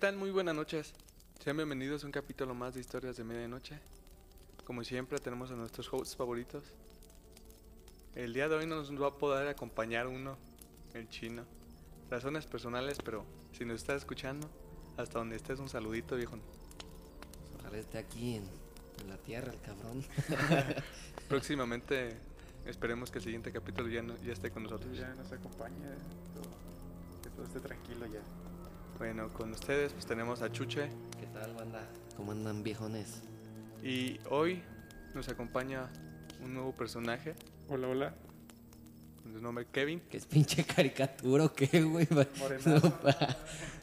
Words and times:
tal? 0.00 0.16
Muy 0.16 0.30
buenas 0.30 0.54
noches. 0.54 0.92
Sean 1.42 1.56
bienvenidos 1.56 2.02
a 2.02 2.06
un 2.06 2.12
capítulo 2.12 2.54
más 2.54 2.74
de 2.74 2.80
Historias 2.80 3.16
de 3.16 3.24
Medianoche. 3.24 3.78
Como 4.64 4.84
siempre 4.84 5.18
tenemos 5.18 5.50
a 5.50 5.54
nuestros 5.54 5.92
hosts 5.92 6.16
favoritos. 6.16 6.64
El 8.14 8.32
día 8.34 8.48
de 8.48 8.56
hoy 8.56 8.66
no 8.66 8.76
nos 8.76 8.90
va 9.02 9.08
a 9.08 9.14
poder 9.18 9.48
acompañar 9.48 10.06
uno, 10.06 10.36
el 10.94 11.08
chino. 11.08 11.44
Razones 12.10 12.46
personales, 12.46 12.98
pero 13.04 13.24
si 13.52 13.64
nos 13.64 13.76
está 13.76 13.94
escuchando, 13.94 14.48
hasta 14.96 15.18
donde 15.18 15.36
estés 15.36 15.60
un 15.60 15.68
saludito, 15.68 16.16
viejo. 16.16 16.36
Ojalá 17.58 17.78
esté 17.78 17.98
aquí 17.98 18.36
en, 18.36 18.44
en 19.02 19.08
la 19.08 19.16
tierra 19.16 19.52
el 19.52 19.60
cabrón. 19.60 20.04
Próximamente 21.28 22.16
esperemos 22.66 23.10
que 23.10 23.18
el 23.18 23.24
siguiente 23.24 23.52
capítulo 23.52 23.88
ya, 23.88 24.02
no- 24.02 24.16
ya 24.18 24.32
esté 24.32 24.50
con 24.50 24.64
nosotros. 24.64 24.96
ya 24.96 25.14
nos 25.14 25.30
acompaña, 25.30 25.94
todo- 26.34 27.20
que 27.22 27.30
todo 27.30 27.44
esté 27.46 27.60
tranquilo 27.60 28.06
ya. 28.06 28.20
Bueno, 29.00 29.32
con 29.32 29.50
ustedes 29.52 29.92
pues 29.94 30.04
tenemos 30.04 30.42
a 30.42 30.52
Chuche 30.52 30.90
¿Qué 31.18 31.26
tal, 31.32 31.54
banda? 31.54 31.80
¿Cómo 32.16 32.32
andan, 32.32 32.62
viejones? 32.62 33.22
y 33.82 34.20
hoy 34.28 34.62
nos 35.14 35.26
acompaña 35.30 35.88
un 36.44 36.52
nuevo 36.52 36.72
personaje 36.72 37.34
Hola, 37.68 37.88
hola. 37.88 38.14
con 39.22 39.32
su 39.32 39.40
nombre 39.40 39.66
Kevin. 39.72 40.00
¿Qué 40.10 40.18
es 40.18 40.26
pinche 40.26 40.64
caricatura 40.64 41.44
o 41.46 41.52
qué, 41.54 41.80
güey? 41.82 42.06
Morenazo. 42.38 42.70
No, 42.70 43.00
pa- 43.00 43.36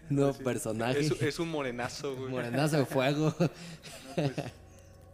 Nuevo 0.10 0.34
personaje. 0.36 1.00
Es, 1.00 1.12
es 1.22 1.40
un 1.40 1.50
morenazo, 1.50 2.16
güey. 2.16 2.30
Morenazo 2.30 2.78
de 2.78 2.86
fuego. 2.86 3.34
No, 4.18 4.24
pues, 4.24 4.34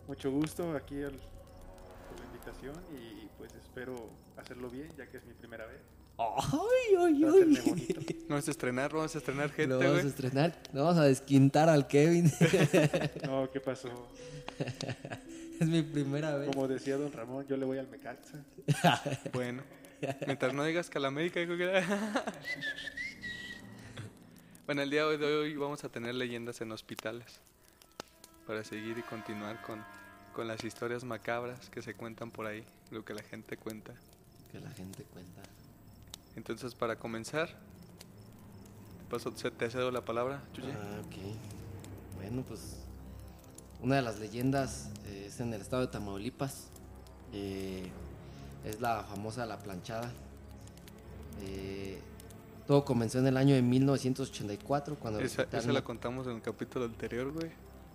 mucho 0.08 0.31
gusto 0.31 0.75
aquí 0.78 1.02
al- 1.03 1.12
por 1.12 2.20
la 2.20 2.25
invitación 2.25 2.75
y 2.97 3.28
pues 3.38 3.53
espero 3.53 4.09
hacerlo 4.38 4.70
bien 4.70 4.90
ya 4.97 5.08
que 5.08 5.18
es 5.18 5.25
mi 5.25 5.34
primera 5.34 5.66
vez. 5.66 5.81
¡Ay, 6.18 6.96
ay, 7.00 7.25
ay! 7.25 8.25
Vamos 8.29 8.47
a 8.47 8.51
estrenar, 8.51 8.94
vamos 8.94 9.16
a 9.16 9.18
estrenar 9.18 9.50
gente, 9.51 9.74
Lo 9.74 9.79
vamos 9.79 10.03
a 10.03 10.07
estrenar. 10.07 10.62
Vamos 10.72 10.97
a 10.97 11.03
desquintar 11.03 11.69
al 11.69 11.88
Kevin. 11.88 12.31
No, 13.25 13.50
¿qué 13.51 13.59
pasó? 13.59 13.90
es 15.59 15.68
mi 15.68 15.81
primera 15.81 16.35
vez. 16.38 16.50
Como 16.50 16.68
decía 16.68 16.97
don 16.97 17.12
Ramón, 17.12 17.47
yo 17.47 17.57
le 17.57 17.66
voy 17.66 17.79
al 17.79 17.88
Mecaxa. 17.88 18.44
Bueno, 19.34 19.63
mientras 20.25 20.53
no 20.53 20.63
digas 20.63 20.90
que 20.90 21.00
a 21.00 21.02
la 21.02 21.07
América 21.07 21.40
dijo 21.40 21.57
que 21.57 21.84
Bueno, 24.68 24.81
el 24.84 24.90
día 24.90 25.06
de 25.06 25.25
hoy 25.25 25.56
vamos 25.56 25.84
a 25.84 25.90
tener 25.90 26.13
leyendas 26.13 26.62
en 26.62 26.72
hospitales 26.72 27.40
para 28.46 28.63
seguir 28.63 28.97
y 28.97 29.02
continuar 29.02 29.62
con, 29.63 29.84
con 30.34 30.47
las 30.47 30.63
historias 30.63 31.03
macabras 31.03 31.69
que 31.69 31.81
se 31.81 31.96
cuentan 31.96 32.29
por 32.29 32.46
ahí, 32.46 32.63
lo 32.91 33.03
que 33.03 33.16
la 33.16 33.23
gente 33.23 33.57
cuenta. 33.57 33.94
Que 34.52 34.59
la 34.59 34.69
gente 34.72 35.03
cuenta. 35.06 35.41
Entonces, 36.35 36.75
para 36.75 36.97
comenzar, 36.97 37.49
te, 37.49 39.05
paso, 39.09 39.31
te 39.31 39.69
cedo 39.69 39.91
la 39.91 40.03
palabra, 40.03 40.44
Chuye. 40.53 40.71
Ah, 40.71 41.01
ok. 41.05 42.16
Bueno, 42.16 42.44
pues 42.47 42.83
una 43.81 43.97
de 43.97 44.01
las 44.01 44.19
leyendas 44.19 44.89
eh, 45.05 45.25
es 45.27 45.39
en 45.39 45.53
el 45.53 45.61
estado 45.61 45.81
de 45.83 45.89
Tamaulipas. 45.89 46.69
Eh, 47.33 47.89
es 48.66 48.79
la 48.79 49.03
famosa 49.03 49.45
La 49.45 49.59
Planchada. 49.59 50.11
Eh, 51.41 51.99
todo 52.66 52.85
comenzó 52.85 53.19
en 53.19 53.27
el 53.27 53.38
año 53.38 53.55
de 53.55 53.61
1984 53.61 54.95
cuando 54.95 55.19
Esa, 55.19 55.43
esa 55.51 55.72
la 55.72 55.83
contamos 55.83 56.27
en 56.27 56.38
el 56.38 56.41
capítulo 56.41 56.85
anterior, 56.85 57.31
güey. 57.31 57.51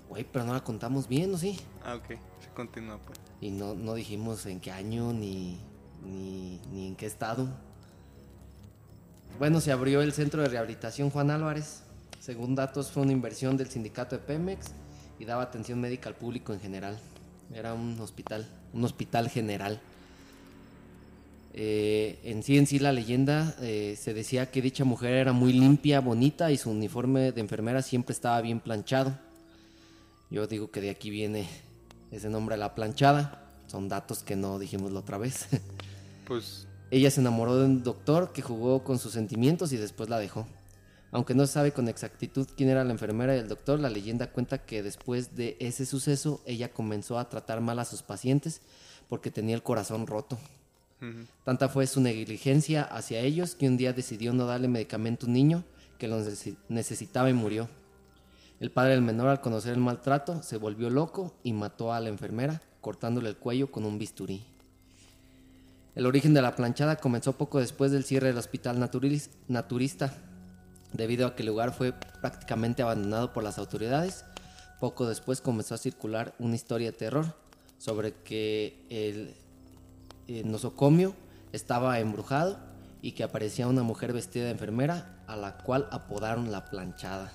Güey, 0.09 0.25
pero 0.31 0.44
no 0.44 0.53
la 0.53 0.62
contamos 0.62 1.09
bien, 1.09 1.34
¿o 1.34 1.38
sí? 1.38 1.59
Ah, 1.84 1.94
ok, 1.94 2.19
se 2.41 2.50
continúa, 2.54 2.98
pues. 2.98 3.19
Y 3.41 3.50
no, 3.50 3.75
no 3.75 3.94
dijimos 3.94 4.44
en 4.47 4.60
qué 4.60 4.71
año 4.71 5.12
ni, 5.12 5.59
ni, 6.04 6.60
ni 6.72 6.88
en 6.88 6.97
qué 6.97 7.06
estado. 7.06 7.48
Bueno, 9.38 9.60
se 9.60 9.71
abrió 9.71 10.03
el 10.03 10.12
centro 10.12 10.43
de 10.43 10.49
rehabilitación 10.49 11.10
Juan 11.10 11.31
Álvarez. 11.31 11.82
Según 12.19 12.56
datos, 12.56 12.91
fue 12.91 13.04
una 13.04 13.12
inversión 13.12 13.56
del 13.56 13.69
sindicato 13.69 14.16
de 14.16 14.22
Pemex 14.22 14.72
y 15.21 15.25
daba 15.25 15.44
atención 15.44 15.81
médica 15.81 16.09
al 16.09 16.16
público 16.16 16.53
en 16.53 16.59
general. 16.59 16.99
Era 17.54 17.72
un 17.72 18.00
hospital, 18.00 18.48
un 18.72 18.84
hospital 18.84 19.31
general. 19.31 19.81
Eh, 21.54 22.19
en 22.25 22.43
sí, 22.43 22.59
en 22.59 22.66
sí, 22.66 22.81
la 22.81 22.91
leyenda 22.91 23.54
eh, 23.60 23.97
se 23.97 24.12
decía 24.12 24.50
que 24.50 24.60
dicha 24.60 24.82
mujer 24.84 25.12
era 25.12 25.32
muy 25.32 25.53
limpia, 25.53 26.00
bonita 26.00 26.50
y 26.50 26.56
su 26.56 26.71
uniforme 26.71 27.31
de 27.31 27.41
enfermera 27.41 27.82
siempre 27.82 28.15
estaba 28.15 28.41
bien 28.41 28.59
planchado. 28.59 29.16
Yo 30.31 30.48
digo 30.48 30.72
que 30.72 30.81
de 30.81 30.91
aquí 30.91 31.10
viene 31.10 31.48
ese 32.10 32.28
nombre, 32.28 32.56
la 32.56 32.75
planchada. 32.75 33.44
Son 33.69 33.88
datos 33.88 34.25
que 34.25 34.34
no 34.34 34.59
dijimos 34.59 34.91
la 34.91 34.98
otra 34.98 35.16
vez. 35.16 35.47
Pues 36.27 36.68
Ella 36.91 37.10
se 37.10 37.21
enamoró 37.21 37.56
de 37.56 37.66
un 37.66 37.82
doctor 37.82 38.32
que 38.32 38.43
jugó 38.43 38.82
con 38.82 38.99
sus 38.99 39.12
sentimientos 39.12 39.72
y 39.72 39.76
después 39.76 40.09
la 40.09 40.19
dejó. 40.19 40.47
Aunque 41.10 41.34
no 41.34 41.47
se 41.47 41.53
sabe 41.54 41.72
con 41.72 41.88
exactitud 41.88 42.47
quién 42.56 42.69
era 42.69 42.84
la 42.84 42.93
enfermera 42.93 43.34
y 43.34 43.39
el 43.41 43.48
doctor, 43.48 43.80
la 43.80 43.89
leyenda 43.91 44.30
cuenta 44.30 44.59
que 44.59 44.83
después 44.83 45.34
de 45.36 45.57
ese 45.60 45.86
suceso 45.86 46.42
ella 46.47 46.72
comenzó 46.72 47.18
a 47.18 47.28
tratar 47.28 47.60
mal 47.60 47.78
a 47.78 47.84
sus 47.84 48.03
pacientes 48.03 48.60
porque 49.09 49.30
tenía 49.30 49.54
el 49.54 49.63
corazón 49.63 50.07
roto. 50.07 50.39
Tanta 51.45 51.68
fue 51.68 51.86
su 51.86 52.01
negligencia 52.01 52.83
hacia 52.83 53.21
ellos 53.21 53.54
que 53.54 53.68
un 53.68 53.77
día 53.77 53.92
decidió 53.92 54.33
no 54.33 54.47
darle 54.47 54.68
medicamento 54.68 55.24
a 55.24 55.28
un 55.28 55.34
niño 55.34 55.65
que 55.98 56.09
lo 56.09 56.18
necesi- 56.21 56.57
necesitaba 56.68 57.30
y 57.30 57.34
murió. 57.34 57.68
El 58.60 58.71
padre 58.72 58.91
del 58.92 59.03
menor, 59.03 59.28
al 59.28 59.41
conocer 59.41 59.72
el 59.74 59.78
maltrato, 59.80 60.42
se 60.42 60.57
volvió 60.57 60.91
loco 60.91 61.33
y 61.45 61.53
mató 61.53 61.92
a 61.92 62.01
la 62.01 62.09
enfermera, 62.09 62.60
cortándole 62.80 63.28
el 63.28 63.36
cuello 63.36 63.71
con 63.71 63.84
un 63.84 63.98
bisturí. 63.98 64.45
El 65.98 66.06
origen 66.06 66.33
de 66.33 66.41
la 66.41 66.54
planchada 66.54 66.95
comenzó 66.95 67.33
poco 67.33 67.59
después 67.59 67.91
del 67.91 68.04
cierre 68.04 68.28
del 68.28 68.39
hospital 68.39 68.78
naturista, 69.48 70.15
debido 70.92 71.27
a 71.27 71.34
que 71.34 71.42
el 71.42 71.48
lugar 71.48 71.72
fue 71.72 71.92
prácticamente 71.92 72.83
abandonado 72.83 73.33
por 73.33 73.42
las 73.42 73.59
autoridades. 73.59 74.24
Poco 74.78 75.09
después 75.09 75.41
comenzó 75.41 75.74
a 75.74 75.78
circular 75.78 76.36
una 76.39 76.54
historia 76.54 76.92
de 76.92 76.97
terror 76.97 77.34
sobre 77.78 78.12
que 78.12 78.80
el 78.91 79.34
eh, 80.28 80.45
nosocomio 80.45 81.16
estaba 81.53 81.98
embrujado 81.98 82.60
y 83.03 83.10
que 83.10 83.24
aparecía 83.24 83.66
una 83.66 83.83
mujer 83.83 84.12
vestida 84.12 84.44
de 84.44 84.53
enfermera 84.53 85.16
a 85.27 85.34
la 85.34 85.59
cual 85.59 85.89
apodaron 85.91 86.53
la 86.53 86.66
planchada. 86.66 87.33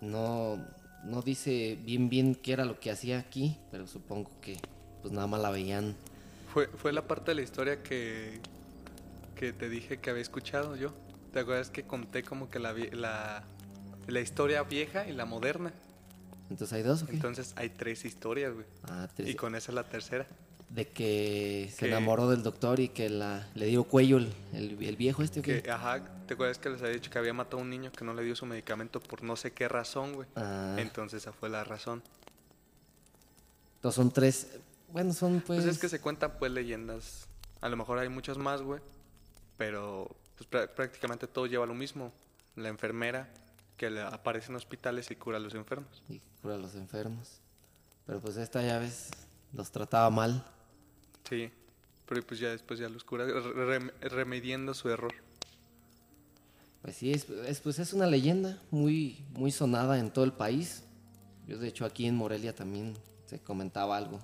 no, 0.00 0.58
no 1.02 1.22
dice 1.22 1.76
bien 1.84 2.08
bien 2.08 2.36
qué 2.36 2.52
era 2.52 2.64
lo 2.64 2.78
que 2.78 2.92
hacía 2.92 3.18
aquí, 3.18 3.58
pero 3.72 3.88
supongo 3.88 4.30
que 4.40 4.60
pues 5.00 5.12
nada 5.12 5.26
más 5.26 5.40
la 5.40 5.50
veían. 5.50 5.96
Fue, 6.52 6.66
fue 6.68 6.92
la 6.92 7.06
parte 7.06 7.30
de 7.30 7.36
la 7.36 7.42
historia 7.42 7.82
que, 7.82 8.40
que 9.34 9.52
te 9.52 9.68
dije 9.68 9.98
que 10.00 10.10
había 10.10 10.22
escuchado 10.22 10.76
yo. 10.76 10.92
¿Te 11.32 11.40
acuerdas 11.40 11.70
que 11.70 11.84
conté 11.84 12.22
como 12.22 12.50
que 12.50 12.58
la, 12.58 12.74
la, 12.92 13.44
la 14.06 14.20
historia 14.20 14.62
vieja 14.64 15.06
y 15.08 15.12
la 15.12 15.24
moderna? 15.24 15.72
Entonces 16.50 16.74
hay 16.76 16.82
dos, 16.82 17.04
¿o 17.04 17.06
qué? 17.06 17.12
Entonces 17.12 17.54
hay 17.56 17.70
tres 17.70 18.04
historias, 18.04 18.52
güey. 18.52 18.66
Ah, 18.84 19.08
tres. 19.14 19.30
Y 19.30 19.34
con 19.34 19.54
esa 19.54 19.70
es 19.70 19.74
la 19.74 19.84
tercera. 19.84 20.26
De 20.68 20.88
que 20.88 21.70
se 21.74 21.86
enamoró 21.86 22.28
del 22.28 22.42
doctor 22.42 22.80
y 22.80 22.88
que 22.88 23.08
la, 23.08 23.46
le 23.54 23.66
dio 23.66 23.84
cuello 23.84 24.18
el, 24.18 24.32
el- 24.52 24.82
el 24.82 24.96
viejo 24.96 25.22
este. 25.22 25.40
Que, 25.40 25.70
ajá, 25.70 26.02
¿te 26.26 26.34
acuerdas 26.34 26.58
que 26.58 26.68
les 26.70 26.80
había 26.82 26.94
dicho 26.94 27.10
que 27.10 27.18
había 27.18 27.32
matado 27.32 27.58
a 27.58 27.62
un 27.62 27.70
niño 27.70 27.90
que 27.92 28.04
no 28.04 28.12
le 28.14 28.22
dio 28.24 28.36
su 28.36 28.44
medicamento 28.44 29.00
por 29.00 29.22
no 29.22 29.36
sé 29.36 29.52
qué 29.52 29.68
razón, 29.68 30.14
güey? 30.14 30.28
Ah, 30.36 30.76
Entonces 30.78 31.22
esa 31.22 31.32
fue 31.32 31.48
la 31.48 31.64
razón. 31.64 32.02
entonces 33.76 33.96
son 33.96 34.10
tres. 34.12 34.48
Bueno, 34.92 35.12
son 35.12 35.40
pues. 35.46 35.62
Pues 35.62 35.74
es 35.74 35.78
que 35.80 35.88
se 35.88 36.00
cuentan 36.00 36.32
pues 36.38 36.52
leyendas. 36.52 37.26
A 37.60 37.68
lo 37.68 37.76
mejor 37.76 37.98
hay 37.98 38.08
muchas 38.08 38.38
más, 38.38 38.62
güey. 38.62 38.80
Pero 39.56 40.14
pues 40.36 40.48
prá- 40.50 40.68
prácticamente 40.68 41.26
todo 41.26 41.46
lleva 41.46 41.66
lo 41.66 41.74
mismo. 41.74 42.12
La 42.56 42.68
enfermera 42.68 43.28
que 43.76 43.90
le 43.90 44.02
aparece 44.02 44.50
en 44.50 44.56
hospitales 44.56 45.10
y 45.10 45.16
cura 45.16 45.38
a 45.38 45.40
los 45.40 45.54
enfermos. 45.54 46.02
Y 46.08 46.20
cura 46.42 46.54
a 46.54 46.58
los 46.58 46.74
enfermos. 46.74 47.40
Pero 48.06 48.20
pues 48.20 48.36
esta 48.36 48.62
ya 48.62 48.78
ves, 48.78 49.10
los 49.52 49.70
trataba 49.70 50.10
mal. 50.10 50.44
Sí. 51.28 51.50
Pero 52.06 52.22
pues 52.26 52.40
ya 52.40 52.50
después 52.50 52.78
ya 52.80 52.88
los 52.88 53.04
cura 53.04 53.24
re- 53.24 53.32
rem- 53.80 53.92
remediando 54.00 54.74
su 54.74 54.90
error. 54.90 55.14
Pues 56.82 56.96
sí, 56.96 57.12
es, 57.12 57.28
es- 57.30 57.60
pues 57.60 57.78
es 57.78 57.92
una 57.92 58.06
leyenda 58.06 58.60
muy, 58.70 59.24
muy 59.30 59.52
sonada 59.52 59.98
en 59.98 60.10
todo 60.12 60.24
el 60.24 60.32
país. 60.32 60.82
Yo 61.46 61.58
de 61.58 61.68
hecho 61.68 61.84
aquí 61.84 62.06
en 62.06 62.16
Morelia 62.16 62.54
también 62.54 62.94
se 63.26 63.38
comentaba 63.38 63.96
algo. 63.96 64.20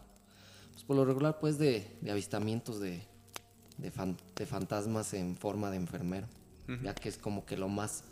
Pues 0.79 0.87
por 0.87 0.95
lo 0.95 1.05
regular 1.05 1.41
pues 1.41 1.59
de, 1.59 1.91
de 2.03 2.11
avistamientos 2.13 2.79
de, 2.79 3.03
de, 3.79 3.91
fan- 3.91 4.17
de 4.37 4.47
fantasmas 4.47 5.13
en 5.13 5.37
forma 5.37 5.73
de 5.73 5.77
enfermero. 5.77 6.29
Ya 6.85 6.95
que 6.95 7.09
es 7.09 7.19
como 7.19 7.45
que 7.45 7.57
lo 7.57 7.67
más, 7.69 8.05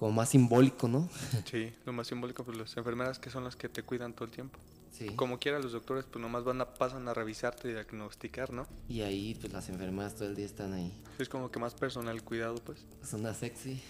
como 0.00 0.10
más 0.10 0.30
simbólico, 0.30 0.88
¿no? 0.88 1.08
Sí, 1.48 1.72
lo 1.86 1.92
más 1.92 2.08
simbólico, 2.08 2.42
pues 2.42 2.58
las 2.58 2.76
enfermeras 2.76 3.20
que 3.20 3.30
son 3.30 3.44
las 3.44 3.54
que 3.54 3.68
te 3.68 3.84
cuidan 3.84 4.14
todo 4.14 4.24
el 4.24 4.32
tiempo. 4.32 4.58
Sí. 4.90 5.06
Como 5.14 5.38
quiera 5.38 5.60
los 5.60 5.70
doctores 5.70 6.04
pues 6.10 6.20
nomás 6.20 6.42
van 6.42 6.60
a, 6.60 6.74
pasan 6.74 7.06
a 7.06 7.14
revisarte 7.14 7.68
y 7.68 7.72
diagnosticar, 7.72 8.52
¿no? 8.52 8.66
Y 8.88 9.02
ahí 9.02 9.36
pues 9.40 9.52
las 9.52 9.68
enfermeras 9.68 10.16
todo 10.16 10.26
el 10.26 10.34
día 10.34 10.46
están 10.46 10.72
ahí. 10.72 10.92
Es 11.20 11.28
como 11.28 11.52
que 11.52 11.60
más 11.60 11.74
personal 11.74 12.20
cuidado, 12.24 12.56
pues. 12.64 12.80
Es 13.00 13.12
una 13.12 13.32
sexy. 13.32 13.80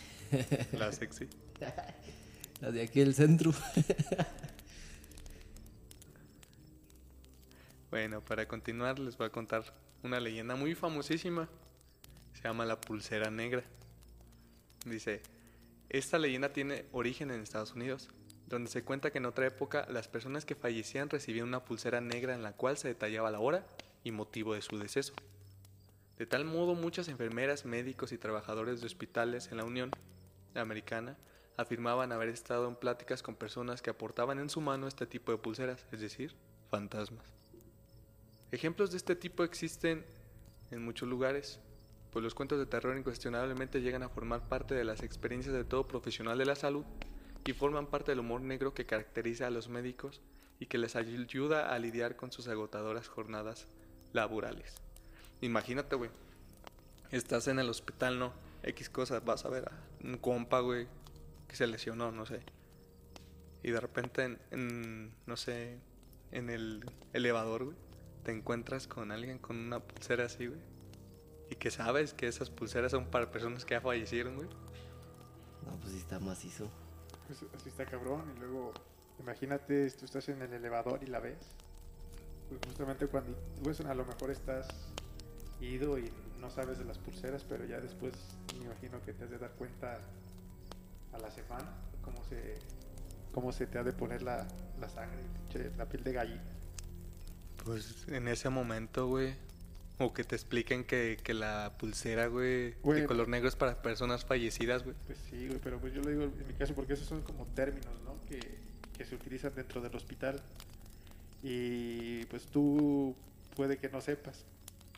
La 0.73 0.93
sexy. 0.93 1.29
Las 2.61 2.75
de 2.75 2.83
aquí 2.83 3.01
del 3.01 3.15
centro. 3.15 3.53
Bueno, 7.93 8.23
para 8.23 8.49
continuar 8.49 8.99
les 8.99 9.19
voy 9.19 9.27
a 9.27 9.31
contar 9.31 9.65
una 10.03 10.19
leyenda 10.19 10.57
muy 10.57 10.75
famosísima. 10.75 11.47
Se 12.33 12.43
llama 12.43 12.65
la 12.65 12.81
pulsera 12.81 13.31
negra. 13.31 13.63
Dice, 14.87 15.21
esta 15.91 16.19
leyenda 16.19 16.55
tiene 16.55 16.87
origen 16.93 17.31
en 17.31 17.43
Estados 17.43 17.75
Unidos, 17.75 18.09
donde 18.47 18.71
se 18.71 18.83
cuenta 18.83 19.11
que 19.11 19.19
en 19.19 19.27
otra 19.27 19.47
época 19.47 19.87
las 19.91 20.09
personas 20.09 20.47
que 20.47 20.55
fallecían 20.55 21.11
recibían 21.11 21.49
una 21.49 21.67
pulsera 21.67 22.01
negra 22.01 22.35
en 22.35 22.43
la 22.43 22.55
cual 22.55 22.79
se 22.79 22.89
detallaba 22.89 23.31
la 23.31 23.41
hora 23.41 23.67
y 24.05 24.11
motivo 24.11 24.55
de 24.55 24.63
su 24.63 24.79
deceso. 24.79 25.13
De 26.17 26.25
tal 26.25 26.47
modo, 26.47 26.75
muchas 26.75 27.09
enfermeras, 27.09 27.67
médicos 27.67 28.13
y 28.13 28.17
trabajadores 28.17 28.81
de 28.81 28.87
hospitales 28.87 29.49
en 29.51 29.59
la 29.59 29.65
Unión 29.65 29.91
Americana 30.55 31.19
afirmaban 31.59 32.11
haber 32.11 32.31
estado 32.31 32.69
en 32.69 32.75
pláticas 32.77 33.23
con 33.23 33.37
personas 33.37 33.83
que 33.83 33.91
aportaban 33.91 34.39
en 34.39 34.49
su 34.49 34.63
mano 34.63 34.89
este 34.89 35.05
tipo 35.05 35.31
de 35.31 35.37
pulseras, 35.37 35.85
es 35.93 36.01
decir, 36.01 36.35
fantasmas. 36.71 37.42
Ejemplos 38.53 38.91
de 38.91 38.99
este 38.99 39.17
tipo 39.17 39.45
existen 39.45 40.05
en 40.71 40.85
muchos 40.85 41.09
lugares, 41.09 41.59
pues 42.11 42.23
los 42.23 42.35
cuentos 42.35 42.59
de 42.59 42.67
terror 42.67 42.95
incuestionablemente 42.99 43.81
llegan 43.81 44.03
a 44.03 44.11
formar 44.11 44.47
parte 44.47 44.75
de 44.75 44.85
las 44.85 45.03
experiencias 45.03 45.55
de 45.55 45.65
todo 45.65 45.89
profesional 45.89 46.37
de 46.37 46.45
la 46.45 46.55
salud 46.55 46.85
y 47.47 47.55
forman 47.55 47.87
parte 47.87 48.13
del 48.13 48.21
humor 48.21 48.43
negro 48.43 48.75
que 48.75 48.85
caracteriza 48.85 49.47
a 49.47 49.51
los 49.51 49.71
médicos 49.71 50.21
y 50.59 50.67
que 50.67 50.77
les 50.77 50.97
ayuda 50.97 51.73
a 51.73 51.79
lidiar 51.79 52.15
con 52.15 52.31
sus 52.31 52.47
agotadoras 52.47 53.09
jornadas 53.09 53.69
laborales. 54.13 54.75
Imagínate, 55.41 55.97
güey, 55.97 56.11
estás 57.11 57.49
en 57.49 57.59
el 57.59 57.71
hospital, 57.71 58.19
¿no? 58.19 58.35
X 58.65 58.91
cosas, 58.91 59.25
vas 59.25 59.47
a 59.47 59.49
ver 59.49 59.71
a 59.71 59.73
un 60.05 60.19
compa, 60.19 60.61
güey, 60.61 60.89
que 61.49 61.57
se 61.57 61.67
lesionó, 61.67 62.13
no 62.13 62.27
sé. 62.27 62.43
Y 63.63 63.71
de 63.71 63.81
repente, 63.81 64.25
en, 64.25 64.39
en, 64.51 65.15
no 65.25 65.39
sé, 65.39 65.79
en 66.33 66.51
el 66.51 66.85
elevador, 67.15 67.65
güey, 67.65 67.77
te 68.23 68.33
encuentras 68.33 68.87
con 68.87 69.11
alguien 69.11 69.39
con 69.39 69.57
una 69.57 69.81
pulsera 69.81 70.27
así, 70.27 70.47
güey. 70.47 70.61
Y 71.51 71.57
que 71.57 71.71
sabes 71.71 72.15
que 72.15 72.29
esas 72.29 72.51
pulseras 72.51 72.93
son 72.93 73.07
para 73.07 73.31
personas 73.31 73.65
que 73.65 73.75
ya 73.75 73.81
fallecieron, 73.81 74.37
güey. 74.37 74.49
No, 75.67 75.77
pues 75.81 75.93
sí 75.93 75.99
está 75.99 76.19
macizo. 76.19 76.71
Pues 77.27 77.45
así 77.55 77.69
está 77.69 77.85
cabrón. 77.85 78.23
Y 78.37 78.41
luego, 78.41 78.73
imagínate, 79.19 79.91
tú 79.91 80.05
estás 80.05 80.29
en 80.29 80.41
el 80.41 80.53
elevador 80.53 81.01
y 81.03 81.07
la 81.07 81.21
ves. 81.21 81.39
Pues 82.49 82.61
justamente 82.67 83.07
cuando, 83.07 83.37
pues 83.63 83.81
a 83.81 83.95
lo 83.95 84.05
mejor 84.05 84.31
estás 84.31 84.69
ido 85.61 85.99
y 85.99 86.11
no 86.41 86.51
sabes 86.51 86.79
de 86.79 86.85
las 86.85 86.99
pulseras, 86.99 87.45
pero 87.45 87.65
ya 87.65 87.81
después 87.81 88.15
me 88.59 88.65
imagino 88.67 89.01
que 89.03 89.13
te 89.13 89.25
has 89.25 89.31
de 89.31 89.39
dar 89.39 89.53
cuenta 89.53 90.01
a 91.13 91.19
la 91.19 91.31
semana 91.31 91.71
cómo 92.03 92.23
se, 92.25 92.57
cómo 93.33 93.53
se 93.53 93.67
te 93.67 93.79
ha 93.79 93.85
de 93.85 93.93
poner 93.93 94.23
la, 94.23 94.47
la 94.81 94.89
sangre, 94.89 95.23
che, 95.51 95.71
la 95.77 95.87
piel 95.87 96.03
de 96.03 96.13
gallina. 96.13 96.43
Pues 97.65 98.07
en 98.09 98.29
ese 98.29 98.49
momento, 98.49 99.07
güey. 99.07 99.35
O 99.99 100.13
que 100.13 100.25
te 100.25 100.35
expliquen 100.35 100.85
que, 100.85 101.19
que 101.23 101.35
la 101.35 101.75
pulsera, 101.79 102.27
güey, 102.27 102.75
de 102.83 103.05
color 103.07 103.29
negro 103.29 103.49
es 103.49 103.55
para 103.55 103.83
personas 103.83 104.25
fallecidas, 104.25 104.83
güey. 104.83 104.97
Pues 105.07 105.19
sí, 105.31 105.47
güey, 105.47 105.61
pero 105.63 105.79
pues 105.79 105.93
yo 105.93 106.03
lo 106.03 106.11
digo 106.11 106.23
en 106.25 106.47
mi 106.49 106.55
caso 106.55 106.75
porque 106.75 106.95
esos 106.95 107.07
son 107.07 107.23
como 107.23 107.47
términos, 107.55 107.93
¿no? 108.05 108.17
Que, 108.29 108.41
que 108.97 109.05
se 109.05 109.15
utilizan 109.15 109.55
dentro 109.55 109.81
del 109.81 109.95
hospital. 109.95 110.41
Y 111.43 112.25
pues 112.27 112.47
tú 112.47 113.15
puede 113.55 113.77
que 113.77 113.89
no 113.91 114.01
sepas, 114.01 114.45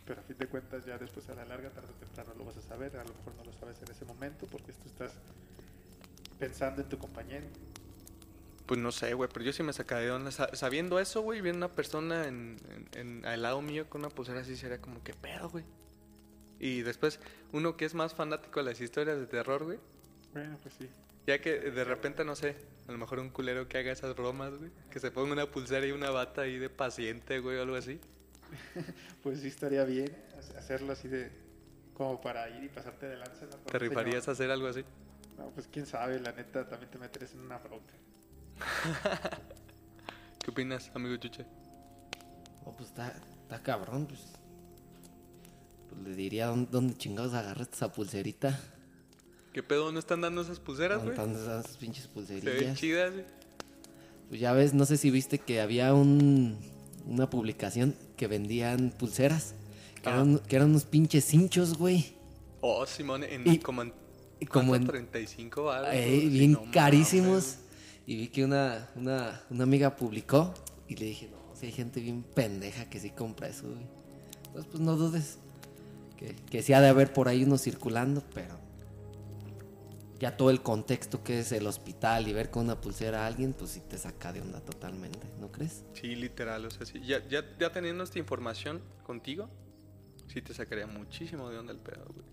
pero 0.07 0.21
a 0.21 0.23
fin 0.23 0.39
de 0.39 0.47
cuentas 0.47 0.87
ya 0.87 0.97
después 0.97 1.29
a 1.29 1.35
la 1.35 1.45
larga, 1.45 1.71
tarde 1.71 1.89
o 1.91 1.99
temprano 1.99 2.33
lo 2.39 2.45
vas 2.45 2.57
a 2.57 2.63
saber. 2.63 2.97
A 2.97 3.05
lo 3.05 3.13
mejor 3.13 3.35
no 3.37 3.45
lo 3.45 3.53
sabes 3.59 3.77
en 3.83 3.91
ese 3.91 4.05
momento 4.05 4.47
porque 4.47 4.73
tú 4.73 4.89
estás 4.89 5.13
pensando 6.39 6.83
en 6.83 6.89
tu 6.89 6.99
compañero. 6.99 7.47
Pues 8.67 8.81
no 8.81 8.93
sé, 8.93 9.13
güey, 9.15 9.29
pero 9.33 9.45
yo 9.45 9.53
sí 9.53 9.63
me 9.63 9.73
sacaría 9.75 10.07
de 10.07 10.11
onda. 10.13 10.31
Sa- 10.31 10.55
Sabiendo 10.57 10.99
eso, 10.99 11.21
güey, 11.21 11.41
viendo 11.43 11.67
una 11.67 11.75
persona 11.75 12.27
en, 12.27 12.57
en- 12.95 12.99
en- 13.19 13.27
al 13.27 13.43
lado 13.43 13.61
mío 13.61 13.89
con 13.91 14.01
una 14.01 14.09
pulsera 14.09 14.41
así, 14.41 14.57
sería 14.57 14.81
como, 14.81 15.03
¿qué 15.03 15.13
pedo, 15.13 15.51
güey? 15.51 15.65
Y 16.59 16.83
después, 16.83 17.21
uno 17.53 17.77
que 17.77 17.85
es 17.85 17.95
más 17.95 18.15
fanático 18.15 18.61
de 18.61 18.71
las 18.71 18.81
historias 18.81 19.19
de 19.19 19.27
terror, 19.27 19.65
güey, 19.65 19.79
Bueno, 20.33 20.57
pues 20.63 20.75
sí. 20.79 20.89
ya 21.27 21.41
que 21.43 21.59
de 21.59 21.85
repente, 21.85 22.25
no 22.25 22.35
sé, 22.37 22.57
a 22.89 22.93
lo 22.93 22.97
mejor 22.99 23.19
un 23.19 23.29
culero 23.29 23.69
que 23.69 23.77
haga 23.77 23.93
esas 23.93 24.15
bromas, 24.17 24.55
güey, 24.57 24.71
que 24.91 24.99
se 24.99 25.11
ponga 25.11 25.33
una 25.33 25.51
pulsera 25.51 25.85
y 25.87 25.93
una 25.93 26.09
bata 26.11 26.43
ahí 26.43 26.59
de 26.59 26.71
paciente, 26.71 27.41
güey, 27.41 27.59
o 27.59 27.63
algo 27.63 27.77
así. 27.77 28.01
Pues 29.23 29.41
sí 29.41 29.49
estaría 29.49 29.85
bien 29.85 30.15
ha- 30.37 30.59
hacerlo 30.59 30.93
así 30.93 31.09
de 31.09 31.31
como 31.95 32.21
para 32.21 32.49
ir 32.49 32.65
y 32.65 32.69
pasarte 32.69 33.07
de 33.07 33.17
lanza. 33.17 33.47
¿no? 33.47 33.57
¿Te 33.59 33.79
rifarías 33.79 34.27
a 34.29 34.33
hacer 34.33 34.51
algo 34.51 34.69
así? 34.69 34.85
No, 35.37 35.51
pues 35.51 35.69
quién 35.71 35.87
sabe, 35.87 36.19
la 36.21 36.33
neta 36.33 36.67
también 36.69 36.91
te 36.91 36.99
meterías 36.99 37.33
en 37.35 37.41
una 37.41 37.59
bronca. 37.59 37.93
¿Qué 40.45 40.51
opinas, 40.51 40.91
amigo 40.95 41.17
Chuche? 41.17 41.45
No, 42.65 42.73
pues 42.73 42.89
está, 42.91 43.15
está 43.43 43.63
cabrón, 43.63 44.07
pues. 44.07 44.21
Pues 45.91 46.03
le 46.09 46.15
diría 46.17 46.47
dónde, 46.49 46.69
dónde 46.71 46.95
chingados 46.97 47.35
agarraste 47.35 47.77
esa 47.77 47.93
pulserita. 47.93 48.59
¿Qué 49.53 49.63
pedo 49.63 49.93
no 49.93 49.99
están 49.99 50.21
dando 50.21 50.43
esas 50.43 50.59
pulseras, 50.61 50.99
güey? 51.05 51.17
Montando 51.17 51.41
esas 51.41 51.77
pinches 51.77 52.05
Se 52.05 52.09
ven 52.09 52.15
pulserillas. 52.15 52.79
chidas, 52.79 53.13
güey. 53.13 53.25
Pues 54.29 54.41
ya 54.41 54.53
ves, 54.53 54.75
no 54.75 54.85
sé 54.87 54.97
si 54.97 55.11
viste 55.11 55.39
que 55.39 55.61
había 55.61 55.95
un, 55.95 56.59
una 57.07 57.31
publicación 57.31 57.95
que 58.17 58.27
vendían 58.27 58.91
pulseras. 58.99 59.55
Que, 60.03 60.09
Ah. 60.11 60.15
eran, 60.15 60.39
que 60.41 60.57
eran 60.57 60.71
unos 60.71 60.85
pinches 60.85 61.25
cinchos, 61.25 61.79
güey. 61.79 62.17
Oh, 62.61 62.85
Simón, 62.87 63.23
en, 63.25 63.47
Y- 63.47 63.59
como 63.59 63.83
en, 63.83 63.93
como 64.51 64.75
en- 64.75 64.87
35 64.87 65.65
baros. 65.65 65.89
Güey, 65.91 66.29
bien 66.29 66.53
no 66.53 66.65
carísimos. 66.73 67.59
Y 68.07 68.17
vi 68.17 68.29
que 68.29 68.45
una, 68.45 68.89
una, 68.97 69.41
una 69.51 69.65
amiga 69.65 69.97
publicó 69.97 70.53
y 70.89 70.97
le 70.97 71.07
dije, 71.07 71.29
no, 71.31 71.57
si 71.57 71.67
hay 71.67 71.73
gente 71.73 72.01
bien 72.01 72.23
pendeja 72.23 72.89
que 72.91 73.01
sí 73.01 73.11
compra 73.11 73.49
eso, 73.49 73.69
güey. 73.69 73.87
Entonces, 74.47 74.71
pues 74.71 74.81
no 74.83 74.97
dudes 74.97 75.39
que, 76.17 76.35
que 76.35 76.63
sí 76.63 76.73
ha 76.73 76.81
de 76.81 76.89
haber 76.89 77.13
por 77.13 77.29
ahí 77.29 77.45
uno 77.45 77.57
circulando, 77.59 78.23
pero 78.35 78.59
ya 80.21 80.37
todo 80.37 80.51
el 80.51 80.63
contexto 80.63 81.23
que 81.23 81.41
es 81.41 81.53
el 81.53 81.67
hospital 81.67 82.29
y 82.29 82.33
ver 82.33 82.51
con 82.51 82.65
una 82.65 82.81
pulsera 82.81 83.25
a 83.25 83.27
alguien, 83.27 83.53
pues 83.53 83.73
sí 83.73 83.81
te 83.81 83.99
saca 83.99 84.33
de 84.33 84.41
onda 84.41 84.61
totalmente, 84.61 85.27
¿no 85.41 85.51
crees? 85.51 85.85
Sí, 85.95 86.15
literal, 86.15 86.65
o 86.67 86.71
sea, 86.71 86.87
sí. 86.87 87.01
Ya, 87.05 87.27
ya, 87.29 87.45
ya 87.59 87.73
teniendo 87.73 88.05
esta 88.05 88.19
información 88.19 88.81
contigo, 89.03 89.49
sí 90.29 90.41
te 90.41 90.55
sacaría 90.55 90.87
muchísimo 90.87 91.51
de 91.51 91.59
onda 91.59 91.73
el 91.73 91.79
pedo, 91.79 92.05
güey. 92.07 92.27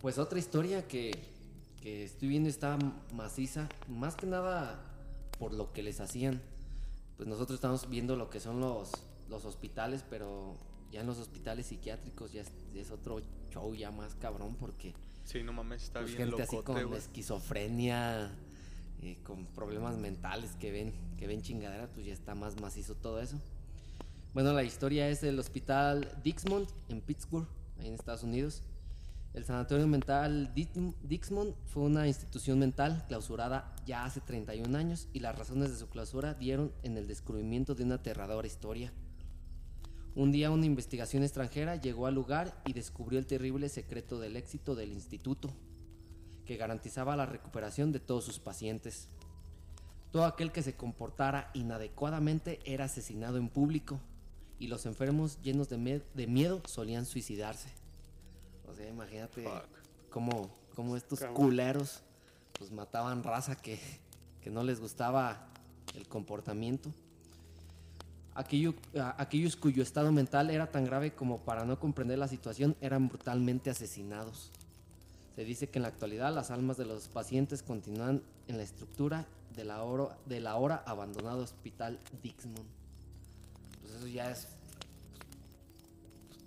Pues 0.00 0.18
otra 0.18 0.38
historia 0.38 0.86
que, 0.86 1.10
que 1.82 2.04
estoy 2.04 2.28
viendo 2.28 2.48
está 2.48 2.78
maciza, 3.12 3.68
más 3.88 4.14
que 4.14 4.26
nada 4.26 4.95
por 5.38 5.52
lo 5.52 5.72
que 5.72 5.82
les 5.82 6.00
hacían. 6.00 6.42
Pues 7.16 7.28
nosotros 7.28 7.56
estamos 7.56 7.88
viendo 7.88 8.16
lo 8.16 8.30
que 8.30 8.40
son 8.40 8.60
los, 8.60 8.90
los 9.28 9.44
hospitales, 9.44 10.04
pero 10.08 10.54
ya 10.90 11.00
en 11.00 11.06
los 11.06 11.18
hospitales 11.18 11.66
psiquiátricos 11.66 12.32
ya 12.32 12.42
es, 12.42 12.52
ya 12.74 12.80
es 12.82 12.90
otro 12.90 13.20
show 13.50 13.74
ya 13.74 13.90
más 13.90 14.14
cabrón 14.14 14.56
porque 14.58 14.94
Sí, 15.26 15.42
no 15.42 15.52
mames, 15.52 15.82
está 15.82 16.00
pues, 16.00 16.16
bien 16.16 16.28
gente 16.28 16.42
así 16.42 16.54
locote, 16.54 16.80
con 16.80 16.88
güey. 16.90 17.00
esquizofrenia, 17.00 18.30
eh, 19.02 19.18
con 19.24 19.44
problemas 19.46 19.96
mentales 19.98 20.52
que 20.54 20.70
ven, 20.70 20.94
que 21.18 21.26
ven 21.26 21.42
chingaderas, 21.42 21.90
pues 21.92 22.06
ya 22.06 22.12
está 22.12 22.36
más 22.36 22.60
macizo 22.60 22.94
todo 22.94 23.20
eso. 23.20 23.36
Bueno, 24.34 24.52
la 24.52 24.62
historia 24.62 25.08
es 25.08 25.20
del 25.20 25.36
hospital 25.40 26.08
Dixmont 26.22 26.70
en 26.88 27.00
Pittsburgh, 27.00 27.48
ahí 27.80 27.88
en 27.88 27.94
Estados 27.94 28.22
Unidos. 28.22 28.62
El 29.36 29.44
sanatorio 29.44 29.86
mental 29.86 30.50
Dix- 30.54 30.94
Dixmont 31.02 31.54
fue 31.66 31.82
una 31.82 32.08
institución 32.08 32.58
mental 32.58 33.04
clausurada 33.06 33.76
ya 33.86 34.04
hace 34.06 34.22
31 34.22 34.76
años 34.78 35.08
y 35.12 35.20
las 35.20 35.36
razones 35.38 35.70
de 35.70 35.76
su 35.76 35.88
clausura 35.90 36.32
dieron 36.32 36.72
en 36.82 36.96
el 36.96 37.06
descubrimiento 37.06 37.74
de 37.74 37.84
una 37.84 37.96
aterradora 37.96 38.46
historia. 38.46 38.92
Un 40.14 40.32
día 40.32 40.50
una 40.50 40.64
investigación 40.64 41.22
extranjera 41.22 41.76
llegó 41.76 42.06
al 42.06 42.14
lugar 42.14 42.62
y 42.64 42.72
descubrió 42.72 43.18
el 43.18 43.26
terrible 43.26 43.68
secreto 43.68 44.18
del 44.18 44.36
éxito 44.36 44.74
del 44.74 44.90
instituto, 44.92 45.50
que 46.46 46.56
garantizaba 46.56 47.14
la 47.14 47.26
recuperación 47.26 47.92
de 47.92 48.00
todos 48.00 48.24
sus 48.24 48.38
pacientes. 48.38 49.08
Todo 50.12 50.24
aquel 50.24 50.50
que 50.50 50.62
se 50.62 50.76
comportara 50.76 51.50
inadecuadamente 51.52 52.58
era 52.64 52.86
asesinado 52.86 53.36
en 53.36 53.50
público 53.50 54.00
y 54.58 54.68
los 54.68 54.86
enfermos 54.86 55.38
llenos 55.42 55.68
de 55.68 56.26
miedo 56.26 56.62
solían 56.66 57.04
suicidarse. 57.04 57.68
O 58.70 58.74
sea, 58.74 58.88
imagínate 58.88 59.44
Fuck. 59.44 60.10
cómo, 60.10 60.50
cómo 60.74 60.96
estos 60.96 61.20
Cabrón. 61.20 61.34
culeros 61.36 62.02
pues 62.58 62.70
mataban 62.72 63.22
raza 63.22 63.54
que, 63.56 63.78
que 64.42 64.50
no 64.50 64.62
les 64.62 64.80
gustaba 64.80 65.48
el 65.94 66.08
comportamiento. 66.08 66.90
Aquello- 68.34 68.74
aquellos 69.16 69.56
cuyo 69.56 69.82
estado 69.82 70.12
mental 70.12 70.50
era 70.50 70.70
tan 70.70 70.84
grave 70.84 71.12
como 71.14 71.38
para 71.38 71.64
no 71.64 71.78
comprender 71.80 72.18
la 72.18 72.28
situación 72.28 72.76
eran 72.82 73.08
brutalmente 73.08 73.70
asesinados. 73.70 74.50
Se 75.36 75.44
dice 75.44 75.68
que 75.68 75.78
en 75.78 75.82
la 75.82 75.88
actualidad 75.88 76.34
las 76.34 76.50
almas 76.50 76.76
de 76.76 76.84
los 76.86 77.08
pacientes 77.08 77.62
continúan 77.62 78.22
en 78.48 78.56
la 78.58 78.62
estructura 78.62 79.26
de 79.54 79.64
la, 79.64 79.82
oro- 79.82 80.14
de 80.26 80.40
la 80.40 80.50
ahora 80.50 80.82
abandonado 80.86 81.42
hospital 81.42 81.98
Dixmont. 82.22 82.66
Pues 83.82 83.94
eso 83.94 84.06
ya 84.06 84.30
es... 84.30 84.48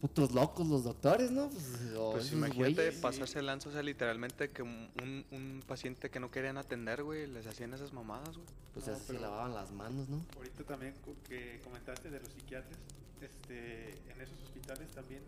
putos 0.01 0.31
locos 0.31 0.67
los 0.67 0.83
doctores, 0.83 1.29
¿no? 1.31 1.49
Pues, 1.49 1.65
Pues 2.11 2.31
imagínate 2.31 2.73
güeyes. 2.73 2.95
pasarse 3.01 3.41
lanza, 3.41 3.69
o 3.69 3.71
sea, 3.71 3.83
literalmente 3.83 4.49
que 4.51 4.61
un, 4.63 4.89
un- 5.31 5.63
paciente 5.67 6.09
que 6.09 6.19
no 6.19 6.31
querían 6.31 6.57
atender, 6.57 7.03
güey, 7.03 7.27
les 7.27 7.45
hacían 7.45 7.73
esas 7.73 7.93
mamadas, 7.93 8.35
güey. 8.37 8.47
Pues 8.73 8.87
No, 8.87 8.93
así 8.93 9.03
se 9.05 9.19
lavaban 9.19 9.53
las 9.53 9.71
manos, 9.71 10.07
¿no? 10.09 10.21
Ahorita 10.37 10.63
también 10.63 10.93
que 11.27 11.59
comentaste 11.63 12.09
de 12.09 12.19
los 12.19 12.29
psiquiatras, 12.29 12.79
este, 13.21 13.89
en 14.11 14.21
esos 14.21 14.41
hospitales 14.43 14.89
también 14.91 15.21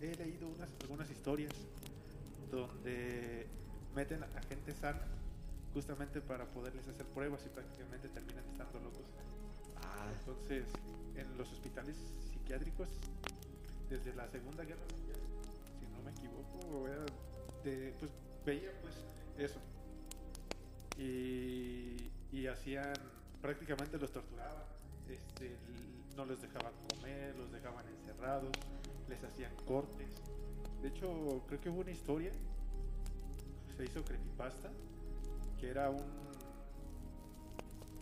he 0.00 0.14
leído 0.16 0.48
unas, 0.48 0.70
algunas 0.82 1.08
historias 1.10 1.52
donde 2.50 3.46
meten 3.94 4.22
a 4.24 4.42
gente 4.48 4.74
sana 4.74 5.00
justamente 5.74 6.20
para 6.20 6.44
poderles 6.46 6.86
hacer 6.88 7.06
pruebas 7.06 7.40
y 7.46 7.48
prácticamente 7.50 8.08
terminan 8.08 8.44
estando 8.50 8.80
locos. 8.80 9.06
Ah, 9.76 10.10
Entonces, 10.18 10.64
en 11.16 11.36
los 11.38 11.50
hospitales 11.52 11.96
psiquiátricos, 12.32 12.88
desde 13.92 14.14
la 14.14 14.26
Segunda 14.28 14.64
Guerra 14.64 14.80
Mundial, 14.90 15.20
si 15.78 15.86
no 15.92 16.02
me 16.02 16.10
equivoco, 16.12 16.88
era 16.88 17.04
pues 17.98 18.10
veía 18.44 18.72
pues 18.80 18.94
eso. 19.38 19.60
Y, 20.98 22.46
hacían, 22.46 22.94
prácticamente 23.40 23.98
los 23.98 24.10
torturaban, 24.10 24.64
este, 25.08 25.56
no 26.16 26.24
les 26.24 26.40
dejaban 26.42 26.72
comer, 26.90 27.36
los 27.36 27.52
dejaban 27.52 27.86
encerrados, 27.86 28.50
les 29.08 29.22
hacían 29.22 29.54
cortes. 29.66 30.08
De 30.80 30.88
hecho, 30.88 31.42
creo 31.46 31.60
que 31.60 31.70
hubo 31.70 31.80
una 31.80 31.92
historia, 31.92 32.32
se 33.76 33.84
hizo 33.84 34.02
creepypasta, 34.04 34.70
que 35.60 35.68
era 35.68 35.90
un... 35.90 36.02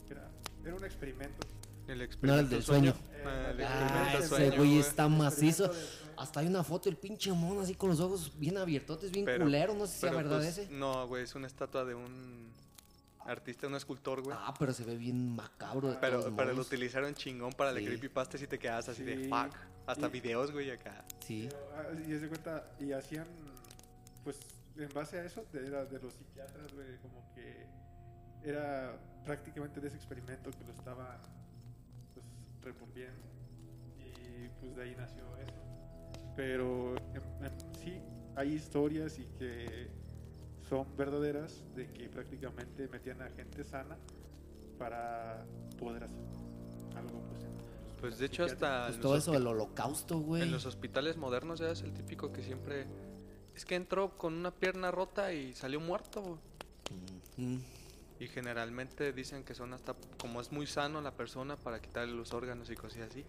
Era, 0.09 0.30
era 0.64 0.75
un 0.75 0.85
experimento 0.85 1.47
El 1.92 1.99
no 1.99 2.04
experimento 2.04 2.40
el 2.42 2.49
del 2.50 2.62
sueño. 2.62 2.94
Ah, 3.25 3.50
el 3.50 3.62
Ah, 3.64 3.73
experimento 3.73 4.18
ese 4.18 4.28
sueño, 4.28 4.56
güey 4.56 4.68
güey. 4.70 4.78
está 4.80 5.09
macizo. 5.09 5.66
Sueño. 5.73 6.00
Hasta 6.16 6.40
hay 6.40 6.47
una 6.49 6.62
foto 6.62 6.88
del 6.90 6.99
pinche 6.99 7.32
mono 7.32 7.61
así 7.62 7.75
con 7.75 7.88
los 7.90 7.99
ojos 8.00 8.32
bien 8.38 8.59
abiertotes, 8.59 9.11
bien 9.11 9.25
Pero- 9.25 9.44
culero. 9.44 9.75
No 9.75 9.87
sé 9.87 9.94
si 9.94 10.00
sea 10.00 10.11
Pero, 10.11 10.23
verdad 10.28 10.38
pues, 10.44 10.59
ese. 10.59 10.70
No, 10.70 11.06
güey, 11.09 11.25
es 11.25 11.35
una 11.35 11.47
estatua 11.47 11.85
de 11.85 11.94
un 11.94 12.50
artista, 13.25 13.66
un 13.66 13.75
escultor, 13.75 14.23
güey. 14.23 14.37
Ah, 14.38 14.52
pero 14.59 14.73
se 14.73 14.85
ve 14.85 14.97
bien 14.97 15.35
macabro 15.35 15.88
de 15.90 15.97
pero, 15.97 16.20
todos 16.20 16.32
pero 16.37 16.52
lo 16.52 16.61
utilizaron 16.62 17.14
chingón 17.14 17.52
para 17.52 17.73
Sí. 17.73 17.80
la 17.80 17.87
creepypasta 17.87 18.37
y 18.42 18.47
te 18.47 18.59
quedas 18.59 18.88
así 18.88 19.02
de 19.02 19.25
Sí. 19.25 19.28
fuck. 19.30 19.54
Hasta 19.87 20.06
Y- 20.06 20.11
videos, 20.11 20.50
güey, 20.52 20.70
acá. 20.70 21.04
Sí. 21.26 21.49
Ah, 21.75 21.85
Y 22.06 22.18
se 22.18 22.28
cuenta, 22.28 22.64
y 22.78 22.92
hacían, 22.92 23.26
pues, 24.25 24.37
en 24.76 24.88
base 24.92 25.18
a 25.18 25.25
eso, 25.25 25.44
de, 25.52 25.66
era 25.66 25.85
de 25.85 25.99
los 26.00 26.12
psiquiatras, 26.14 26.73
güey, 26.75 26.97
como 26.99 27.25
que 27.35 27.66
era 28.44 28.99
prácticamente 29.25 29.80
de 29.80 29.88
ese 29.88 29.97
experimento 29.97 30.50
que 30.50 30.64
lo 30.64 30.73
estaban, 30.73 31.18
pues, 31.23 31.30
revolviendo. 32.62 33.23
Y 33.99 34.49
pues 34.61 34.76
de 34.76 34.83
ahí 34.83 34.95
nació 34.97 35.23
eso. 35.37 35.55
Pero 36.37 36.97
en- 36.97 37.45
en 37.47 37.75
sí, 37.76 38.00
hay 38.37 38.52
historias 38.55 39.19
y 39.19 39.25
que 39.38 39.88
son 40.69 40.87
verdaderas 40.97 41.62
de 41.75 41.87
que 41.93 42.09
prácticamente 42.09 42.87
metían 42.88 43.21
a 43.23 43.29
gente 43.31 43.64
sana 43.64 43.97
para 44.79 45.45
poder 45.79 46.05
hacer 46.05 46.19
algo, 46.97 47.21
pues, 47.29 47.40
Pues 48.00 48.19
de 48.19 48.26
hecho 48.26 48.45
hasta 48.45 48.87
Pues 48.87 49.00
todo 49.00 49.17
eso 49.17 49.33
del 49.33 49.47
holocausto, 49.47 50.19
güey. 50.21 50.40
En 50.43 50.50
los 50.52 50.64
hospitales 50.64 51.19
modernos 51.19 51.61
ya 51.61 51.71
es 51.71 51.83
el 51.83 51.93
típico 51.93 52.33
que 52.33 52.43
siempre... 52.43 52.87
Es 53.55 53.67
que 53.67 53.75
entró 53.75 54.17
con 54.17 54.33
una 54.35 54.50
pierna 54.52 54.90
rota 54.90 55.35
y 55.35 55.52
salió 55.52 55.81
muerto. 55.81 56.23
güey. 56.23 56.38
Ujú. 57.37 57.61
Y 58.21 58.29
generalmente 58.29 59.12
dicen 59.12 59.43
que 59.43 59.55
son 59.55 59.73
hasta... 59.73 59.97
Como 60.19 60.41
es 60.41 60.53
muy 60.53 60.67
sano 60.67 61.00
la 61.00 61.17
persona 61.17 61.57
para 61.57 61.81
quitarle 61.81 62.15
los 62.15 62.33
órganos 62.33 62.71
y 62.71 62.77
cosas 62.77 63.11
así. 63.11 63.25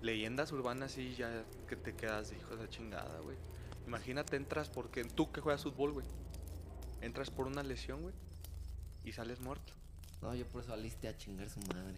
Leyendas 0.00 0.52
urbanas 0.52 0.96
y 0.96 1.14
ya 1.16 1.44
que 1.68 1.76
te 1.76 1.94
quedas 1.94 2.30
de 2.30 2.36
hijo 2.36 2.56
de 2.56 2.62
la 2.62 2.70
chingada, 2.70 3.18
güey. 3.20 3.36
Imagínate, 3.86 4.36
entras 4.36 4.70
porque... 4.70 5.04
Tú 5.04 5.32
que 5.32 5.40
juegas 5.40 5.64
fútbol, 5.64 5.92
güey. 5.92 6.06
Entras 7.02 7.30
por 7.30 7.48
una 7.48 7.62
lesión, 7.64 8.00
güey. 8.02 8.14
Y 9.04 9.12
sales 9.12 9.40
muerto. 9.40 9.72
No, 10.22 10.34
yo 10.34 10.46
por 10.46 10.62
eso 10.62 10.72
aliste 10.72 11.06
a 11.08 11.16
chingar 11.16 11.48
su 11.48 11.60
madre. 11.60 11.96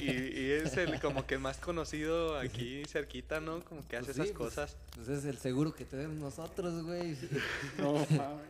Y, 0.00 0.40
y 0.40 0.50
es 0.50 0.76
el 0.76 1.00
como 1.00 1.26
que 1.26 1.38
más 1.38 1.56
conocido 1.58 2.38
aquí 2.38 2.84
cerquita, 2.86 3.40
¿no? 3.40 3.60
Como 3.64 3.86
que 3.86 3.96
hace 3.96 4.06
Pues 4.06 4.16
sí, 4.16 4.22
esas 4.22 4.36
pues, 4.36 4.54
cosas. 4.54 4.76
Pues 4.94 5.08
es 5.08 5.24
el 5.24 5.38
seguro 5.38 5.74
que 5.74 5.84
tenemos 5.84 6.16
nosotros, 6.16 6.84
güey. 6.84 7.16
No, 7.78 7.92
mames. 8.16 8.46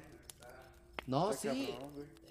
No, 1.07 1.31
Está 1.31 1.53
sí. 1.53 1.69
cabrón, 1.71 1.93
güey. 1.95 2.22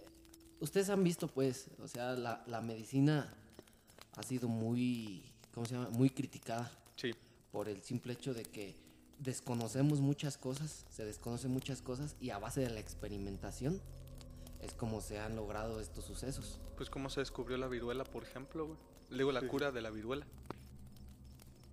Ustedes 0.61 0.89
han 0.89 1.03
visto, 1.03 1.27
pues, 1.27 1.67
o 1.79 1.87
sea, 1.87 2.13
la, 2.13 2.43
la 2.47 2.61
medicina 2.61 3.33
ha 4.15 4.23
sido 4.23 4.47
muy, 4.47 5.23
¿cómo 5.53 5.65
se 5.65 5.73
llama? 5.75 5.89
Muy 5.89 6.09
criticada 6.09 6.71
Sí. 6.95 7.13
por 7.51 7.67
el 7.67 7.81
simple 7.81 8.13
hecho 8.13 8.33
de 8.33 8.43
que 8.43 8.75
desconocemos 9.19 9.99
muchas 9.99 10.37
cosas, 10.37 10.85
se 10.89 11.03
desconocen 11.03 11.51
muchas 11.51 11.81
cosas 11.81 12.15
y 12.21 12.29
a 12.29 12.37
base 12.39 12.61
de 12.61 12.69
la 12.69 12.79
experimentación 12.79 13.81
es 14.61 14.73
como 14.73 15.01
se 15.01 15.19
han 15.19 15.35
logrado 15.35 15.79
estos 15.81 16.05
sucesos. 16.05 16.59
Pues 16.77 16.89
cómo 16.89 17.09
se 17.09 17.19
descubrió 17.19 17.57
la 17.57 17.67
viruela, 17.67 18.03
por 18.03 18.23
ejemplo, 18.23 18.65
güey. 18.67 18.77
Digo, 19.09 19.31
la 19.31 19.41
Sí. 19.41 19.47
cura 19.47 19.71
de 19.71 19.81
la 19.81 19.89
viruela. 19.89 20.25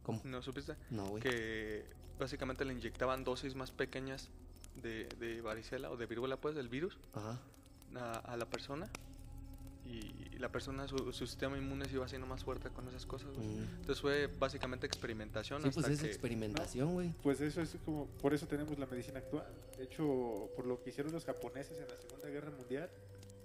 ¿Cómo? 0.02 0.21
¿No 0.25 0.40
supiste? 0.42 0.75
No, 0.90 1.07
güey. 1.09 1.23
Que 1.23 1.85
básicamente 2.18 2.64
le 2.64 2.73
inyectaban 2.73 3.25
dosis 3.25 3.54
más 3.54 3.71
pequeñas 3.71 4.28
de, 4.83 5.07
de 5.21 5.40
varicela 5.42 5.90
o 5.90 5.97
de 5.97 6.07
viruela, 6.07 6.40
pues, 6.40 6.54
del 6.54 6.68
virus 6.68 6.97
Ajá. 7.12 7.38
A, 7.97 8.12
a 8.12 8.37
la 8.37 8.47
persona. 8.47 8.88
Y 9.87 10.38
la 10.38 10.50
persona, 10.52 10.87
su, 10.87 10.99
su 11.12 11.26
sistema 11.26 11.57
inmune 11.57 11.87
se 11.87 11.95
iba 11.95 12.04
haciendo 12.04 12.26
más 12.26 12.45
fuerte 12.45 12.68
con 12.68 12.87
esas 12.88 13.07
cosas, 13.07 13.35
güey. 13.35 13.49
Mm. 13.49 13.62
Entonces 13.80 14.00
fue 14.00 14.26
básicamente 14.26 14.87
experimentación 14.87 15.62
Sí, 15.62 15.68
hasta 15.68 15.80
pues 15.80 15.92
es 15.95 16.00
que... 16.02 16.07
experimentación, 16.09 16.92
güey. 16.92 17.14
Pues 17.23 17.40
eso 17.40 17.62
es 17.62 17.76
como, 17.85 18.07
por 18.07 18.35
eso 18.35 18.47
tenemos 18.47 18.78
la 18.78 18.87
medicina 18.87 19.18
actual. 19.18 19.47
De 19.78 19.85
hecho, 19.85 20.50
por 20.54 20.66
lo 20.66 20.83
que 20.83 20.90
hicieron 20.90 21.12
los 21.12 21.25
japoneses 21.25 21.78
en 21.78 21.88
la 21.88 21.97
Segunda 21.97 22.28
Guerra 22.28 22.50
Mundial, 22.50 22.90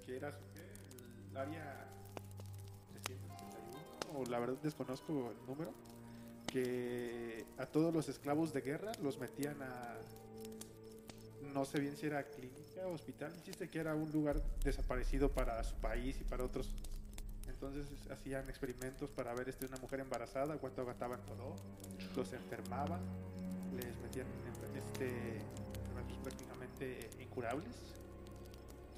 que 0.06 0.18
era 0.18 0.30
el 1.32 1.38
área 1.38 1.88
361, 2.92 4.20
o 4.20 4.30
la 4.30 4.40
verdad 4.40 4.58
desconozco 4.62 5.32
el 5.32 5.48
número, 5.48 5.74
que 6.52 7.46
a 7.58 7.66
todos 7.66 7.94
los 7.94 8.10
esclavos 8.10 8.54
de 8.54 8.62
guerra 8.62 8.92
los 9.02 9.18
metían 9.18 9.62
a, 9.64 9.96
no 11.54 11.64
sé 11.66 11.80
bien 11.80 11.96
si 11.96 12.06
era 12.06 12.24
clínica 12.24 12.62
o 12.88 12.94
hospital, 12.94 13.34
el 13.34 13.42
chiste 13.44 13.70
que 13.70 13.80
era 13.80 13.96
un 13.96 14.12
lugar 14.12 14.42
desaparecido 14.63 15.32
para 15.32 15.63
su 15.63 15.75
país 15.75 16.20
y 16.20 16.24
para 16.24 16.44
otros. 16.44 16.70
Entonces 17.48 17.86
hacían 18.12 18.50
experimentos 18.50 19.10
para 19.10 19.34
ver 19.34 19.50
este, 19.50 19.66
una 19.66 19.78
mujer 19.78 20.00
embarazada, 20.02 20.58
cuánto 20.58 20.82
aguantaban 20.82 21.20
todo, 21.25 21.56
los 22.16 22.34
enfermaban, 22.34 23.02
les 23.75 23.96
metían 24.02 24.28
en- 24.28 24.78
este, 24.78 25.38
enfermedades 25.38 26.18
prácticamente 26.24 27.10
incurables, 27.22 27.68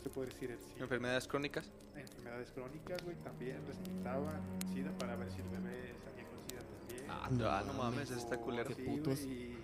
te 0.04 0.10
puedo 0.10 0.28
decir? 0.28 0.52
El 0.52 0.60
SIDA. 0.60 0.84
Enfermedades 0.84 1.28
crónicas. 1.28 1.70
Enfermedades 1.96 2.52
crónicas, 2.52 3.04
güey, 3.04 3.16
también 3.18 3.60
les 3.68 3.78
quitaban 3.78 4.42
SIDA 4.74 4.92
para 4.98 5.16
ver 5.16 5.32
si 5.32 5.42
el 5.42 5.50
bebé 5.50 5.94
salía 6.04 6.26
con 6.30 6.42
SIDA 6.50 6.62
también. 6.62 7.06
Ah, 7.10 7.64
no 7.66 7.74
mames, 7.74 8.12
está 8.12 8.38
culero. 8.38 8.74
Sí, 8.76 8.84
putos. 8.84 9.22
güey, 9.26 9.34
y- 9.34 9.55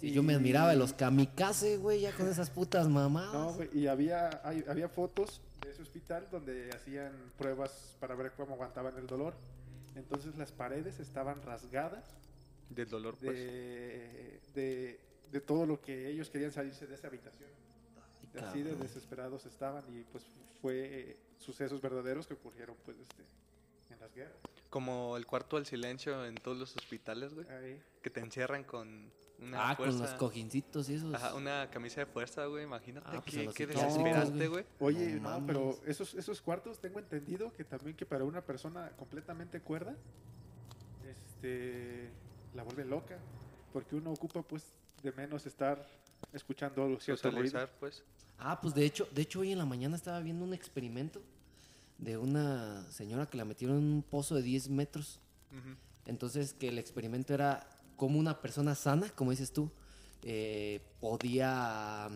Sí, 0.00 0.10
yo 0.12 0.22
me 0.22 0.32
y- 0.32 0.36
admiraba 0.36 0.70
de 0.70 0.76
los 0.76 0.92
kamikaze, 0.92 1.76
güey, 1.78 2.00
ya 2.02 2.12
con 2.12 2.28
esas 2.28 2.50
putas 2.50 2.88
mamadas. 2.88 3.32
No, 3.32 3.52
güey, 3.54 3.68
y 3.72 3.86
había, 3.86 4.40
hay- 4.44 4.64
había 4.68 4.88
fotos 4.88 5.40
de 5.62 5.70
ese 5.70 5.82
hospital 5.82 6.28
donde 6.30 6.70
hacían 6.74 7.12
pruebas 7.38 7.96
para 8.00 8.14
ver 8.14 8.32
cómo 8.36 8.54
aguantaban 8.54 8.96
el 8.98 9.06
dolor. 9.06 9.34
Entonces 9.94 10.36
las 10.36 10.50
paredes 10.52 10.98
estaban 11.00 11.40
rasgadas 11.42 12.04
Del 12.68 12.88
dolor, 12.88 13.16
pues. 13.20 13.32
de, 13.32 14.40
de, 14.54 15.00
de 15.30 15.40
todo 15.40 15.66
lo 15.66 15.80
que 15.80 16.08
ellos 16.10 16.28
querían 16.30 16.50
salirse 16.50 16.86
de 16.86 16.96
esa 16.96 17.06
habitación. 17.06 17.48
Ay, 18.34 18.42
Así 18.42 18.62
de 18.62 18.74
desesperados 18.74 19.46
estaban 19.46 19.84
y 19.96 20.02
pues 20.10 20.24
fue 20.60 20.80
eh, 21.10 21.16
sucesos 21.38 21.80
verdaderos 21.80 22.26
que 22.26 22.34
ocurrieron 22.34 22.74
pues 22.84 22.96
este, 22.98 23.22
en 23.90 24.00
las 24.00 24.12
guerras. 24.12 24.34
Como 24.70 25.16
el 25.16 25.24
cuarto 25.24 25.54
del 25.54 25.66
silencio 25.66 26.26
en 26.26 26.34
todos 26.34 26.58
los 26.58 26.76
hospitales, 26.76 27.32
güey. 27.32 27.46
Ahí. 27.48 27.80
Que 28.02 28.10
te 28.10 28.18
encierran 28.18 28.64
con 28.64 29.08
una 29.44 29.70
Ah, 29.70 29.76
con 29.76 29.98
los 29.98 30.10
cojincitos 30.14 30.88
y 30.88 30.94
esos. 30.94 31.14
Ajá, 31.14 31.34
una 31.34 31.70
camisa 31.70 32.00
de 32.00 32.06
fuerza, 32.06 32.46
güey. 32.46 32.64
Imagínate 32.64 33.06
Ah, 33.10 33.22
pues 33.24 33.36
qué, 33.36 33.48
qué 33.54 33.66
desesperante, 33.66 34.48
güey. 34.48 34.64
Oye, 34.80 35.20
No 35.20 35.40
no, 35.40 35.46
pero 35.46 35.80
esos, 35.86 36.14
esos 36.14 36.40
cuartos 36.42 36.78
tengo 36.80 36.98
entendido 36.98 37.52
que 37.52 37.64
también 37.64 37.96
que 37.96 38.06
para 38.06 38.24
una 38.24 38.40
persona 38.42 38.90
completamente 38.96 39.60
cuerda, 39.60 39.94
este, 41.08 42.10
la 42.54 42.62
vuelve 42.62 42.84
loca, 42.84 43.18
porque 43.72 43.96
uno 43.96 44.12
ocupa 44.12 44.42
pues 44.42 44.64
de 45.02 45.12
menos 45.12 45.46
estar 45.46 45.86
escuchando 46.32 46.98
cierto 47.00 47.30
ruido. 47.30 47.44
Socializar, 47.44 47.70
pues. 47.78 48.02
Ah, 48.38 48.60
pues 48.60 48.74
de 48.74 48.84
hecho, 48.84 49.06
de 49.12 49.22
hecho 49.22 49.40
hoy 49.40 49.52
en 49.52 49.58
la 49.58 49.66
mañana 49.66 49.96
estaba 49.96 50.20
viendo 50.20 50.44
un 50.44 50.54
experimento 50.54 51.22
de 51.98 52.16
una 52.16 52.90
señora 52.90 53.26
que 53.26 53.36
la 53.36 53.44
metieron 53.44 53.78
en 53.78 53.84
un 53.84 54.02
pozo 54.02 54.34
de 54.34 54.42
10 54.42 54.68
metros. 54.70 55.20
Entonces, 56.06 56.52
que 56.52 56.68
el 56.68 56.78
experimento 56.78 57.32
era 57.32 57.66
cómo 57.96 58.18
una 58.18 58.40
persona 58.40 58.74
sana, 58.74 59.10
como 59.10 59.30
dices 59.30 59.52
tú, 59.52 59.70
eh, 60.22 60.80
podía 61.00 62.08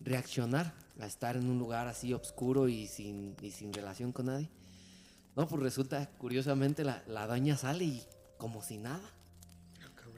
reaccionar 0.00 0.72
a 1.00 1.06
estar 1.06 1.36
en 1.36 1.48
un 1.48 1.58
lugar 1.58 1.88
así 1.88 2.12
oscuro 2.14 2.68
y 2.68 2.86
sin, 2.86 3.36
y 3.42 3.50
sin 3.50 3.72
relación 3.72 4.12
con 4.12 4.26
nadie. 4.26 4.48
No, 5.36 5.46
pues 5.46 5.62
resulta, 5.62 6.08
curiosamente, 6.18 6.84
la, 6.84 7.02
la 7.06 7.26
daña 7.26 7.56
sale 7.56 7.84
y 7.84 8.02
como 8.36 8.62
si 8.62 8.78
nada. 8.78 9.00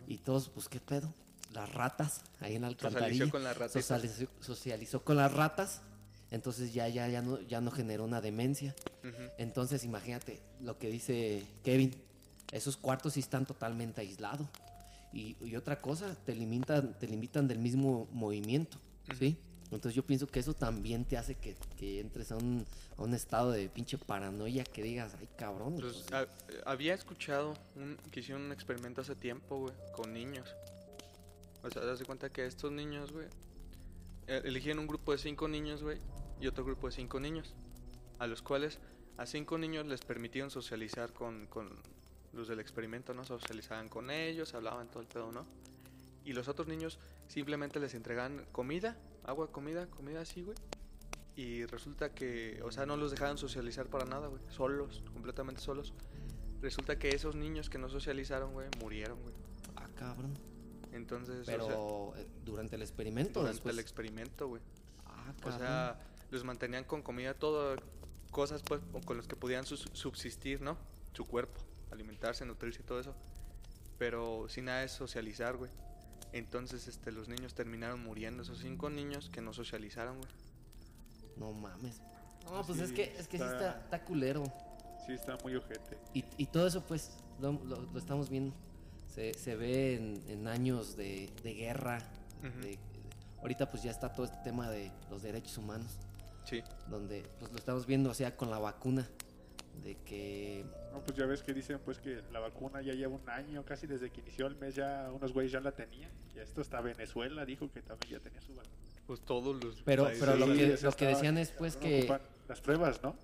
Y 0.07 0.19
todos, 0.19 0.49
pues, 0.49 0.69
¿qué 0.69 0.81
pedo? 0.81 1.13
Las 1.53 1.73
ratas, 1.73 2.23
ahí 2.41 2.57
en 2.57 2.63
la 2.63 2.69
alcantarilla. 2.69 3.27
Socializó 3.27 3.31
con 3.31 3.45
las 3.45 3.57
ratitas. 3.57 3.85
Socializó, 3.85 4.27
socializó 4.41 5.05
con 5.05 5.17
las 5.17 5.33
ratas. 5.33 5.83
Entonces 6.31 6.73
ya, 6.73 6.89
ya, 6.89 7.09
ya, 7.09 7.21
no, 7.21 7.41
ya 7.43 7.61
no 7.61 7.71
generó 7.71 8.05
una 8.05 8.21
demencia. 8.23 8.75
Entonces, 9.37 9.85
imagínate 9.85 10.41
lo 10.61 10.79
que 10.79 10.89
dice 10.89 11.45
Kevin. 11.63 11.95
Esos 12.53 12.77
cuartos 12.77 13.15
sí 13.15 13.21
están 13.21 13.45
totalmente 13.45 14.01
aislados. 14.01 14.49
Y, 15.13 15.37
y 15.41 15.57
otra 15.57 15.81
cosa, 15.81 16.15
te 16.25 16.35
limitan, 16.35 16.99
te 16.99 17.07
limitan 17.07 17.47
del 17.49 17.59
mismo 17.59 18.09
movimiento, 18.13 18.79
¿sí? 19.19 19.37
Entonces 19.65 19.95
yo 19.95 20.05
pienso 20.05 20.27
que 20.27 20.39
eso 20.41 20.55
también 20.55 21.05
te 21.05 21.17
hace 21.17 21.35
que, 21.35 21.57
que 21.79 22.01
entres 22.01 22.31
a 22.33 22.37
un, 22.37 22.67
a 22.99 23.03
un 23.03 23.15
estado 23.15 23.51
de 23.53 23.69
pinche 23.71 23.97
paranoia 23.99 24.65
que 24.65 24.83
digas, 24.83 25.15
ay 25.19 25.29
cabrón. 25.37 25.77
Pues, 25.81 26.05
pues, 26.09 26.13
ha- 26.13 26.71
había 26.71 26.95
escuchado 26.95 27.55
un- 27.77 27.97
que 28.11 28.21
hicieron 28.21 28.43
un 28.43 28.53
experimento 28.53 29.01
hace 29.01 29.15
tiempo, 29.17 29.59
güey, 29.61 29.75
con 29.95 30.13
niños. 30.13 30.55
O 31.63 31.71
sea, 31.71 31.85
das 31.85 32.03
cuenta 32.05 32.29
que 32.31 32.45
estos 32.47 32.71
niños, 32.73 33.13
güey, 33.13 33.27
eh, 34.27 34.43
eligían 34.45 34.79
un 34.79 34.87
grupo 34.87 35.13
de 35.13 35.19
cinco 35.19 35.49
niños, 35.49 35.83
güey, 35.83 35.99
y 36.41 36.47
otro 36.47 36.65
grupo 36.65 36.89
de 36.89 36.93
cinco 36.93 37.19
niños, 37.21 37.55
a 38.19 38.27
los 38.27 38.43
cuales 38.43 38.79
a 39.17 39.27
cinco 39.27 39.57
niños 39.59 39.87
les 39.87 40.01
permitieron 40.03 40.51
socializar 40.51 41.13
con, 41.13 41.47
con 41.47 41.71
los 42.33 42.49
del 42.49 42.61
experimento, 42.61 43.15
¿no? 43.15 43.25
Socializaban 43.25 43.89
con 43.89 44.11
ellos, 44.11 44.55
hablaban 44.55 44.89
todo 44.91 45.01
el 45.03 45.09
pedo, 45.09 45.33
¿no? 45.33 45.47
Y 46.25 46.33
los 46.33 46.49
otros 46.49 46.69
niños 46.69 46.99
simplemente 47.29 47.81
les 47.81 47.95
entregaban 47.95 48.47
comida, 48.53 48.97
agua, 49.25 49.51
comida, 49.51 49.87
comida 49.89 50.21
así, 50.21 50.43
güey. 50.43 50.57
Y 51.35 51.65
resulta 51.67 52.15
que, 52.15 52.61
o 52.63 52.71
sea, 52.71 52.87
no 52.87 52.97
los 52.97 53.11
dejaban 53.11 53.39
socializar 53.39 53.87
para 53.89 54.05
nada, 54.05 54.29
güey. 54.29 54.43
Solos, 54.49 55.03
completamente 55.13 55.61
solos. 55.61 55.95
Resulta 56.61 56.99
que 56.99 57.09
esos 57.11 57.35
niños 57.35 57.69
que 57.71 57.79
no 57.79 57.89
socializaron, 57.89 58.53
güey, 58.53 58.69
murieron, 58.81 59.21
güey. 59.23 59.35
ah, 59.77 59.89
cabrón. 59.97 60.35
Entonces, 60.93 61.41
o 61.41 61.45
sea, 61.45 61.57
Pero 61.57 62.13
eh, 62.17 62.27
durante 62.45 62.77
el 62.77 62.83
experimento, 62.83 63.41
durante 63.41 63.55
después. 63.57 63.75
el 63.75 63.79
experimento, 63.81 64.47
güey. 64.49 64.63
Ah, 65.07 65.33
O 65.39 65.41
cabrón. 65.41 65.59
sea, 65.59 66.01
los 66.31 66.45
mantenían 66.45 66.85
con 66.85 67.03
comida, 67.03 67.35
todo, 67.35 67.77
cosas 68.31 68.63
pues 68.63 68.81
o 68.93 69.01
con 69.01 69.17
las 69.17 69.27
que 69.27 69.35
podían 69.35 69.65
subsistir, 69.67 70.61
¿no? 70.61 70.77
Su 71.15 71.27
cuerpo, 71.27 71.61
alimentarse, 71.93 72.45
nutrirse 72.45 72.81
y 72.81 72.85
todo 72.85 73.01
eso. 73.01 73.15
Pero 73.99 74.49
sin 74.49 74.65
nada 74.67 74.81
de 74.81 74.89
socializar, 74.89 75.57
güey. 75.57 75.71
Entonces, 76.33 76.89
este, 76.89 77.13
los 77.13 77.29
niños 77.29 77.55
terminaron 77.55 78.03
muriendo, 78.03 78.43
esos 78.43 78.59
cinco 78.59 78.89
niños 78.91 79.29
que 79.31 79.41
no 79.41 79.53
socializaron, 79.53 80.17
güey. 80.19 80.31
No 81.37 81.53
mames. 81.53 82.01
No, 82.45 82.65
pues 82.65 82.79
Sí, 82.79 82.85
es 82.85 82.93
que, 82.93 83.03
es 83.19 83.29
que 83.29 83.39
sí 83.39 83.45
está- 83.45 83.53
está, 83.69 83.81
está 83.81 84.05
culero. 84.05 84.45
Sí, 85.07 85.13
está 85.13 85.37
muy 85.43 85.55
ojete. 85.57 85.99
Y, 86.15 86.25
y 86.37 86.47
todo 86.47 86.67
eso, 86.67 86.83
pues, 86.85 87.11
lo, 87.41 87.53
lo- 87.53 87.83
lo 87.83 87.99
estamos 87.99 88.29
viendo. 88.31 88.55
Se, 89.15 89.35
se 89.35 89.57
ve 89.57 89.97
en, 89.97 90.23
en 90.29 90.49
años 90.49 90.97
de, 90.97 91.31
de 91.43 91.55
guerra. 91.55 91.99
Ujú. 92.41 92.61
de- 92.63 92.79
ahorita, 93.41 93.71
pues, 93.71 93.83
ya 93.83 93.91
está 93.91 94.13
todo 94.13 94.25
este 94.27 94.39
tema 94.39 94.71
de 94.71 94.91
los 95.11 95.23
derechos 95.23 95.59
humanos. 95.59 95.99
Sí. 96.45 96.63
Donde, 96.89 97.25
pues, 97.39 97.53
lo 97.53 97.59
estamos 97.59 97.87
viendo, 97.87 98.11
o 98.11 98.15
sea, 98.15 98.37
con 98.37 98.51
la 98.51 98.59
vacuna. 98.59 99.09
De 99.83 99.97
que... 100.05 100.65
No, 100.93 101.01
pues 101.01 101.17
ya 101.17 101.27
ves 101.27 101.43
que 101.43 101.55
dicen 101.55 101.81
pues 101.85 101.99
que 101.99 102.23
la 102.31 102.39
vacuna 102.41 102.83
ya 102.83 102.93
lleva 102.93 103.15
un 103.15 103.29
año, 103.29 103.65
casi 103.65 103.87
desde 103.87 104.11
que 104.11 104.21
inició 104.21 104.47
el 104.47 104.57
mes 104.57 104.75
ya 104.75 105.11
unos 105.13 105.33
güeyes 105.33 105.53
ya 105.53 105.61
la 105.61 105.73
tenían. 105.73 106.11
Y 106.35 106.39
esto 106.39 106.61
está 106.61 106.81
Venezuela, 106.81 107.45
dijo 107.45 107.71
que 107.71 107.81
también 107.83 108.13
ya 108.13 108.21
tenía 108.21 108.41
su 108.43 108.55
vacuna. 108.55 108.75
Pues 109.07 109.21
todos 109.23 109.63
los 109.65 109.83
Pero, 109.83 110.05
países, 110.05 110.25
pero 110.25 110.37
lo 110.37 110.47
que, 110.47 110.77
que 110.97 111.07
decían 111.07 111.39
es, 111.39 111.51
pues, 111.51 111.77
que... 111.77 112.01
ocupan 112.01 112.21
Las 112.49 112.61
pruebas, 112.61 113.03
¿no? 113.03 113.17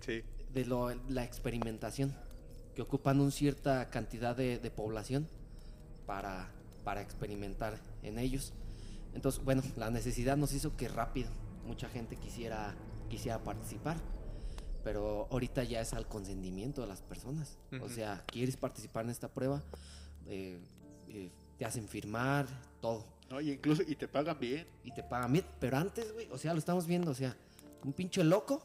Sí. 0.00 0.22
de 0.54 0.64
lo- 0.66 0.94
la 1.08 1.24
experimentación, 1.24 2.14
que 2.76 2.82
ocupan 2.82 3.20
una 3.20 3.30
cierta 3.32 3.90
cantidad 3.90 4.36
de, 4.36 4.58
de 4.58 4.70
población 4.70 5.26
para, 6.06 6.48
para 6.84 7.02
experimentar 7.02 7.76
en 8.02 8.18
ellos. 8.18 8.52
Entonces, 9.14 9.42
bueno, 9.44 9.62
la 9.76 9.90
necesidad 9.90 10.36
nos 10.36 10.52
hizo 10.52 10.76
que 10.76 10.88
rápido 10.88 11.28
mucha 11.66 11.88
gente 11.88 12.16
quisiera, 12.16 12.74
quisiera 13.08 13.38
participar, 13.42 13.96
pero 14.82 15.28
ahorita 15.30 15.64
ya 15.64 15.80
es 15.80 15.92
al 15.92 16.06
consentimiento 16.08 16.80
de 16.82 16.86
las 16.88 17.02
personas. 17.02 17.58
O 17.82 17.88
sea, 17.88 18.24
quieres 18.26 18.56
participar 18.56 19.04
en 19.04 19.10
esta 19.10 19.28
prueba, 19.28 19.62
eh, 20.26 20.58
eh, 21.08 21.30
te 21.58 21.64
hacen 21.64 21.86
firmar, 21.88 22.46
todo 22.80 23.04
No, 23.30 23.40
y 23.40 23.50
incluso, 23.52 23.82
y 23.86 23.94
te 23.96 24.08
pagan 24.08 24.38
bien. 24.40 24.66
y 24.84 24.92
te 24.92 25.02
pagan 25.02 25.32
bien. 25.32 25.44
Pero 25.60 25.76
antes, 25.76 26.12
güey, 26.12 26.28
o 26.30 26.38
sea, 26.38 26.52
lo 26.52 26.58
estamos 26.58 26.86
viendo, 26.86 27.10
o 27.10 27.14
sea, 27.14 27.36
un 27.84 27.92
pinche 27.92 28.22
loco, 28.24 28.62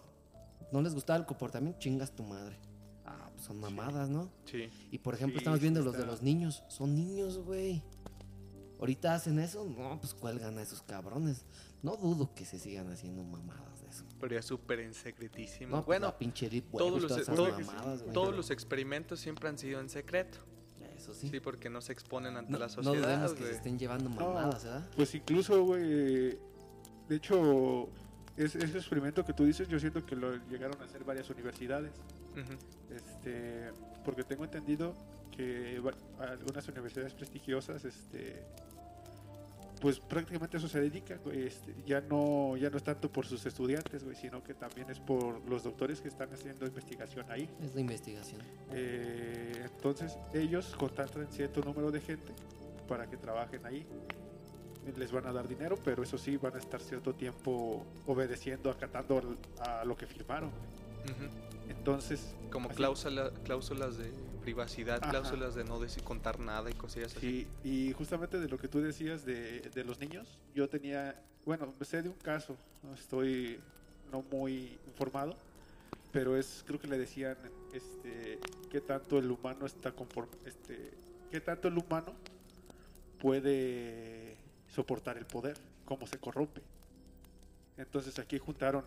no 0.71 0.81
les 0.81 0.93
gustaba 0.93 1.17
el 1.19 1.25
comportamiento, 1.25 1.79
chingas 1.79 2.11
tu 2.11 2.23
madre. 2.23 2.57
Ah, 3.05 3.29
pues 3.33 3.45
son 3.45 3.59
mamadas, 3.59 4.09
¿no? 4.09 4.29
Sí. 4.45 4.69
Y 4.91 4.97
por 4.97 5.13
ejemplo, 5.13 5.35
Sí, 5.37 5.43
estamos 5.43 5.59
viendo 5.59 5.81
los 5.81 5.95
de 5.97 6.05
los 6.05 6.21
niños, 6.21 6.63
son 6.67 6.95
niños, 6.95 7.37
güey. 7.39 7.83
Ahorita 8.79 9.13
hacen 9.13 9.39
eso, 9.39 9.63
no, 9.65 9.99
pues 9.99 10.13
cuelgan 10.13 10.57
a 10.57 10.61
esos 10.61 10.81
cabrones. 10.81 11.45
No 11.81 11.95
dudo 11.95 12.33
que 12.33 12.45
se 12.45 12.59
sigan 12.59 12.91
haciendo 12.91 13.23
mamadas. 13.23 13.74
Pero 14.19 14.35
ya 14.35 14.41
súper 14.41 14.79
en 14.79 14.93
secretísimo. 14.93 15.71
No, 15.71 15.75
pues, 15.77 15.85
bueno, 15.87 16.07
la 16.07 16.17
pinche 16.17 16.49
deep 16.49 16.65
web 16.73 16.79
todos 16.85 17.01
los, 17.01 17.27
mamadas, 17.67 18.01
güey. 18.01 18.13
todos 18.13 18.35
los 18.35 18.49
experimentos 18.49 19.19
siempre 19.19 19.49
han 19.49 19.57
sido 19.57 19.79
en 19.81 19.89
secreto. 19.89 20.37
Eso 20.97 21.13
sí. 21.13 21.27
Sí, 21.29 21.39
porque 21.41 21.69
no 21.69 21.81
se 21.81 21.91
exponen 21.91 22.37
ante 22.37 22.51
no, 22.53 22.57
la 22.59 22.67
no 22.67 22.71
sociedad. 22.71 22.95
dudemos 23.03 23.33
que 23.33 23.43
se 23.43 23.51
estén 23.51 23.77
llevando 23.77 24.09
mamadas, 24.09 24.63
¿verdad? 24.63 24.89
Pues 24.95 25.13
incluso, 25.13 25.63
güey, 25.65 25.81
de 27.09 27.15
hecho, 27.15 27.89
es- 28.37 28.55
ese 28.55 28.77
experimento 28.77 29.23
que 29.25 29.33
tú 29.33 29.43
dices, 29.43 29.67
yo 29.67 29.77
siento 29.79 30.05
que 30.05 30.15
lo 30.15 30.35
llegaron 30.47 30.81
a 30.81 30.85
hacer 30.85 31.03
varias 31.03 31.29
universidades. 31.29 31.91
Este, 32.89 33.71
porque 34.03 34.23
tengo 34.23 34.43
entendido 34.45 34.93
que 35.31 35.81
algunas 36.19 36.67
universidades 36.67 37.13
prestigiosas, 37.13 37.83
este, 37.85 38.43
pues 39.85 39.99
prácticamente 39.99 40.57
eso 40.57 40.67
se 40.67 40.81
dedica, 40.81 41.17
güey, 41.23 41.45
este, 41.45 41.75
ya 41.85 42.01
no, 42.01 42.57
ya 42.57 42.71
no 42.71 42.77
es 42.77 42.83
tanto 42.83 43.07
por 43.11 43.27
sus 43.27 43.45
estudiantes, 43.45 44.03
güey, 44.03 44.15
sino 44.15 44.43
que 44.43 44.55
también 44.55 44.89
es 44.89 44.99
por 44.99 45.47
los 45.47 45.63
doctores 45.63 46.01
que 46.01 46.07
están 46.07 46.33
haciendo 46.33 46.65
investigación 46.65 47.23
ahí. 47.29 47.47
Es 47.61 47.75
la 47.75 47.81
investigación. 47.81 48.41
Eh, 48.71 49.61
entonces 49.63 50.17
ellos 50.33 50.73
contratan 50.75 51.27
cierto 51.31 51.61
número 51.61 51.91
de 51.91 52.01
gente 52.01 52.33
para 52.87 53.07
que 53.07 53.15
trabajen 53.15 53.63
ahí. 53.63 53.85
Les 54.97 55.11
van 55.11 55.27
a 55.27 55.31
dar 55.31 55.47
dinero, 55.47 55.77
pero 55.83 56.01
eso 56.01 56.17
sí, 56.17 56.35
van 56.37 56.55
a 56.55 56.57
estar 56.57 56.81
cierto 56.81 57.13
tiempo 57.13 57.85
obedeciendo, 58.07 58.71
acatando 58.71 59.37
a 59.59 59.85
lo 59.85 59.95
que 59.95 60.07
firmaron. 60.07 60.49
Entonces, 61.69 62.33
Como 62.51 62.69
así- 62.69 62.77
cláusula- 62.77 63.31
cláusulas 63.43 63.97
de 63.99 64.11
privacidad, 64.45 64.99
Ajá. 65.01 65.09
cláusulas 65.09 65.55
de 65.55 65.63
no 65.63 65.79
decir 65.79 66.03
contar 66.03 66.39
nada 66.39 66.69
y 66.69 66.73
cosillas 66.73 67.15
así. 67.15 67.19
Sí, 67.19 67.47
y 67.63 67.93
justamente 67.93 68.39
de 68.39 68.47
lo 68.47 68.59
que 68.59 68.67
tú 68.67 68.79
decías 68.79 69.25
de, 69.25 69.61
de 69.61 69.83
los 69.83 69.99
niños, 69.99 70.37
yo 70.53 70.69
tenía, 70.69 71.19
bueno, 71.45 71.73
sé 71.81 72.03
de 72.03 72.09
un 72.09 72.15
caso, 72.15 72.55
estoy 72.93 73.59
no 74.11 74.21
muy 74.21 74.77
informado, 74.85 75.35
pero 76.11 76.37
es, 76.37 76.63
creo 76.67 76.79
que 76.79 76.87
le 76.87 76.99
decían, 76.99 77.35
este, 77.73 78.39
qué 78.69 78.81
tanto 78.81 79.17
el 79.17 79.31
humano 79.31 79.65
está 79.65 79.91
conforme, 79.91 80.35
este, 80.45 80.91
qué 81.31 81.41
tanto 81.41 81.67
el 81.67 81.77
humano 81.79 82.13
puede 83.19 84.37
soportar 84.67 85.17
el 85.17 85.25
poder, 85.25 85.57
cómo 85.85 86.05
se 86.05 86.19
corrompe. 86.19 86.61
Entonces 87.77 88.19
aquí 88.19 88.37
juntaron 88.37 88.85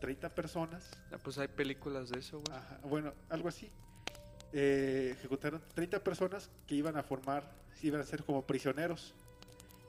30 0.00 0.30
personas 0.30 0.90
Ah, 1.12 1.18
Pues 1.22 1.36
hay 1.36 1.48
películas 1.48 2.08
de 2.08 2.18
eso, 2.18 2.40
güey. 2.40 2.56
Ajá, 2.58 2.80
bueno, 2.82 3.12
algo 3.28 3.48
así. 3.48 3.70
Eh, 4.52 5.14
ejecutaron 5.16 5.62
30 5.74 6.02
personas 6.02 6.50
que 6.66 6.74
iban 6.74 6.96
a 6.96 7.02
formar, 7.02 7.50
iban 7.82 8.00
a 8.00 8.04
ser 8.04 8.24
como 8.24 8.42
prisioneros. 8.46 9.14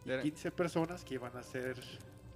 Y 0.05 0.11
Era- 0.11 0.21
15 0.21 0.51
personas 0.51 1.03
que 1.03 1.15
iban 1.15 1.35
a 1.35 1.43
ser 1.43 1.77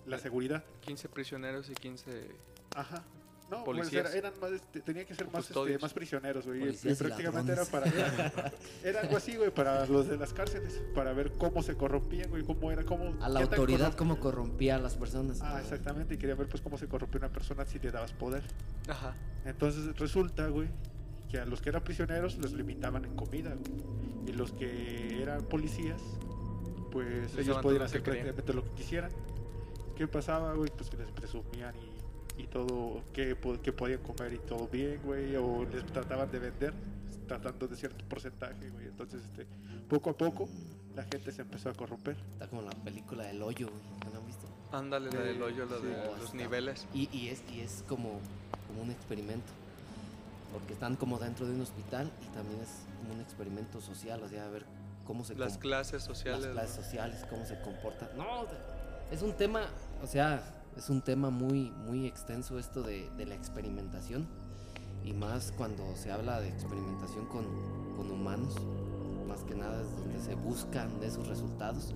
la 0.05 0.17
seguridad. 0.19 0.63
15 0.81 1.09
prisioneros 1.09 1.69
y 1.69 1.73
15... 1.75 2.29
Ajá. 2.75 3.03
No, 3.49 3.63
pues 3.63 3.77
Policías. 3.77 4.07
era- 4.07 4.15
eran 4.17 4.39
más, 4.41 4.51
este, 4.53 4.81
tenía 4.81 5.05
que 5.05 5.13
ser 5.13 5.29
más, 5.29 5.47
este, 5.51 5.77
más 5.77 5.93
prisioneros, 5.93 6.47
güey. 6.47 6.63
Y- 6.63 6.69
y 6.91 6.95
prácticamente 6.95 7.51
era 7.51 7.63
para. 7.65 7.85
Era, 7.85 8.51
era 8.83 9.01
algo 9.01 9.17
así, 9.17 9.35
güey, 9.35 9.51
para 9.51 9.85
los 9.85 10.07
de 10.07 10.17
las 10.17 10.33
cárceles. 10.33 10.81
Para 10.95 11.13
ver 11.13 11.31
cómo 11.33 11.61
se 11.61 11.75
corrompían, 11.77 12.31
güey, 12.31 12.43
cómo 12.43 12.71
era, 12.71 12.83
cómo. 12.83 13.15
A 13.23 13.29
la 13.29 13.41
autoridad, 13.41 13.93
cómo 13.93 14.19
corrompía 14.19 14.77
a 14.77 14.79
las 14.79 14.95
personas. 14.95 15.41
Ah, 15.43 15.59
exactamente. 15.61 16.15
Y 16.15 16.17
quería 16.17 16.33
ver, 16.33 16.47
pues, 16.47 16.63
cómo 16.63 16.75
se 16.79 16.87
corrompía 16.87 17.19
una 17.19 17.29
persona 17.31 17.65
si 17.67 17.77
le 17.77 17.91
dabas 17.91 18.13
poder. 18.13 18.41
Ajá. 18.89 19.15
Entonces 19.45 19.95
resulta, 19.99 20.47
güey, 20.47 20.67
que 21.35 21.41
a 21.41 21.45
los 21.45 21.61
que 21.61 21.67
eran 21.69 21.83
prisioneros 21.83 22.37
los 22.37 22.53
limitaban 22.53 23.03
en 23.03 23.13
comida, 23.15 23.53
güey. 23.55 23.73
Y 24.27 24.31
los 24.31 24.53
que 24.53 25.21
eran 25.21 25.43
policías, 25.43 26.01
pues 26.91 27.33
Les 27.35 27.45
ellos 27.45 27.57
podían 27.61 27.81
hacer 27.83 28.01
prácticamente 28.01 28.53
lo 28.53 28.63
que 28.63 28.69
quisieran. 28.71 29.11
¿Qué 29.97 30.07
pasaba, 30.07 30.53
güey? 30.53 30.71
Pues 30.75 30.89
que 30.89 30.97
les 30.97 31.11
presumían 31.11 31.73
y, 32.37 32.43
y 32.43 32.47
todo, 32.47 33.01
que, 33.13 33.35
po- 33.35 33.61
que 33.61 33.71
podían 33.73 33.99
comer 34.01 34.33
y 34.33 34.37
todo 34.39 34.67
bien, 34.69 34.99
güey. 35.03 35.35
O 35.35 35.65
les 35.65 35.85
trataban 35.87 36.31
de 36.31 36.39
vender, 36.39 36.73
tratando 37.27 37.67
de 37.67 37.75
cierto 37.75 38.05
porcentaje, 38.07 38.69
güey. 38.69 38.85
Entonces, 38.87 39.21
este, 39.25 39.45
poco 39.89 40.11
a 40.11 40.17
poco, 40.17 40.47
la 40.95 41.03
gente 41.03 41.31
se 41.33 41.41
empezó 41.41 41.69
a 41.69 41.73
corromper. 41.73 42.15
Está 42.33 42.47
como 42.47 42.61
la 42.61 42.71
película 42.71 43.25
del 43.25 43.41
hoyo, 43.41 43.67
güey. 43.69 43.81
¿No 44.05 44.11
la 44.11 44.19
han 44.19 44.25
visto? 44.25 44.47
Ándale, 44.71 45.11
la 45.11 45.19
del 45.21 45.41
hoyo, 45.41 45.65
la 45.65 45.77
Sí. 45.79 45.85
de 45.85 45.95
Oh, 45.95 46.15
los 46.15 46.25
está- 46.25 46.37
niveles. 46.37 46.87
Y, 46.93 47.09
y 47.11 47.27
es, 47.27 47.43
y 47.53 47.59
es 47.59 47.83
como, 47.89 48.19
como 48.67 48.81
un 48.83 48.91
experimento. 48.91 49.51
Porque 50.55 50.73
están 50.73 50.95
como 50.95 51.19
dentro 51.19 51.45
de 51.45 51.53
un 51.53 51.61
hospital 51.61 52.09
y 52.23 52.35
también 52.35 52.61
es 52.61 52.69
como 53.01 53.13
un 53.13 53.21
experimento 53.21 53.81
social, 53.81 54.23
o 54.23 54.29
sea, 54.29 54.45
a 54.45 54.49
ver 54.49 54.65
cómo 55.05 55.23
se 55.23 55.35
Las 55.35 55.57
clases 55.57 56.03
sociales. 56.03 56.43
las 56.45 56.53
clases 56.53 56.77
¿no? 56.77 56.83
sociales, 56.83 57.25
cómo 57.29 57.45
se 57.45 57.59
comportan. 57.61 58.09
No, 58.17 58.45
es 59.11 59.21
un 59.21 59.33
tema, 59.33 59.61
o 60.01 60.07
sea, 60.07 60.41
es 60.77 60.89
un 60.89 61.01
tema 61.01 61.29
muy, 61.29 61.71
muy 61.71 62.07
extenso 62.07 62.57
esto 62.57 62.83
de, 62.83 63.09
de 63.17 63.25
la 63.25 63.35
experimentación. 63.35 64.27
Y 65.03 65.13
más 65.13 65.51
cuando 65.51 65.83
se 65.95 66.11
habla 66.11 66.39
de 66.39 66.47
experimentación 66.49 67.25
con, 67.27 67.45
con 67.95 68.09
humanos, 68.09 68.55
más 69.27 69.43
que 69.43 69.53
nada 69.55 69.81
es 69.81 69.91
donde 69.97 70.19
se 70.19 70.35
buscan 70.35 70.99
de 70.99 71.07
esos 71.07 71.27
resultados. 71.27 71.93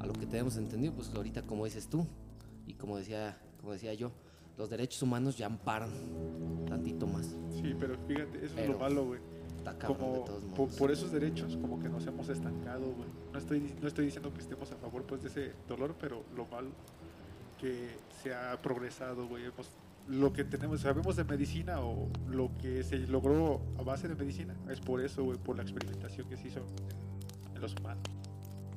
A 0.00 0.06
lo 0.06 0.12
que 0.14 0.26
tenemos 0.26 0.56
entendido, 0.56 0.92
pues 0.94 1.12
ahorita 1.14 1.42
como 1.42 1.66
dices 1.66 1.88
tú, 1.88 2.06
y 2.66 2.72
como 2.74 2.96
decía, 2.96 3.38
como 3.60 3.72
decía 3.72 3.94
yo, 3.94 4.10
los 4.56 4.70
derechos 4.70 5.02
humanos 5.02 5.36
ya 5.36 5.46
amparan 5.46 5.90
tantito 6.68 7.06
más. 7.06 7.26
Sí, 7.50 7.74
pero 7.78 7.96
fíjate, 8.06 8.38
eso 8.38 8.46
es 8.46 8.52
Pero- 8.52 8.72
lo 8.74 8.78
malo, 8.78 9.04
güey. 9.06 9.20
Está 9.58 9.76
cabrón 9.78 9.98
como 9.98 10.12
de 10.12 10.20
todos 10.24 10.44
modos. 10.44 10.76
por, 10.76 10.90
esos 10.92 11.10
derechos 11.10 11.56
como 11.56 11.80
que 11.80 11.88
nos 11.88 12.06
hemos 12.06 12.28
estancado 12.28 12.82
güey 12.92 13.08
no 13.32 13.38
estoy 13.40 13.74
no 13.82 13.88
estoy 13.88 14.04
diciendo 14.04 14.32
que 14.32 14.38
estemos 14.40 14.70
a 14.70 14.76
favor 14.76 15.02
pues 15.02 15.22
de 15.22 15.28
ese 15.28 15.52
dolor 15.66 15.96
pero 16.00 16.22
lo 16.36 16.46
malo 16.46 16.68
que 17.60 17.88
se 18.22 18.32
ha 18.32 18.56
progresado 18.62 19.26
güey 19.26 19.44
hemos 19.46 19.68
lo 20.06 20.32
que 20.32 20.44
tenemos 20.44 20.82
sabemos 20.82 21.16
de 21.16 21.24
medicina 21.24 21.80
o 21.80 22.06
lo 22.28 22.52
que 22.62 22.84
se 22.84 22.98
logró 23.08 23.60
a 23.76 23.82
base 23.82 24.06
de 24.06 24.14
medicina 24.14 24.54
es 24.70 24.78
por 24.78 25.00
eso 25.04 25.24
güey 25.24 25.36
por 25.36 25.56
la 25.56 25.62
experimentación 25.64 26.28
que 26.28 26.36
se 26.36 26.46
hizo 26.46 26.60
en, 27.52 27.60
los 27.60 27.74
humanos 27.74 28.04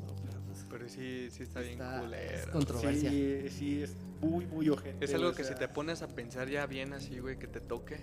No, 0.07 0.15
pero 0.25 0.39
pues, 0.47 0.65
Pero 0.71 0.89
sí, 0.89 1.27
sí 1.29 1.43
está, 1.43 1.59
bien 1.59 1.73
está- 1.73 1.99
culero. 2.01 2.31
es 2.35 2.47
controversia. 2.47 3.11
sí 3.11 3.49
sí 3.49 3.83
es 3.83 3.95
muy 4.21 4.45
muy 4.47 4.69
ojete 4.69 5.03
Es 5.05 5.13
algo 5.13 5.31
que 5.33 5.43
si 5.43 5.49
sea, 5.49 5.57
te 5.59 5.67
pones 5.67 6.01
a 6.01 6.07
pensar 6.07 6.49
ya 6.49 6.65
bien 6.65 6.93
así, 6.93 7.19
güey, 7.19 7.37
que 7.39 7.47
te 7.47 7.59
toque, 7.61 7.97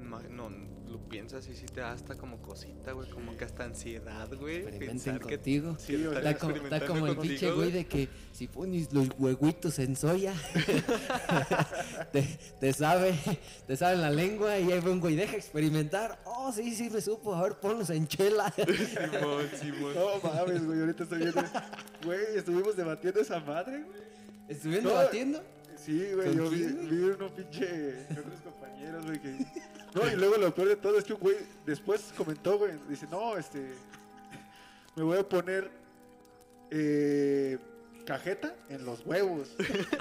ma- 0.00 0.22
no, 0.30 0.50
lo 0.88 0.98
piensas 1.08 1.46
y 1.48 1.54
sí 1.54 1.66
te 1.66 1.80
da 1.80 1.92
hasta 1.92 2.14
como 2.16 2.40
cosita, 2.40 2.92
güey, 2.92 3.10
como 3.10 3.36
que 3.36 3.44
hasta 3.44 3.64
ansiedad, 3.64 4.28
güey. 4.34 4.62
Pensar 4.78 5.20
que 5.20 5.34
contigo. 5.36 5.76
Sí, 5.78 5.96
o 5.96 6.10
sea, 6.12 6.18
están 6.18 6.32
Está 6.32 6.38
como, 6.38 6.56
está 6.56 6.86
como 6.86 7.06
el 7.06 7.14
contigo, 7.16 7.22
pinche 7.22 7.50
güey 7.52 7.72
de 7.72 7.86
que 7.86 8.08
si 8.32 8.46
pones 8.48 8.90
los 8.92 9.08
huevitos 9.18 9.78
en 9.80 9.94
soya, 9.96 10.32
te, 12.12 12.22
te 12.60 12.72
sabe, 12.72 13.14
te 13.66 13.76
sabe 13.76 13.94
en 13.96 14.00
la 14.02 14.10
lengua 14.10 14.58
y 14.58 14.72
ahí 14.72 14.80
va 14.80 14.90
un 14.90 15.00
güey, 15.00 15.16
deja 15.16 15.36
experimentar. 15.36 16.18
Oh, 16.24 16.52
sí, 16.52 16.74
sí 16.74 16.88
me 16.90 17.00
supo, 17.00 17.34
a 17.34 17.42
ver, 17.42 17.54
ponlos 17.56 17.90
en 17.90 18.06
chela. 18.08 18.50
Simón, 18.56 19.48
Simón. 19.60 19.94
no 19.94 20.20
mames 20.30 20.64
güey 20.66 20.80
ahorita 20.80 21.02
estoy 21.02 21.18
viendo 21.18 21.42
güey 22.04 22.20
estuvimos 22.36 22.76
debatiendo 22.76 23.20
esa 23.20 23.40
madre 23.40 23.82
güey 23.82 24.08
Estuvieron 24.48 24.84
No, 24.84 24.90
debatiendo. 24.98 25.42
Sí, 25.76 26.12
güey, 26.12 26.28
¿Con 26.28 26.36
yo 26.36 26.50
vi, 26.50 26.64
vi 26.64 27.02
unos 27.04 27.30
pinche 27.32 28.06
otros 28.10 28.40
compañeros, 28.42 29.06
güey, 29.06 29.20
que... 29.20 29.46
No, 29.94 30.06
y 30.10 30.16
luego 30.16 30.36
lo 30.36 30.54
peor 30.54 30.68
de 30.68 30.76
todo 30.76 30.98
es 30.98 31.04
que 31.04 31.14
un 31.14 31.20
güey 31.20 31.36
después 31.64 32.12
comentó, 32.16 32.58
güey, 32.58 32.72
dice, 32.88 33.06
no, 33.10 33.36
este, 33.36 33.74
me 34.96 35.02
voy 35.02 35.18
a 35.18 35.28
poner 35.28 35.70
eh, 36.70 37.58
cajeta 38.04 38.54
en 38.68 38.84
los 38.84 39.04
huevos. 39.06 39.54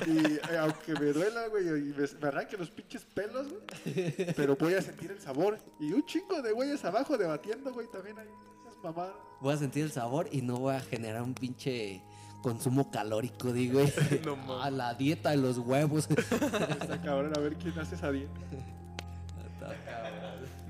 Y 0.07 0.17
eh, 0.36 0.57
aunque 0.60 0.93
me 0.93 1.07
duela, 1.13 1.47
güey, 1.47 1.67
y 1.67 1.93
me, 1.93 2.07
me 2.21 2.27
arranque 2.27 2.57
los 2.57 2.69
pinches 2.71 3.05
pelos, 3.05 3.47
güey, 3.49 4.33
pero 4.36 4.55
voy 4.55 4.73
a 4.73 4.81
sentir 4.81 5.12
el 5.12 5.21
sabor. 5.21 5.57
Y 5.79 5.93
un 5.93 6.05
chingo 6.05 6.41
de 6.41 6.51
güeyes 6.53 6.83
abajo 6.86 7.17
debatiendo, 7.17 7.71
güey, 7.73 7.88
también 7.91 8.17
hay 8.17 8.27
esas 8.67 8.83
mamadas. 8.83 9.15
Voy 9.41 9.53
a 9.53 9.57
sentir 9.57 9.83
el 9.83 9.91
sabor 9.91 10.27
y 10.31 10.41
no 10.41 10.57
voy 10.57 10.75
a 10.75 10.79
generar 10.81 11.21
un 11.21 11.33
pinche 11.33 12.01
consumo 12.41 12.89
calórico, 12.91 13.52
digo. 13.52 13.82
No 14.26 14.62
a 14.62 14.69
la 14.71 14.93
dieta 14.93 15.32
de 15.32 15.38
los 15.38 15.58
huevos. 15.58 16.10
Está 16.10 17.02
cabrón, 17.02 17.34
a 17.36 17.39
ver 17.39 17.56
quién 17.56 17.78
hace 17.80 17.95
esa 17.95 18.12
dieta. 18.12 18.39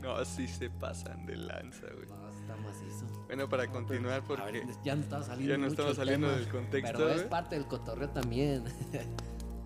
No, 0.01 0.23
sí 0.23 0.47
se 0.47 0.69
pasan 0.69 1.25
de 1.25 1.36
lanza, 1.36 1.86
güey. 1.93 2.08
No, 2.08 2.30
está 2.30 2.56
macizo. 2.56 3.06
Bueno, 3.27 3.49
para 3.49 3.67
continuar, 3.67 4.23
porque 4.23 4.51
ver, 4.51 4.67
ya 4.84 4.95
no 4.95 5.01
estaba 5.01 5.23
saliendo. 5.23 5.53
Ya 5.53 5.58
no 5.58 5.67
estamos 5.67 5.95
saliendo 5.95 6.27
tema, 6.27 6.39
del 6.39 6.49
contexto, 6.49 6.97
Pero 6.97 7.10
es 7.10 7.17
güey. 7.17 7.30
parte 7.30 7.56
del 7.56 7.65
cotorreo 7.65 8.10
también. 8.10 8.63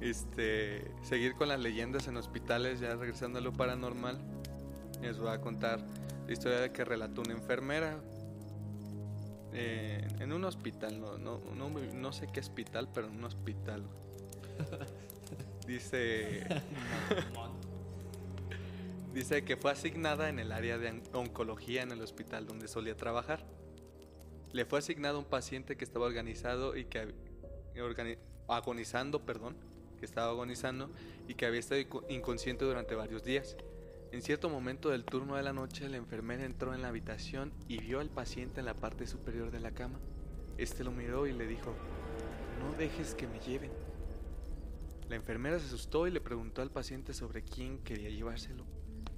este, 0.02 0.92
seguir 1.04 1.36
con 1.36 1.48
las 1.50 1.60
leyendas 1.60 2.08
en 2.08 2.18
hospitales, 2.18 2.80
ya 2.80 2.96
regresando 2.96 3.38
a 3.38 3.42
lo 3.42 3.54
paranormal, 3.54 4.20
les 5.02 5.20
voy 5.20 5.30
a 5.30 5.40
contar 5.40 5.86
la 6.26 6.34
historia 6.34 6.60
de 6.60 6.72
que 6.72 6.86
relató 6.86 7.22
una 7.22 7.34
enfermera 7.34 8.00
eh, 9.54 10.08
en 10.20 10.34
un 10.34 10.44
hospital, 10.46 11.00
no, 11.00 11.18
no, 11.18 11.40
no, 11.56 11.70
no 11.70 12.14
sé 12.14 12.28
qué 12.32 12.40
hospital, 12.40 12.90
pero 12.94 13.08
en 13.08 13.18
un 13.18 13.26
hospital. 13.26 13.84
Dice, 15.68 16.44
dice 19.14 19.44
que 19.44 19.58
fue 19.58 19.72
asignada 19.72 20.30
en 20.30 20.40
el 20.40 20.52
área 20.52 20.78
de 20.78 20.90
on- 20.90 21.04
oncología 21.14 21.84
en 21.84 21.92
el 21.92 22.02
hospital 22.02 22.48
donde 22.48 22.68
solía 22.68 22.96
trabajar. 22.98 23.46
Le 24.54 24.66
fue 24.66 24.80
asignado 24.80 25.20
un 25.20 25.26
paciente 25.26 25.78
que 25.78 25.86
estaba 25.86 26.06
organizado 26.06 26.76
y 26.76 26.86
que 26.86 27.14
organi- 27.76 28.18
agonizando, 28.48 29.22
perdón, 29.26 29.56
que 30.00 30.06
estaba 30.06 30.32
agonizando 30.32 30.90
y 31.28 31.36
que 31.36 31.46
había 31.46 31.60
estado 31.60 31.80
inco- 31.80 32.04
inconsciente 32.10 32.66
durante 32.66 32.96
varios 32.96 33.24
días. 33.24 33.56
En 34.12 34.21
cierto 34.21 34.50
momento 34.50 34.89
del 34.89 35.06
turno 35.06 35.38
de 35.38 35.43
la 35.43 35.54
noche, 35.54 35.88
la 35.88 35.95
enfermera 35.95 36.43
entró 36.43 36.74
en 36.74 36.82
la 36.82 36.89
habitación 36.89 37.54
y 37.69 37.78
vio 37.78 38.02
al 38.02 38.10
paciente 38.10 38.60
en 38.60 38.65
la 38.65 38.74
parte 38.74 39.08
superior 39.08 39.52
de 39.52 39.62
la 39.62 39.71
cama. 39.71 40.00
Este 40.58 40.84
lo 40.84 40.91
miró 40.91 41.28
y 41.28 41.32
le 41.34 41.47
dijo, 41.47 41.74
no 42.60 42.78
dejes 42.78 43.15
que 43.15 43.26
me 43.26 43.39
lleven. 43.39 43.71
La 45.08 45.15
enfermera 45.15 45.60
se 45.60 45.67
asustó 45.67 46.08
y 46.08 46.12
le 46.12 46.19
preguntó 46.19 46.62
al 46.62 46.71
paciente 46.71 47.13
sobre 47.13 47.41
quién 47.41 47.78
quería 47.80 48.10
llevárselo. 48.10 48.65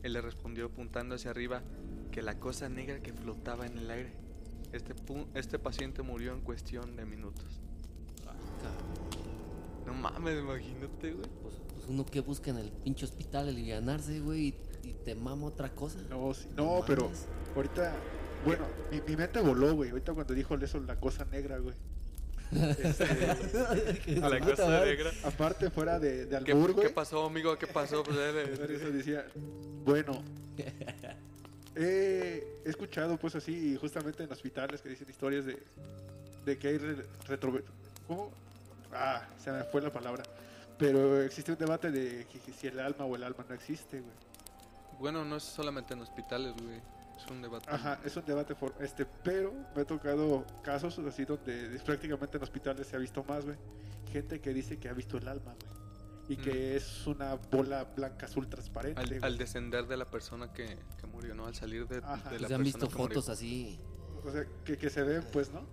Él 0.03 0.13
le 0.13 0.21
respondió 0.21 0.67
apuntando 0.67 1.15
hacia 1.15 1.31
arriba 1.31 1.63
que 2.11 2.21
la 2.21 2.39
cosa 2.39 2.69
negra 2.69 3.01
que 3.01 3.13
flotaba 3.13 3.65
en 3.65 3.79
el 3.79 3.89
aire. 3.89 4.13
Este, 4.73 4.93
este 5.33 5.57
paciente 5.57 6.03
murió 6.03 6.33
en 6.33 6.41
cuestión 6.41 6.95
de 6.95 7.05
minutos. 7.05 7.61
No 9.87 9.93
mames, 9.93 10.39
imagínate, 10.39 11.13
güey. 11.13 11.29
Pues, 11.41 11.55
pues 11.73 11.85
uno 11.87 12.05
que 12.05 12.21
busca 12.21 12.51
en 12.51 12.57
el 12.57 12.71
pinche 12.71 13.05
hospital 13.05 13.49
alivianarse, 13.49 14.19
güey, 14.19 14.55
y, 14.83 14.93
te 15.05 15.15
mama 15.15 15.47
otra 15.47 15.69
cosa. 15.69 15.99
No, 16.09 16.33
sí, 16.33 16.47
no, 16.55 16.81
pero 16.85 17.09
ahorita, 17.55 17.93
bueno, 18.45 18.65
mi, 18.91 19.01
mi 19.01 19.15
mente 19.15 19.39
voló, 19.41 19.73
güey. 19.75 19.89
Ahorita 19.91 20.13
cuando 20.13 20.33
dijo 20.33 20.55
eso, 20.55 20.79
la 20.81 20.95
cosa 20.95 21.25
negra, 21.31 21.57
güey. 21.59 21.75
Este, 22.51 23.03
A 24.21 24.29
la 24.29 24.39
cosa 24.39 24.65
madre. 24.67 24.91
negra. 24.95 25.11
aparte, 25.23 25.69
fuera 25.71 25.99
de, 25.99 26.25
de 26.27 26.43
¿Qué, 26.43 26.51
albur, 26.51 26.67
qué 26.75 26.81
güey. 26.81 26.93
pasó, 26.93 27.25
amigo? 27.25 27.57
¿Qué 27.57 27.65
pasó? 27.67 28.03
Pues, 28.03 28.17
eh, 28.19 28.67
eso 28.75 28.91
decía, 28.91 29.25
bueno, 29.85 30.21
he, 31.75 32.43
he 32.65 32.69
escuchado 32.69 33.17
pues 33.17 33.35
así, 33.35 33.75
justamente 33.79 34.23
en 34.23 34.31
hospitales 34.31 34.81
que 34.81 34.89
dicen 34.89 35.09
historias 35.09 35.45
de, 35.45 35.57
de 36.45 36.57
que 36.57 36.67
hay 36.67 36.77
re- 36.77 37.05
retro... 37.27 37.59
¿Cómo? 38.07 38.31
Ah, 38.91 39.25
se 39.43 39.51
me 39.51 39.63
fue 39.63 39.81
la 39.81 39.91
palabra. 39.91 40.23
Pero 40.77 41.21
existe 41.21 41.51
un 41.53 41.57
debate 41.57 41.89
de 41.91 42.25
que- 42.31 42.39
que 42.39 42.51
si 42.53 42.67
el 42.67 42.79
alma 42.79 43.05
o 43.05 43.15
el 43.15 43.23
alma 43.23 43.45
no 43.47 43.55
existe, 43.55 43.99
güey. 44.01 44.13
Bueno, 45.03 45.25
no 45.25 45.35
es 45.35 45.43
solamente 45.43 45.93
en 45.93 45.99
hospitales, 45.99 46.53
güey. 46.63 46.77
Es 47.17 47.29
un 47.29 47.41
debate. 47.41 47.69
Ajá, 47.69 47.99
es 48.05 48.15
un 48.15 48.23
debate, 48.23 48.55
for- 48.55 48.73
este, 48.79 49.05
pero 49.05 49.53
me 49.75 49.81
ha 49.81 49.85
tocado 49.85 50.45
casos 50.63 50.97
así 50.99 51.25
donde 51.25 51.77
prácticamente 51.85 52.37
en 52.37 52.43
hospitales 52.43 52.87
se 52.87 52.95
ha 52.95 52.99
visto 52.99 53.21
más, 53.25 53.43
güey. 53.43 53.57
Gente 54.13 54.39
que 54.39 54.53
dice 54.53 54.77
que 54.79 54.87
ha 54.87 54.93
visto 54.93 55.17
el 55.17 55.27
alma, 55.27 55.53
güey. 55.59 55.73
Y 56.29 56.37
que 56.37 56.77
es 56.77 57.05
una 57.05 57.35
bola 57.35 57.83
blanca 57.83 58.27
azul 58.27 58.47
transparente. 58.47 59.19
Al, 59.21 59.37
descender 59.37 59.87
de 59.87 59.97
la 59.97 60.09
persona 60.09 60.53
que, 60.53 60.77
que 60.97 61.05
murió, 61.07 61.35
¿no? 61.35 61.47
Al 61.47 61.53
salir 61.53 61.85
de, 61.85 61.95
de 61.97 62.01
Pues 62.01 62.39
la 62.41 62.47
se 62.47 62.53
han 62.55 62.63
visto 62.63 62.79
persona 62.79 63.03
murió. 63.03 63.19
fotos 63.21 63.29
así. 63.29 63.77
O 64.25 64.31
sea, 64.31 64.45
que, 64.63 64.77
que 64.77 64.89
se 64.89 65.03
ven, 65.03 65.21
pues, 65.33 65.51
¿no? 65.51 65.65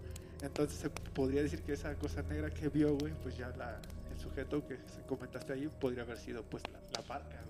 Entonces 0.43 0.77
se 0.77 0.91
podría 0.91 1.41
decir 1.43 1.63
que 1.63 1.75
esa 1.75 1.95
cosa 1.95 2.23
negra 2.23 2.51
que 2.51 2.69
vio, 2.69 2.97
güey, 2.99 3.15
pues 3.23 3.37
ya 3.39 3.51
la, 3.51 3.81
el 4.13 4.19
sujeto 4.19 4.67
que 4.67 4.79
se 4.93 5.03
comentaste 5.07 5.53
ahí 5.53 5.69
podría 5.81 6.03
haber 6.03 6.19
sido, 6.19 6.43
pues, 6.43 6.65
la, 6.73 6.81
la 7.01 7.09
barca, 7.09 7.41
güey. 7.47 7.50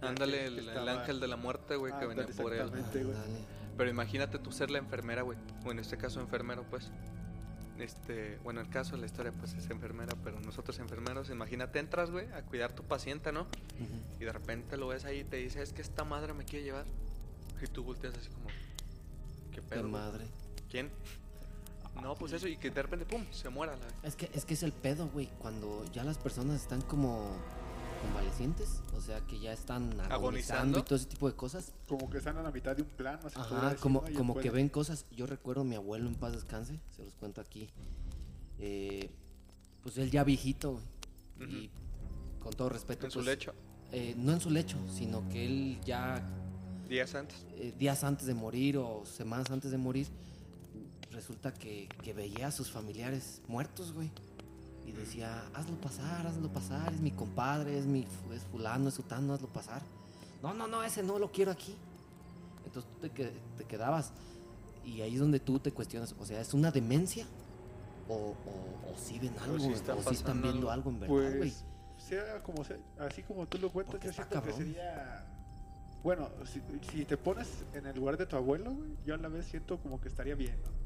Ándale, 0.00 0.46
el, 0.46 0.88
ángel 0.88 1.20
de 1.20 1.28
la 1.28 1.36
muerte, 1.36 1.76
güey, 1.76 1.92
que 1.92 2.04
Ándale, 2.04 2.24
venía 2.26 2.42
por 2.42 2.52
él. 2.52 2.70
Pero 3.76 3.90
imagínate 3.90 4.38
tú 4.38 4.52
ser 4.52 4.70
la 4.70 4.78
enfermera, 4.78 5.22
güey. 5.22 5.38
O 5.64 5.70
en 5.70 5.78
este 5.78 5.96
caso, 5.96 6.20
enfermero, 6.20 6.64
pues. 6.64 6.90
Este, 7.78 8.38
bueno, 8.42 8.60
el 8.60 8.68
caso 8.68 8.96
de 8.96 8.98
la 8.98 9.06
historia, 9.06 9.30
pues 9.30 9.54
es 9.54 9.70
enfermera, 9.70 10.16
pero 10.24 10.40
nosotros 10.40 10.80
enfermeros, 10.80 11.30
imagínate, 11.30 11.78
entras, 11.78 12.10
güey, 12.10 12.26
a 12.32 12.42
cuidar 12.42 12.72
tu 12.72 12.82
paciente, 12.82 13.30
¿no? 13.30 13.46
Y 14.18 14.24
de 14.24 14.32
repente 14.32 14.76
lo 14.76 14.88
ves 14.88 15.04
ahí 15.04 15.20
y 15.20 15.24
te 15.24 15.36
dice, 15.36 15.62
es 15.62 15.72
que 15.72 15.82
esta 15.82 16.02
madre 16.02 16.34
me 16.34 16.44
quiere 16.44 16.64
llevar. 16.64 16.86
Y 17.62 17.66
tú 17.68 17.84
volteas 17.84 18.16
así 18.16 18.30
como, 18.30 18.48
¿qué 19.52 19.62
pedo? 19.62 19.82
güey? 19.82 19.92
madre. 19.92 20.24
¿Quién? 20.68 20.90
No, 22.02 22.14
pues 22.16 22.32
eso, 22.32 22.48
y 22.48 22.56
que 22.56 22.70
de 22.70 22.82
repente, 22.82 23.04
pum, 23.04 23.24
se 23.30 23.48
muera 23.48 23.76
la. 23.76 23.86
Es 24.02 24.16
que, 24.16 24.30
es 24.34 24.44
que 24.44 24.54
es 24.54 24.62
el 24.64 24.72
pedo, 24.72 25.08
güey. 25.08 25.28
Cuando 25.38 25.84
ya 25.92 26.04
las 26.04 26.18
personas 26.18 26.60
están 26.60 26.82
como 26.82 27.36
convalecientes, 27.98 28.80
o 28.96 29.00
sea, 29.00 29.20
que 29.26 29.38
ya 29.38 29.52
están 29.52 29.84
agonizando, 30.00 30.14
Agonizando. 30.14 30.78
y 30.78 30.82
todo 30.82 30.94
ese 30.96 31.06
tipo 31.06 31.28
de 31.28 31.34
cosas. 31.36 31.72
Como 31.86 32.08
que 32.10 32.18
están 32.18 32.36
a 32.38 32.42
la 32.42 32.50
mitad 32.50 32.74
de 32.76 32.82
un 32.82 32.88
se 32.88 32.94
podría 32.96 33.30
Ajá, 33.40 33.62
decir, 33.70 33.80
como, 33.80 34.02
como 34.16 34.34
que 34.36 34.50
ven 34.50 34.68
cosas. 34.68 35.06
Yo 35.10 35.26
recuerdo 35.26 35.62
a 35.62 35.64
mi 35.64 35.74
abuelo 35.76 36.06
en 36.08 36.14
paz 36.14 36.32
descanse, 36.32 36.80
se 36.96 37.04
los 37.04 37.14
cuento 37.14 37.40
aquí. 37.40 37.68
Eh, 38.58 39.10
pues 39.82 39.98
él 39.98 40.10
ya 40.10 40.24
viejito, 40.24 40.80
güey. 41.38 41.54
Y 41.64 41.70
con 42.40 42.52
todo 42.52 42.68
respeto. 42.68 43.06
En 43.06 43.12
su 43.12 43.18
pues, 43.18 43.26
lecho, 43.26 43.54
eh, 43.92 44.14
no 44.16 44.32
en 44.32 44.40
su 44.40 44.50
lecho, 44.50 44.76
sino 44.88 45.28
que 45.28 45.46
él 45.46 45.80
ya 45.84 46.22
días 46.88 47.14
antes. 47.14 47.44
eh, 47.56 47.72
días 47.78 48.02
antes 48.04 48.26
de 48.26 48.34
morir 48.34 48.76
o 48.78 49.04
semanas 49.06 49.50
antes 49.50 49.70
de 49.70 49.78
morir, 49.78 50.08
resulta 51.12 51.52
que, 51.54 51.88
que 52.02 52.12
veía 52.12 52.48
a 52.48 52.50
sus 52.52 52.70
familiares 52.70 53.40
muertos, 53.46 53.92
güey. 53.92 54.10
Y 54.88 54.92
decía, 54.92 55.42
hazlo 55.54 55.76
pasar, 55.80 56.26
hazlo 56.26 56.48
pasar, 56.50 56.92
es 56.94 57.00
mi 57.00 57.10
compadre, 57.10 57.78
es 57.78 57.84
mi 57.84 58.06
es 58.32 58.42
fulano, 58.50 58.88
es 58.88 58.94
sutano, 58.94 59.34
hazlo 59.34 59.48
pasar. 59.48 59.82
No, 60.42 60.54
no, 60.54 60.66
no, 60.66 60.82
ese 60.82 61.02
no 61.02 61.18
lo 61.18 61.30
quiero 61.30 61.50
aquí. 61.50 61.74
Entonces 62.64 62.90
tú 62.90 63.00
te, 63.00 63.10
que- 63.10 63.32
te 63.58 63.64
quedabas. 63.64 64.12
Y 64.84 65.02
ahí 65.02 65.12
es 65.14 65.20
donde 65.20 65.40
tú 65.40 65.58
te 65.58 65.72
cuestionas, 65.72 66.14
o 66.18 66.24
sea, 66.24 66.40
¿es 66.40 66.54
una 66.54 66.70
demencia? 66.70 67.26
¿O, 68.08 68.14
o, 68.14 68.90
o 68.90 68.96
sí 68.98 69.18
ven 69.18 69.34
algo? 69.42 69.56
¿O 69.56 70.02
sí 70.08 70.14
están 70.14 70.40
viendo 70.40 70.70
algo? 70.70 70.88
en 70.90 71.00
verdad, 71.00 71.14
güey? 71.16 71.38
Pues, 71.38 71.64
sea 71.98 72.42
como 72.42 72.64
sea, 72.64 72.78
así 73.00 73.22
como 73.22 73.46
tú 73.46 73.58
lo 73.58 73.70
cuentas, 73.70 74.00
yo 74.00 74.10
siento 74.12 74.28
que 74.30 74.34
cabrón. 74.36 74.56
sería... 74.56 75.26
Bueno, 76.02 76.30
si, 76.46 76.62
si 76.90 77.04
te 77.04 77.16
pones 77.18 77.48
en 77.74 77.84
el 77.86 77.96
lugar 77.96 78.16
de 78.16 78.24
tu 78.24 78.36
abuelo, 78.36 78.72
güey, 78.72 78.90
yo 79.04 79.14
a 79.14 79.18
la 79.18 79.28
vez 79.28 79.44
siento 79.46 79.78
como 79.78 80.00
que 80.00 80.08
estaría 80.08 80.34
bien, 80.36 80.56
¿no? 80.62 80.77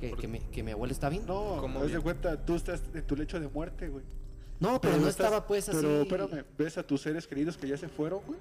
¿Que, 0.00 0.12
que 0.12 0.28
mi, 0.28 0.40
que 0.40 0.62
mi 0.62 0.72
abuelo 0.72 0.92
está 0.92 1.08
bien? 1.08 1.24
No, 1.26 1.56
¿Cómo 1.60 1.80
haz 1.80 1.90
de 1.92 2.00
cuenta, 2.00 2.44
tú 2.44 2.54
estás 2.54 2.82
en 2.94 3.06
tu 3.06 3.16
lecho 3.16 3.40
de 3.40 3.48
muerte, 3.48 3.88
güey. 3.88 4.04
No, 4.60 4.80
pero, 4.80 4.94
no 4.96 5.08
estás- 5.08 5.26
estaba 5.26 5.46
pues 5.46 5.68
así. 5.68 5.78
Pero 5.80 6.02
espérame, 6.02 6.44
ves 6.56 6.78
a 6.78 6.82
tus 6.86 7.00
seres 7.02 7.26
queridos 7.26 7.56
que 7.56 7.66
ya 7.68 7.76
se 7.76 7.88
fueron, 7.88 8.20
güey. 8.26 8.38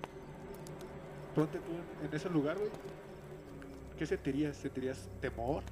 Ponte 1.34 1.58
tú 1.60 2.06
en, 2.08 2.14
ese 2.16 2.30
lugar, 2.30 2.58
güey. 2.58 2.70
¿Qué 3.98 4.06
sentirías? 4.06 4.56
¿Sentirías 4.58 5.10
temor? 5.22 5.64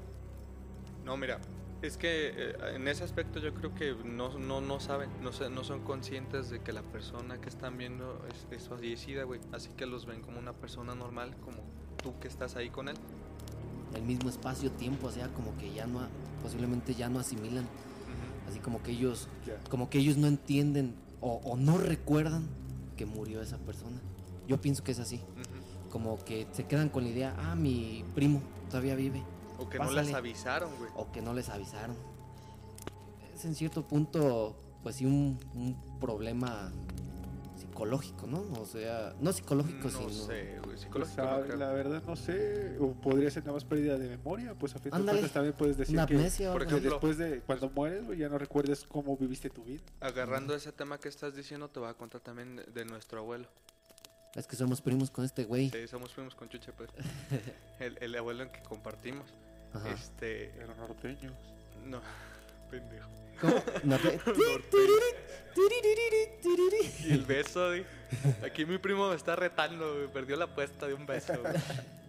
No, 1.05 1.15
mira, 1.17 1.39
es 1.81 1.97
que 1.97 2.31
eh, 2.35 2.55
en 2.75 2.87
ese 2.87 3.03
aspecto 3.03 3.39
yo 3.39 3.53
creo 3.53 3.73
que 3.73 3.93
no, 4.05 4.37
no, 4.39 4.61
no 4.61 4.79
saben, 4.79 5.09
no, 5.21 5.31
se- 5.33 5.49
no 5.49 5.63
son 5.63 5.81
conscientes 5.83 6.49
de 6.49 6.59
que 6.61 6.71
la 6.73 6.81
persona 6.83 7.39
que 7.41 7.49
están 7.49 7.77
viendo 7.77 8.25
es, 8.29 8.57
es 8.57 8.67
fallecida, 8.69 9.23
güey. 9.23 9.39
Así 9.51 9.69
que 9.71 9.85
los 9.85 10.05
ven 10.05 10.21
como 10.21 10.39
una 10.39 10.53
persona 10.53 10.95
normal, 10.95 11.35
como 11.43 11.57
tú 12.01 12.17
que 12.19 12.27
estás 12.27 12.55
ahí 12.55 12.69
con 12.69 12.87
él. 12.89 12.95
El 13.95 14.03
mismo 14.03 14.29
espacio-tiempo, 14.29 15.07
o 15.07 15.11
sea, 15.11 15.27
como 15.29 15.55
que 15.57 15.73
ya 15.73 15.85
no, 15.87 16.01
posiblemente 16.41 16.93
ya 16.95 17.09
no 17.09 17.19
asimilan, 17.19 17.65
así 18.49 18.59
como 18.59 18.81
que 18.83 18.91
ellos, 18.91 19.27
como 19.69 19.89
que 19.89 19.99
ellos 19.99 20.17
no 20.17 20.27
entienden 20.27 20.95
o, 21.21 21.39
o 21.43 21.55
no 21.55 21.77
recuerdan 21.77 22.47
que 22.97 23.05
murió 23.05 23.41
esa 23.41 23.57
persona. 23.57 23.99
Yo 24.47 24.59
pienso 24.59 24.83
que 24.83 24.91
es 24.91 24.99
así, 24.99 25.21
como 25.89 26.17
que 26.23 26.47
se 26.51 26.65
quedan 26.65 26.89
con 26.89 27.03
la 27.03 27.09
idea, 27.09 27.35
ah, 27.37 27.55
mi 27.55 28.03
primo 28.15 28.41
todavía 28.69 28.95
vive, 28.95 29.23
O 29.57 29.69
que 29.69 29.79
no 29.79 29.91
les 29.91 30.13
avisaron, 30.13 30.69
güey. 30.77 30.89
o 30.95 31.11
que 31.11 31.21
no 31.21 31.33
les 31.33 31.49
avisaron. 31.49 31.95
Es 33.33 33.45
en 33.45 33.55
cierto 33.55 33.87
punto, 33.87 34.55
pues 34.83 34.97
sí, 34.97 35.05
un, 35.05 35.39
un 35.55 35.75
problema 35.99 36.71
psicológico, 37.77 38.27
¿no? 38.27 38.41
O 38.61 38.65
sea, 38.65 39.15
no 39.19 39.33
psicológico, 39.33 39.83
No 39.85 39.89
sino... 39.89 40.09
sé, 40.09 40.43
güey, 40.59 40.61
Pues, 40.61 40.81
psicológico 40.81 41.21
ah, 41.23 41.37
no 41.39 41.43
creo. 41.45 41.57
la 41.57 41.71
verdad 41.71 42.03
no 42.05 42.15
sé, 42.15 42.77
o 42.79 42.93
podría 42.93 43.31
ser 43.31 43.43
nada 43.43 43.53
más 43.53 43.65
pérdida 43.65 43.97
de 43.97 44.09
memoria, 44.09 44.53
pues 44.53 44.75
a 44.75 44.79
fin 44.79 44.91
de 44.91 45.01
cuentas 45.03 45.31
también 45.31 45.55
puedes 45.55 45.75
decir 45.77 45.95
Una 45.95 46.05
que, 46.05 46.13
amnesia 46.15 46.51
o 46.51 46.53
por 46.53 46.63
ejemplo- 46.63 46.89
después 46.91 47.17
de 47.17 47.39
cuando 47.41 47.69
mueres, 47.71 48.05
güey, 48.05 48.19
ya 48.19 48.29
no 48.29 48.37
recuerdes 48.37 48.83
cómo 48.87 49.17
viviste 49.17 49.49
tu 49.49 49.63
vida. 49.63 49.81
Agarrando 50.01 50.55
ese 50.55 50.71
tema 50.71 50.99
que 50.99 51.09
estás 51.09 51.35
diciendo, 51.35 51.67
te 51.69 51.79
voy 51.79 51.89
a 51.89 51.93
contar 51.95 52.21
también 52.21 52.55
de, 52.57 52.63
de 52.65 52.85
nuestro 52.85 53.19
abuelo. 53.19 53.47
Es 54.35 54.47
que 54.47 54.55
somos 54.55 54.81
primos 54.81 55.09
con 55.11 55.25
este 55.25 55.43
güey. 55.45 55.69
Sí, 55.71 55.87
somos 55.87 56.11
primos 56.13 56.35
con 56.35 56.49
Chuche, 56.49 56.71
pues. 56.73 56.89
el, 57.79 57.97
el 58.01 58.15
abuelo 58.15 58.43
en 58.43 58.51
que 58.51 58.61
compartimos. 58.63 59.25
Ajá. 59.73 59.89
Este. 59.89 60.51
Pero 60.57 60.75
norteños. 60.75 61.33
No, 61.85 62.01
pendejo. 62.71 63.09
¿Cómo? 63.41 63.55
No 63.83 63.97
te- 63.99 64.19
Y 67.05 67.11
el 67.13 67.25
beso, 67.25 67.67
güey. 67.67 67.85
Aquí 68.43 68.65
mi 68.65 68.77
primo 68.77 69.09
me 69.09 69.15
está 69.15 69.35
retando, 69.35 69.93
güey. 69.95 70.07
Perdió 70.11 70.35
la 70.35 70.45
apuesta 70.45 70.87
de 70.87 70.93
un 70.93 71.05
beso, 71.05 71.33
güey. 71.41 71.53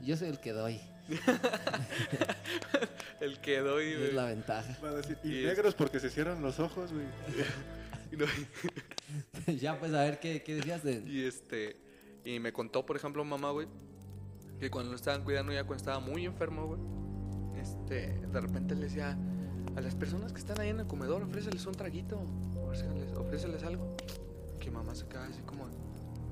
Yo 0.05 0.17
soy 0.17 0.29
el 0.29 0.41
que 0.41 0.53
doy, 0.53 0.81
El 3.21 3.39
que 3.41 3.61
doy, 3.61 3.85
y 3.87 3.95
güey. 3.97 4.09
es 4.09 4.15
la 4.15 4.25
ventaja. 4.27 4.77
Va 4.85 4.91
a 4.91 4.95
decir, 4.95 5.19
y, 5.23 5.29
Y 5.33 5.39
es- 5.41 5.47
negros 5.47 5.75
porque 5.75 6.01
se 6.01 6.11
cierran 6.11 6.43
los 6.43 6.59
ojos, 6.61 6.93
güey. 6.93 7.07
Y 8.13 8.17
no- 8.17 8.27
ya, 9.61 9.79
pues, 9.81 9.93
a 9.93 10.03
ver, 10.05 10.21
¿qué, 10.21 10.43
qué 10.43 10.55
decías 10.57 10.85
de...? 10.85 11.03
Y 11.07 11.25
este. 11.25 11.77
Y 12.25 12.39
me 12.39 12.53
contó, 12.53 12.87
por 12.87 12.97
ejemplo, 12.97 13.25
mamá, 13.25 13.51
güey. 13.51 13.67
Que 14.61 14.71
cuando 14.71 14.91
lo 14.91 14.97
estaban 14.97 15.25
cuidando, 15.25 15.53
ya 15.53 15.65
cuando 15.65 15.83
estaba 15.83 15.99
muy 16.01 16.25
enfermo, 16.25 16.67
güey. 16.67 17.61
Este. 17.61 18.19
De 18.29 18.41
repente 18.41 18.75
le 18.77 18.85
decía. 18.85 19.17
A 19.77 19.81
las 19.81 19.95
personas 19.95 20.33
que 20.33 20.39
están 20.39 20.61
ahí 20.61 20.69
en 20.69 20.81
el 20.81 20.87
comedor, 20.87 21.23
ofréceles 21.23 21.67
un 21.67 21.75
traguito. 21.75 22.21
Ofréceles, 22.65 23.13
ofréceles 23.17 23.63
algo. 23.65 23.97
Que 24.61 24.71
mamá 24.71 24.95
se 24.95 25.07
quedaba 25.07 25.27
así 25.27 25.41
como. 25.43 25.65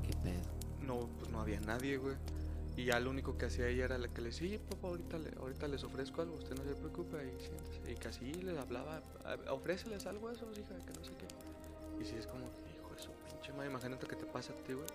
¿Qué 0.02 0.12
pedo? 0.22 0.42
No, 0.86 1.08
pues 1.18 1.30
no 1.30 1.40
había 1.40 1.60
nadie, 1.60 1.96
güey. 1.96 2.16
Y 2.76 2.84
ya 2.86 2.98
lo 3.00 3.10
único 3.10 3.36
que 3.36 3.46
hacía 3.46 3.68
ella 3.68 3.84
era 3.84 3.98
la 3.98 4.08
que 4.08 4.22
le 4.22 4.28
decía, 4.28 4.48
"Sí, 4.48 4.58
papá, 4.58 4.88
ahorita, 4.88 5.18
le- 5.18 5.34
ahorita 5.38 5.68
les 5.68 5.84
ofrezco 5.84 6.22
algo, 6.22 6.36
usted 6.36 6.56
no 6.56 6.64
se 6.64 6.74
preocupe, 6.74 7.18
ahí 7.18 7.36
siéntese. 7.38 7.92
Y 7.92 7.94
casi 7.96 8.32
les 8.32 8.56
hablaba, 8.58 9.02
"A- 9.24 9.52
ofréceles 9.52 10.06
algo 10.06 10.28
a 10.28 10.32
esos, 10.32 10.56
hija, 10.56 10.74
que 10.86 10.92
no 10.98 11.04
sé 11.04 11.12
qué. 11.18 11.26
Y 12.02 12.06
si 12.06 12.16
es 12.16 12.26
como, 12.26 12.46
hijo 12.74 12.94
de 12.94 13.02
su 13.02 13.10
pinche 13.28 13.52
madre, 13.52 13.68
imagínate 13.70 14.06
que 14.06 14.16
te 14.16 14.24
pasa 14.24 14.52
a 14.54 14.56
ti, 14.64 14.72
güey. 14.72 14.86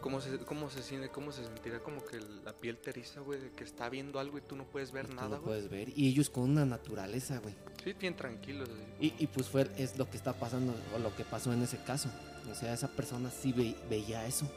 ¿Cómo 0.00 0.20
se, 0.20 0.38
cómo 0.38 0.70
se 0.70 0.82
siente, 0.82 1.08
cómo 1.08 1.32
se 1.32 1.42
sentirá 1.44 1.80
como 1.80 2.04
que 2.04 2.20
la 2.44 2.52
piel 2.52 2.76
te 2.78 2.90
eriza, 2.90 3.20
güey, 3.20 3.40
de 3.40 3.50
que 3.50 3.64
está 3.64 3.88
viendo 3.88 4.20
algo 4.20 4.38
y 4.38 4.40
tú 4.40 4.54
no 4.54 4.64
puedes 4.64 4.92
ver 4.92 5.06
Y 5.10 5.14
nada, 5.14 5.28
no 5.28 5.36
güey? 5.40 5.42
puedes 5.44 5.68
ver. 5.70 5.88
Y 5.98 6.08
ellos 6.08 6.30
con 6.30 6.44
una 6.44 6.64
naturaleza, 6.64 7.38
güey. 7.38 7.54
Sí, 7.82 7.92
bien 7.94 8.14
tranquilos. 8.14 8.68
Y, 9.00 9.14
y 9.18 9.26
pues 9.26 9.48
fue, 9.48 9.68
es 9.76 9.98
lo 9.98 10.08
que 10.08 10.16
está 10.16 10.32
pasando, 10.34 10.74
o 10.94 10.98
lo 10.98 11.14
que 11.16 11.24
pasó 11.24 11.52
en 11.52 11.62
ese 11.62 11.78
caso. 11.82 12.08
O 12.50 12.54
sea, 12.54 12.72
esa 12.72 12.88
persona 12.88 13.30
sí 13.30 13.52
ve- 13.52 13.74
veía 13.90 14.24
eso. 14.26 14.48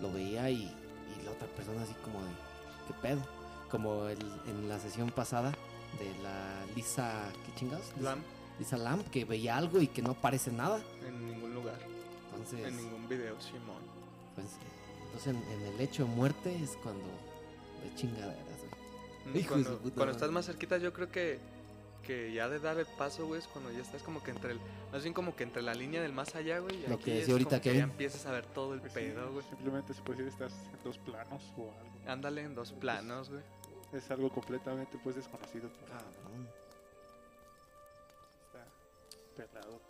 Lo 0.00 0.12
veía 0.12 0.48
y, 0.50 0.62
y 0.64 1.24
la 1.24 1.32
otra 1.32 1.48
persona 1.48 1.82
así 1.82 1.94
como 2.04 2.20
de, 2.22 2.30
¿qué 2.86 2.94
pedo? 3.02 3.20
Como 3.70 4.06
el- 4.06 4.40
en 4.46 4.68
la 4.68 4.78
sesión 4.78 5.10
pasada 5.10 5.50
de 5.98 6.22
la 6.22 6.64
Lisa, 6.76 7.32
¿qué 7.46 7.54
chingados? 7.58 7.86
Lam, 8.00 8.20
Lisa 8.60 8.76
Lam, 8.76 9.02
que 9.04 9.24
veía 9.24 9.56
algo 9.56 9.80
y 9.80 9.88
que 9.88 10.02
no 10.02 10.10
aparece 10.12 10.52
nada. 10.52 10.80
en 11.04 11.26
ningún 11.26 11.52
lugar, 11.54 11.78
Entonces, 12.32 12.64
en 12.66 12.76
ningún 12.76 13.08
video, 13.08 13.40
Simón. 13.40 13.95
Pues, 14.36 14.46
entonces 15.06 15.26
en, 15.34 15.36
en 15.52 15.74
el 15.74 15.80
hecho 15.80 16.04
de 16.04 16.10
muerte 16.10 16.54
es 16.62 16.76
cuando 16.82 17.02
de 17.82 17.94
chingaderas, 17.96 18.36
güey. 19.24 19.38
Hijo 19.40 19.56
de 19.56 19.62
cuando, 19.64 19.70
su 19.70 19.78
puta 19.82 19.94
cuando 19.96 20.12
estás 20.12 20.30
más 20.30 20.46
cerquita, 20.46 20.76
yo 20.78 20.92
creo 20.92 21.10
que, 21.10 21.40
que 22.04 22.32
ya 22.32 22.48
de 22.48 22.60
dar 22.60 22.78
el 22.78 22.86
paso, 22.86 23.26
güey, 23.26 23.40
es 23.40 23.48
cuando 23.48 23.72
ya 23.72 23.80
estás 23.80 24.02
como 24.04 24.22
que 24.22 24.30
entre 24.30 24.52
el. 24.52 24.60
Más 24.92 25.02
bien 25.02 25.12
como 25.12 25.34
que 25.34 25.42
entre 25.42 25.62
la 25.62 25.74
línea 25.74 26.00
del 26.00 26.12
más 26.12 26.34
allá, 26.36 26.60
güey. 26.60 26.76
y 26.84 26.86
Lo 26.86 26.94
aquí 26.94 27.04
que 27.06 27.12
es 27.14 27.18
decía 27.20 27.34
ahorita 27.34 27.60
que 27.60 27.74
ya 27.74 27.82
empiezas 27.82 28.24
a 28.26 28.30
ver 28.30 28.46
todo 28.46 28.74
el 28.74 28.80
Pues 28.80 28.92
pedo, 28.92 29.32
güey. 29.32 29.44
Simplemente 29.48 29.92
se 29.94 30.02
puede 30.02 30.22
decir 30.22 30.32
estás 30.44 30.52
en 30.72 30.84
dos 30.84 30.98
planos 30.98 31.42
o 31.56 31.62
algo. 31.62 31.96
Ándale 32.06 32.42
en 32.42 32.54
dos 32.54 32.72
planos, 32.72 33.30
güey. 33.30 33.42
Es 33.92 34.08
algo 34.12 34.30
completamente 34.30 34.96
pues 35.02 35.16
desconocido. 35.16 35.68
para- 35.70 35.98
Cabrón. 35.98 36.48
Está 38.46 38.64
pelado. 39.36 39.80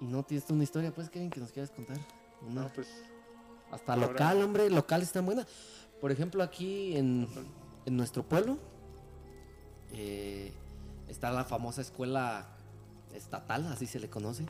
¿Y 0.00 0.04
no 0.06 0.22
tienes 0.22 0.48
una 0.50 0.62
historia, 0.64 0.92
pues, 0.92 1.08
Kevin, 1.10 1.30
que 1.30 1.40
nos 1.40 1.50
quieras 1.52 1.70
contar? 1.70 1.98
Una. 2.42 2.62
No, 2.62 2.72
pues 2.72 2.88
Hasta 3.74 3.94
Ahora- 3.94 4.06
local, 4.08 4.42
hombre, 4.42 4.70
local 4.70 5.02
está 5.02 5.20
buena. 5.20 5.46
Por 6.00 6.12
ejemplo, 6.12 6.42
aquí 6.42 6.96
en, 6.96 7.26
en 7.86 7.96
nuestro 7.96 8.22
pueblo 8.22 8.58
eh, 9.92 10.52
está 11.08 11.30
la 11.32 11.44
famosa 11.44 11.80
escuela 11.80 12.46
estatal, 13.14 13.66
así 13.72 13.86
se 13.86 13.98
le 14.00 14.08
conoce. 14.08 14.44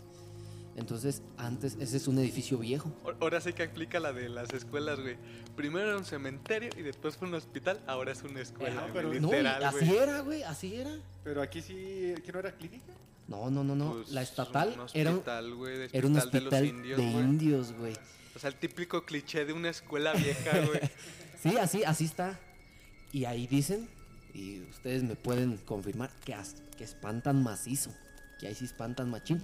Entonces, 0.77 1.23
antes, 1.37 1.77
ese 1.79 1.97
es 1.97 2.09
un 2.09 2.19
edificio 2.19 2.59
viejo. 2.59 2.91
Ahora- 3.21 3.41
sí 3.41 3.53
que 3.53 3.63
aplica 3.63 4.01
la 4.01 4.13
de 4.13 4.29
las 4.29 4.53
escuelas, 4.53 4.99
güey. 5.01 5.17
Primero 5.55 5.87
era 5.89 5.97
un 5.99 6.05
cementerio 6.05 6.71
y 6.77 6.83
después 6.83 7.17
fue 7.17 7.29
un 7.29 7.35
hospital, 7.35 7.81
ahora 7.87 8.11
es 8.13 8.23
una 8.25 8.41
escuela, 8.41 8.81
güey, 8.83 8.93
pero- 8.93 9.09
No, 9.21 9.29
literal, 9.29 9.63
así 9.65 9.87
güey. 9.87 9.97
era, 9.99 10.21
güey, 10.21 10.43
así 10.43 10.75
era. 10.75 10.91
Pero 11.23 11.41
aquí 11.43 11.63
sí, 11.63 12.15
¿que 12.25 12.33
no 12.33 12.41
era 12.41 12.53
clínica? 12.53 12.93
No, 13.29 13.51
no, 13.51 13.63
no, 13.63 13.75
no. 13.77 13.93
Pues, 13.93 14.11
la 14.11 14.23
estatal 14.23 14.69
un 14.79 14.87
era 14.93 15.11
un, 15.11 15.17
hospital, 15.19 15.55
güey, 15.55 15.79
de 15.79 15.91
era 15.93 16.07
un 16.07 16.17
hospital 16.17 16.43
hospital 16.47 16.51
de 16.51 16.67
los 16.67 16.77
indios, 16.77 16.99
de 16.99 17.11
güey. 17.13 17.25
indios, 17.25 17.73
güey. 17.73 17.95
O 18.35 18.39
sea, 18.39 18.51
el 18.51 18.57
típico 18.57 19.05
cliché 19.05 19.45
de 19.45 19.53
una 19.53 19.69
escuela 19.71 20.13
vieja, 20.13 20.51
güey. 20.67 20.81
Sí, 21.43 21.59
así, 21.59 21.85
así 21.85 22.07
está. 22.07 22.41
Y 23.13 23.27
ahí 23.27 23.47
dicen, 23.47 23.87
y 24.33 24.63
ustedes 24.63 25.03
me 25.03 25.15
pueden 25.15 25.59
confirmar, 25.59 26.11
que, 26.25 26.33
as- 26.33 26.57
que 26.79 26.85
espantan 26.85 27.43
macizo. 27.43 27.93
Que 28.41 28.47
ahí 28.49 28.55
sí 28.55 28.65
espantan 28.65 29.11
machín. 29.11 29.43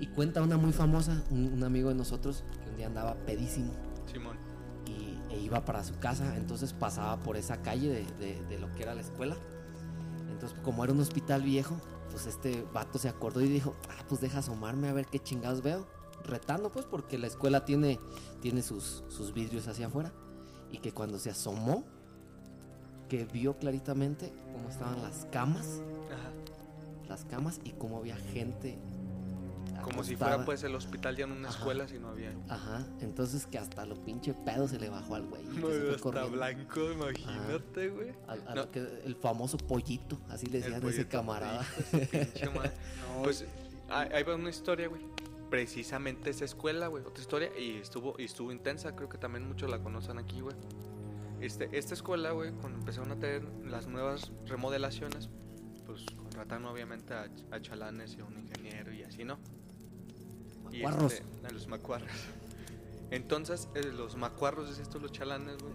Y 0.00 0.08
cuenta 0.08 0.42
una 0.42 0.56
muy 0.56 0.72
famosa, 0.72 1.22
un, 1.30 1.46
un 1.52 1.62
amigo 1.62 1.90
de 1.90 1.94
nosotros, 1.94 2.42
que 2.64 2.70
un 2.70 2.76
día 2.76 2.86
andaba 2.88 3.14
pedísimo 3.24 3.72
Simón. 4.10 4.36
y, 4.86 5.16
e 5.32 5.38
iba 5.38 5.64
para 5.64 5.84
su 5.84 5.96
casa. 6.00 6.36
Entonces 6.36 6.72
pasaba 6.72 7.22
por 7.22 7.36
esa 7.36 7.62
calle 7.62 7.88
de, 7.88 8.04
de- 8.26 8.42
de 8.48 8.58
lo 8.58 8.74
que 8.74 8.82
era 8.82 8.94
la 8.96 9.02
escuela. 9.02 9.36
Entonces, 10.32 10.58
como 10.64 10.82
era 10.82 10.92
un 10.92 10.98
hospital 11.00 11.42
viejo, 11.42 11.80
pues 12.10 12.26
este 12.26 12.62
vato 12.72 12.98
se 12.98 13.08
acordó 13.08 13.40
y 13.42 13.48
dijo, 13.48 13.76
ah, 13.90 14.04
pues 14.08 14.20
deja 14.20 14.38
asomarme 14.40 14.88
a 14.88 14.92
ver 14.92 15.06
qué 15.06 15.20
chingados 15.20 15.62
veo. 15.62 15.88
Retando, 16.24 16.70
pues, 16.70 16.84
porque 16.84 17.16
la 17.18 17.26
escuela 17.26 17.64
tiene, 17.64 17.98
tiene 18.40 18.62
sus, 18.62 19.04
sus 19.08 19.32
vidrios 19.32 19.66
hacia 19.68 19.86
afuera. 19.86 20.12
Y 20.70 20.78
que 20.78 20.92
cuando 20.92 21.18
se 21.18 21.30
asomó, 21.30 21.84
que 23.08 23.24
vio 23.24 23.56
claritamente 23.58 24.32
cómo 24.52 24.68
estaban 24.68 25.00
las 25.02 25.26
camas, 25.32 25.80
Ajá. 26.12 26.30
las 27.08 27.24
camas 27.24 27.60
y 27.64 27.70
cómo 27.70 27.98
había 27.98 28.16
gente. 28.16 28.78
Como 29.82 30.04
si 30.04 30.16
fuera 30.16 30.44
pues 30.44 30.62
el 30.64 30.74
hospital 30.74 31.16
ya 31.16 31.24
en 31.24 31.32
una 31.32 31.48
Ajá. 31.48 31.58
escuela, 31.58 31.88
si 31.88 31.98
no 31.98 32.08
había. 32.08 32.32
Ajá, 32.48 32.84
entonces 33.00 33.46
que 33.46 33.56
hasta 33.58 33.86
lo 33.86 33.94
pinche 34.04 34.34
pedo 34.34 34.68
se 34.68 34.78
le 34.78 34.90
bajó 34.90 35.14
al 35.14 35.24
güey. 35.26 35.42
No, 35.44 35.68
hasta 35.68 36.02
corriendo. 36.02 36.32
blanco, 36.32 36.92
imagínate, 36.92 37.88
güey. 37.88 38.12
No. 38.54 38.66
el 39.04 39.16
famoso 39.16 39.56
pollito, 39.56 40.18
así 40.28 40.46
le 40.46 40.60
decían 40.60 40.84
a 40.84 40.88
ese 40.90 41.06
camarada. 41.08 41.64
pinche. 41.90 42.44
No, 42.44 42.60
Pues 43.22 43.44
ahí 43.88 44.22
va 44.24 44.34
una 44.34 44.50
historia, 44.50 44.88
güey. 44.88 45.00
Precisamente 45.50 46.30
esa 46.30 46.44
escuela, 46.44 46.88
güey. 46.88 47.04
Otra 47.04 47.20
historia 47.22 47.50
y 47.58 47.76
estuvo, 47.78 48.14
y 48.18 48.24
estuvo 48.24 48.52
intensa. 48.52 48.94
Creo 48.94 49.08
que 49.08 49.18
también 49.18 49.46
muchos 49.48 49.70
la 49.70 49.78
conocen 49.82 50.18
aquí, 50.18 50.40
güey. 50.40 50.54
Este, 51.40 51.68
esta 51.76 51.94
escuela, 51.94 52.32
güey, 52.32 52.52
cuando 52.52 52.78
empezaron 52.80 53.12
a 53.12 53.16
tener 53.16 53.44
las 53.64 53.86
nuevas 53.86 54.32
remodelaciones, 54.46 55.28
pues 55.86 56.04
contratan 56.16 56.64
obviamente 56.66 57.14
a, 57.14 57.26
ch- 57.28 57.44
a 57.52 57.60
chalanes 57.62 58.16
y 58.16 58.20
a 58.20 58.24
un 58.24 58.36
ingeniero 58.38 58.92
y 58.92 59.04
así, 59.04 59.24
¿no? 59.24 59.38
Y 60.72 60.82
este, 61.12 61.46
a 61.46 61.50
los 61.50 61.66
macuarros. 61.68 62.10
Entonces, 63.10 63.68
eh, 63.74 63.84
los 63.84 64.16
macuarros, 64.16 64.68
es 64.70 64.78
esto, 64.80 64.98
los 64.98 65.12
chalanes, 65.12 65.56
güey. 65.62 65.72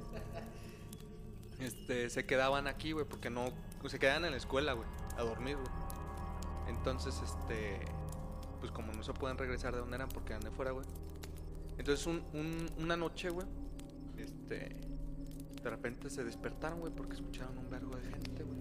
Este, 1.59 2.09
se 2.09 2.25
quedaban 2.25 2.67
aquí, 2.67 2.91
güey, 2.91 3.05
porque 3.07 3.29
no. 3.29 3.45
Se 3.87 3.97
quedaban 3.99 4.25
en 4.25 4.31
la 4.31 4.37
escuela, 4.37 4.73
güey, 4.73 4.87
a 5.17 5.23
dormir, 5.23 5.55
güey. 5.55 5.67
Entonces, 6.67 7.15
este. 7.23 7.79
Pues 8.63 8.71
como 8.71 8.93
no 8.93 9.03
se 9.03 9.11
pueden 9.11 9.37
regresar 9.37 9.73
de 9.73 9.79
donde 9.81 9.97
eran 9.97 10.07
porque 10.07 10.31
eran 10.31 10.41
de 10.41 10.49
fuera, 10.49 10.71
güey. 10.71 10.85
Entonces, 11.77 12.07
un, 12.07 12.23
un- 12.33 12.69
una 12.81 12.95
noche, 12.95 13.29
güey, 13.29 13.45
este. 14.17 14.77
De 15.61 15.69
repente 15.69 16.09
se 16.09 16.23
despertaron, 16.23 16.79
güey, 16.79 16.93
porque 16.95 17.15
escucharon 17.15 17.57
un 17.57 17.69
vergo 17.69 17.91
de 17.97 18.03
gente, 18.03 18.43
güey. 18.43 18.57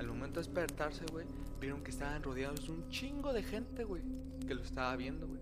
Al 0.00 0.06
momento 0.06 0.40
de 0.40 0.46
despertarse, 0.46 1.04
güey, 1.12 1.26
vieron 1.60 1.82
que 1.82 1.90
estaban 1.90 2.22
rodeados 2.22 2.64
de 2.66 2.72
un 2.72 2.88
chingo 2.88 3.34
de 3.34 3.42
gente, 3.42 3.84
güey, 3.84 4.00
que 4.46 4.54
lo 4.54 4.62
estaba 4.62 4.96
viendo, 4.96 5.26
güey. 5.28 5.40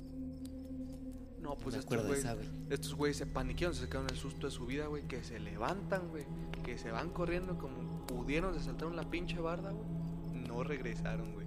No, 1.41 1.57
pues 1.57 1.77
estos 1.77 1.91
güeyes 2.09 2.25
estos 2.71 2.95
güeyes 2.97 3.17
se 3.19 3.27
paniquearon, 3.27 3.75
se 3.77 3.83
sacaron 3.83 4.09
el 4.11 4.17
susto 4.17 4.49
de 4.49 4.51
su 4.53 4.67
vida, 4.67 4.87
güey, 4.87 5.05
que 5.07 5.23
se 5.23 5.39
levantan, 5.39 6.09
güey, 6.11 6.25
que 6.65 6.77
se 6.77 6.91
van 6.91 7.11
corriendo 7.11 7.57
como 7.57 8.05
pudieron, 8.07 8.53
se 8.55 8.61
saltaron 8.65 8.97
la 8.97 9.09
pinche 9.09 9.39
barda, 9.41 9.71
güey. 9.71 10.43
No 10.49 10.65
regresaron, 10.65 11.33
güey. 11.35 11.47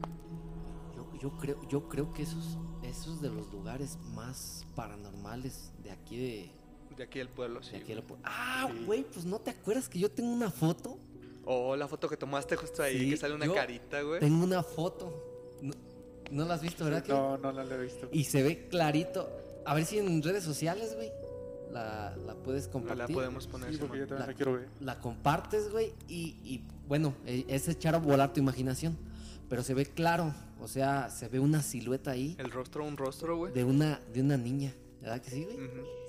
Yo, 1.25 1.31
creo, 1.37 1.67
yo 1.67 1.89
creo 1.89 2.13
que 2.13 2.21
esos, 2.21 2.59
esos 2.83 3.19
de 3.19 3.29
los 3.29 3.51
lugares 3.51 3.97
más 4.13 4.63
paranormales 4.75 5.71
de 5.83 5.89
aquí 5.89 6.17
de, 6.19 6.51
De 6.95 7.01
aquí 7.03 7.17
del 7.17 7.29
pueblo, 7.29 7.61
de 7.61 7.65
sí. 7.65 7.75
aquí 7.77 7.95
Ah, 8.23 8.69
Sí. 8.71 8.85
güey, 8.85 9.03
pues 9.11 9.25
no 9.25 9.39
te 9.39 9.49
acuerdas 9.49 9.89
que 9.89 9.97
yo 9.97 10.11
tengo 10.11 10.31
una 10.31 10.51
foto. 10.51 10.99
Oh, 11.43 11.75
la 11.75 11.87
foto 11.87 12.07
que 12.07 12.15
tomaste 12.15 12.55
justo 12.55 12.83
ahí, 12.83 12.99
Sí, 12.99 13.09
que 13.09 13.17
sale 13.17 13.33
una 13.33 13.47
yo 13.47 13.55
carita, 13.55 14.03
güey. 14.03 14.19
Tengo 14.19 14.43
una 14.43 14.61
foto. 14.61 15.55
No, 15.63 15.73
¿no 16.29 16.45
la 16.45 16.53
has 16.53 16.61
visto, 16.61 16.85
¿verdad? 16.85 17.01
que? 17.03 17.11
no, 17.11 17.37
no 17.39 17.51
la 17.51 17.63
he 17.63 17.81
visto. 17.81 18.07
Y 18.11 18.25
se 18.25 18.43
ve 18.43 18.67
clarito. 18.67 19.27
A 19.65 19.73
ver 19.73 19.85
si 19.85 19.97
en 19.97 20.21
redes 20.21 20.43
sociales, 20.43 20.93
güey, 20.95 21.11
la, 21.71 22.15
la 22.23 22.35
puedes 22.35 22.67
No 22.67 22.73
compartir. 22.73 23.09
la 23.09 23.15
podemos 23.15 23.47
poner, 23.47 23.71
Sí, 23.73 23.79
porque 23.79 23.97
yo 23.97 24.05
también 24.07 24.19
La- 24.27 24.31
la 24.31 24.33
quiero 24.35 24.53
ver. 24.53 24.67
la 24.79 24.99
compartes, 24.99 25.71
güey, 25.71 25.91
y, 26.07 26.37
y, 26.43 26.63
bueno, 26.87 27.15
e- 27.25 27.45
es 27.47 27.67
echar 27.67 27.95
a 27.95 27.97
volar 27.97 28.31
tu 28.31 28.39
imaginación. 28.39 28.95
Pero 29.49 29.63
se 29.63 29.73
ve 29.73 29.85
claro, 29.87 30.33
o 30.65 30.67
sea, 30.67 31.09
se 31.11 31.27
ve 31.27 31.39
una 31.39 31.61
silueta 31.61 32.11
ahí 32.11 32.35
El 32.39 32.49
rostro, 32.51 32.83
un 32.83 32.97
rostro, 32.97 33.37
güey. 33.37 33.53
de 33.53 33.63
una, 33.63 33.99
de 34.11 34.21
una 34.21 34.35
niña. 34.35 34.73
¿Verdad 34.99 35.21
que 35.21 35.29
sí, 35.29 35.43
güey? 35.45 35.57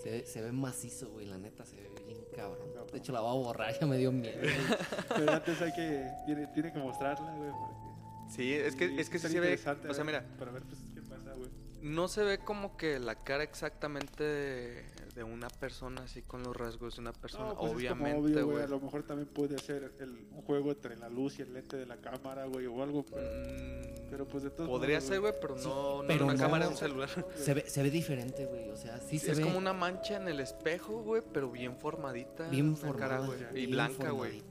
Se, 0.03 0.11
ve, 0.11 0.27
se 0.27 0.41
ve 0.41 0.51
macizo, 0.53 1.11
güey, 1.11 1.27
la 1.27 1.37
neta, 1.37 1.67
se 1.67 1.77
ve 1.77 1.91
bien 2.07 2.19
cabrón. 2.35 2.67
De 2.91 2.99
hecho, 2.99 3.13
la 3.13 3.21
voy 3.21 3.31
a 3.31 3.35
borrar, 3.45 3.79
ya 3.79 3.87
me 3.87 3.99
dio 3.99 4.11
miedo. 4.13 4.39
güey. 4.41 4.55
Pero 5.17 5.33
antes 5.33 5.61
hay 5.61 5.73
que, 5.75 6.09
tiene, 6.25 6.47
tiene 6.49 6.73
que 6.73 6.79
mostrarla, 6.79 7.35
güey. 7.35 7.51
porque 7.51 8.35
Sí, 8.35 8.53
es 8.55 8.75
que, 8.75 8.99
es 9.01 9.11
que 9.11 9.19
sí 9.19 9.29
se 9.29 9.41
ve. 9.41 9.53
interesante, 9.53 9.89
O 9.89 9.95
sea, 9.95 10.03
mira, 10.05 10.25
Para 10.39 10.51
ver 10.53 10.63
pues, 10.63 10.79
qué 10.95 11.03
pasa, 11.03 11.33
güey. 11.37 11.51
no 11.83 12.09
se 12.09 12.23
ve 12.25 12.39
como 12.39 12.77
que 12.79 12.99
la 12.99 13.15
cara 13.23 13.43
exactamente 13.45 14.85
de, 15.17 15.25
una 15.25 15.49
persona 15.49 16.03
así 16.03 16.23
con 16.23 16.43
los 16.43 16.55
rasgos 16.57 16.95
de 16.97 17.01
una 17.01 17.13
persona, 17.13 17.47
No, 17.49 17.55
pues 17.57 17.83
es 17.83 17.89
como 17.91 18.05
obviamente, 18.05 18.43
obvio, 18.43 18.47
güey. 18.53 18.63
A 18.63 18.69
lo 18.69 18.81
mejor 18.81 19.03
también 19.03 19.29
puede 19.29 19.59
ser 19.59 19.93
el, 19.99 20.11
un 20.33 20.43
juego 20.43 20.71
entre 20.71 20.97
la 20.97 21.09
luz 21.09 21.39
y 21.39 21.43
el 21.43 21.53
lente 21.55 21.77
de 21.77 21.87
la 21.87 21.97
cámara, 21.97 22.45
güey, 22.47 22.67
o 22.67 22.83
algo. 22.83 23.05
Pero, 23.05 23.27
Mm, 23.27 24.09
pero, 24.11 24.29
pues 24.29 24.45
de 24.45 24.51
todos 24.51 24.69
Podría 24.69 24.99
modos, 24.99 25.09
ser, 25.09 25.21
güey, 25.21 25.33
pero 25.41 25.59
Sí, 25.59 25.67
no, 25.69 26.03
no 26.03 26.07
pero 26.07 26.19
en 26.21 26.25
una 26.25 26.33
no. 26.35 26.39
cámara 26.41 26.65
de 26.67 26.71
un 26.71 26.77
celular. 26.77 27.09
Se 27.37 27.55
ve, 27.55 27.69
se 27.69 27.83
ve 27.83 27.91
diferente, 27.91 28.47
güey, 28.47 28.69
o 28.71 28.77
sea, 28.77 28.99
sí 29.01 29.19
Sí, 29.19 29.27
se 29.27 29.33
es 29.33 29.39
ve 29.39 29.45
como 29.45 29.59
una 29.59 29.73
mancha 29.73 30.17
en 30.17 30.29
el 30.29 30.39
espejo, 30.41 31.03
güey, 31.03 31.23
pero 31.33 31.51
bien 31.51 31.77
formadita. 31.77 32.49
bien 32.49 32.77
formada. 32.77 33.27
güey, 33.27 33.39
Y 33.53 33.55
bien 33.55 33.71
blanca, 33.73 34.11
güey. 34.11 34.43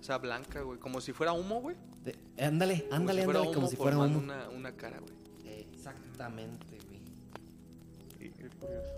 O 0.00 0.02
sea, 0.06 0.18
blanca, 0.18 0.60
güey. 0.62 0.78
Como 0.78 1.00
si 1.00 1.12
fuera 1.12 1.32
humo, 1.32 1.60
güey. 1.60 1.74
De- 2.04 2.16
Ándale, 2.38 2.82
Como 2.82 2.94
ándale, 2.94 3.20
si 3.20 3.24
fuera 3.24 3.40
ándale, 3.40 3.54
como 3.54 3.66
humo 3.66 3.70
si 3.70 3.76
fuera 3.76 3.98
uno. 3.98 4.18
Una, 4.18 4.48
una 4.50 4.72
cara, 4.76 5.00
güey. 5.00 5.14
Exactamente, 5.60 6.78
güey. 6.86 7.00
Qué 8.18 8.48
curioso. 8.50 8.92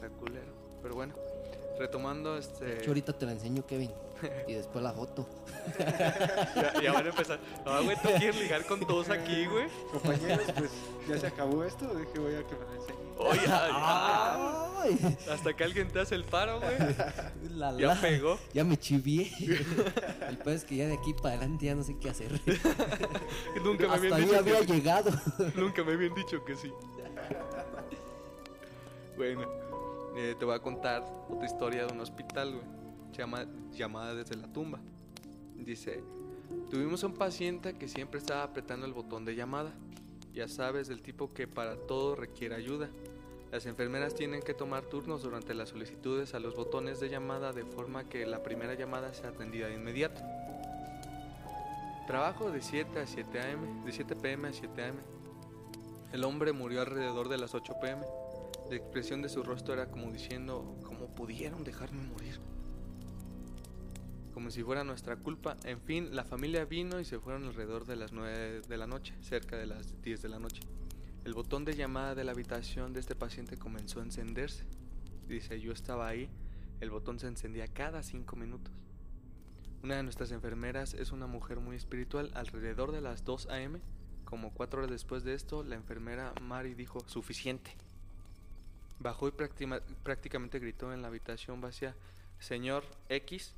Es- 0.00 0.04
está 0.04 0.18
culero. 0.18 0.52
Pero 0.82 0.94
bueno, 0.94 1.14
retomando 1.78 2.34
De 2.34 2.40
este. 2.40 2.78
hecho, 2.78 2.90
ahorita 2.90 3.12
te 3.12 3.26
la 3.26 3.32
enseño, 3.32 3.66
Kevin. 3.66 3.90
Y 4.46 4.52
después 4.54 4.82
la 4.84 4.92
foto. 4.92 5.26
Ya, 5.78 6.74
ya 6.82 6.92
van 6.92 7.06
a 7.06 7.08
empezar. 7.08 7.38
No, 7.64 7.82
güey, 7.84 7.96
tú 8.02 8.08
quieres 8.18 8.38
ligar 8.38 8.64
con 8.66 8.80
todos 8.80 9.08
aquí, 9.10 9.46
güey. 9.46 9.66
Compañeros, 9.92 10.46
pues 10.56 10.70
ya 11.08 11.18
se 11.18 11.26
acabó 11.26 11.64
esto. 11.64 11.86
Deje, 11.94 12.18
voy 12.18 12.34
a 12.34 12.46
que 12.46 12.54
me 12.54 12.60
lo 12.60 12.74
enseñe. 12.82 13.00
Oye, 13.22 13.46
hasta 15.30 15.54
que 15.54 15.64
alguien 15.64 15.88
te 15.88 16.00
hace 16.00 16.14
el 16.14 16.24
paro, 16.24 16.58
güey. 16.60 16.72
La, 17.54 17.76
Ya 17.78 17.88
la. 17.94 18.00
pegó. 18.00 18.38
Ya 18.54 18.64
me 18.64 18.78
chivié. 18.78 19.30
El 20.28 20.38
peor 20.38 20.56
es 20.56 20.64
que 20.64 20.76
ya 20.76 20.86
de 20.86 20.94
aquí 20.94 21.12
para 21.14 21.30
adelante 21.36 21.66
ya 21.66 21.74
no 21.74 21.82
sé 21.82 21.96
qué 21.98 22.08
hacer. 22.10 22.30
Nunca 23.62 23.86
me 23.88 23.94
Hasta 23.94 24.06
habían 24.16 24.16
dicho 24.24 24.38
había 24.38 24.60
que 24.60 24.66
sí. 24.66 24.72
llegado. 24.72 25.10
Nunca 25.54 25.84
me 25.84 25.92
habían 25.92 26.14
dicho 26.14 26.42
que 26.44 26.56
sí. 26.56 26.72
Bueno, 29.16 29.42
eh, 30.16 30.34
te 30.38 30.44
voy 30.44 30.54
a 30.54 30.60
contar 30.60 31.04
otra 31.28 31.46
historia 31.46 31.86
de 31.86 31.92
un 31.92 32.00
hospital, 32.00 32.52
güey. 32.52 32.64
Llama 33.12 33.46
Llamada 33.72 34.14
desde 34.14 34.36
la 34.36 34.52
tumba. 34.52 34.80
Dice, 35.56 36.02
tuvimos 36.70 37.02
un 37.04 37.14
paciente 37.14 37.74
que 37.74 37.88
siempre 37.88 38.18
estaba 38.18 38.42
apretando 38.42 38.86
el 38.86 38.92
botón 38.92 39.24
de 39.24 39.34
llamada. 39.34 39.72
Ya 40.32 40.48
sabes, 40.48 40.88
del 40.88 41.02
tipo 41.02 41.32
que 41.32 41.46
para 41.46 41.76
todo 41.76 42.14
requiere 42.14 42.54
ayuda. 42.54 42.88
Las 43.50 43.66
enfermeras 43.66 44.14
tienen 44.14 44.42
que 44.42 44.54
tomar 44.54 44.84
turnos 44.84 45.22
durante 45.22 45.54
las 45.54 45.70
solicitudes 45.70 46.34
a 46.34 46.40
los 46.40 46.54
botones 46.54 47.00
de 47.00 47.08
llamada 47.08 47.52
de 47.52 47.64
forma 47.64 48.08
que 48.08 48.24
la 48.24 48.42
primera 48.44 48.74
llamada 48.74 49.12
sea 49.12 49.30
atendida 49.30 49.66
de 49.66 49.74
inmediato. 49.74 50.20
trabajo 52.06 52.50
de 52.50 52.60
7 52.60 53.00
a 53.00 53.06
7 53.06 53.40
am, 53.40 53.84
de 53.84 53.92
7 53.92 54.16
pm 54.16 54.48
a 54.48 54.52
7 54.52 54.84
am. 54.84 54.96
El 56.12 56.24
hombre 56.24 56.52
murió 56.52 56.80
alrededor 56.80 57.28
de 57.28 57.38
las 57.38 57.54
8 57.54 57.74
pm. 57.80 58.02
La 58.70 58.76
expresión 58.76 59.20
de 59.20 59.28
su 59.28 59.42
rostro 59.42 59.74
era 59.74 59.90
como 59.90 60.12
diciendo, 60.12 60.78
¿cómo 60.84 61.12
pudieron 61.12 61.64
dejarme 61.64 62.04
morir? 62.04 62.38
Como 64.32 64.52
si 64.52 64.62
fuera 64.62 64.84
nuestra 64.84 65.16
culpa. 65.16 65.56
En 65.64 65.80
fin, 65.80 66.14
la 66.14 66.22
familia 66.22 66.66
vino 66.66 67.00
y 67.00 67.04
se 67.04 67.18
fueron 67.18 67.46
alrededor 67.46 67.84
de 67.84 67.96
las 67.96 68.12
9 68.12 68.60
de 68.68 68.76
la 68.76 68.86
noche, 68.86 69.16
cerca 69.22 69.56
de 69.56 69.66
las 69.66 70.00
10 70.02 70.22
de 70.22 70.28
la 70.28 70.38
noche. 70.38 70.62
El 71.24 71.34
botón 71.34 71.64
de 71.64 71.74
llamada 71.74 72.14
de 72.14 72.22
la 72.22 72.30
habitación 72.30 72.92
de 72.92 73.00
este 73.00 73.16
paciente 73.16 73.56
comenzó 73.56 73.98
a 73.98 74.04
encenderse. 74.04 74.62
Dice, 75.26 75.60
yo 75.60 75.72
estaba 75.72 76.06
ahí, 76.06 76.30
el 76.78 76.90
botón 76.90 77.18
se 77.18 77.26
encendía 77.26 77.66
cada 77.66 78.04
5 78.04 78.36
minutos. 78.36 78.72
Una 79.82 79.96
de 79.96 80.04
nuestras 80.04 80.30
enfermeras 80.30 80.94
es 80.94 81.10
una 81.10 81.26
mujer 81.26 81.58
muy 81.58 81.74
espiritual. 81.74 82.30
Alrededor 82.34 82.92
de 82.92 83.00
las 83.00 83.24
2 83.24 83.48
a.m., 83.48 83.80
como 84.24 84.54
cuatro 84.54 84.78
horas 84.78 84.92
después 84.92 85.24
de 85.24 85.34
esto, 85.34 85.64
la 85.64 85.74
enfermera 85.74 86.32
Mari 86.40 86.74
dijo, 86.74 87.00
suficiente. 87.08 87.76
Bajó 89.00 89.28
y 89.28 89.32
prácticamente 89.32 90.58
gritó 90.60 90.92
en 90.92 91.02
la 91.02 91.08
habitación 91.08 91.60
vacía, 91.60 91.96
Señor 92.38 92.84
X, 93.08 93.54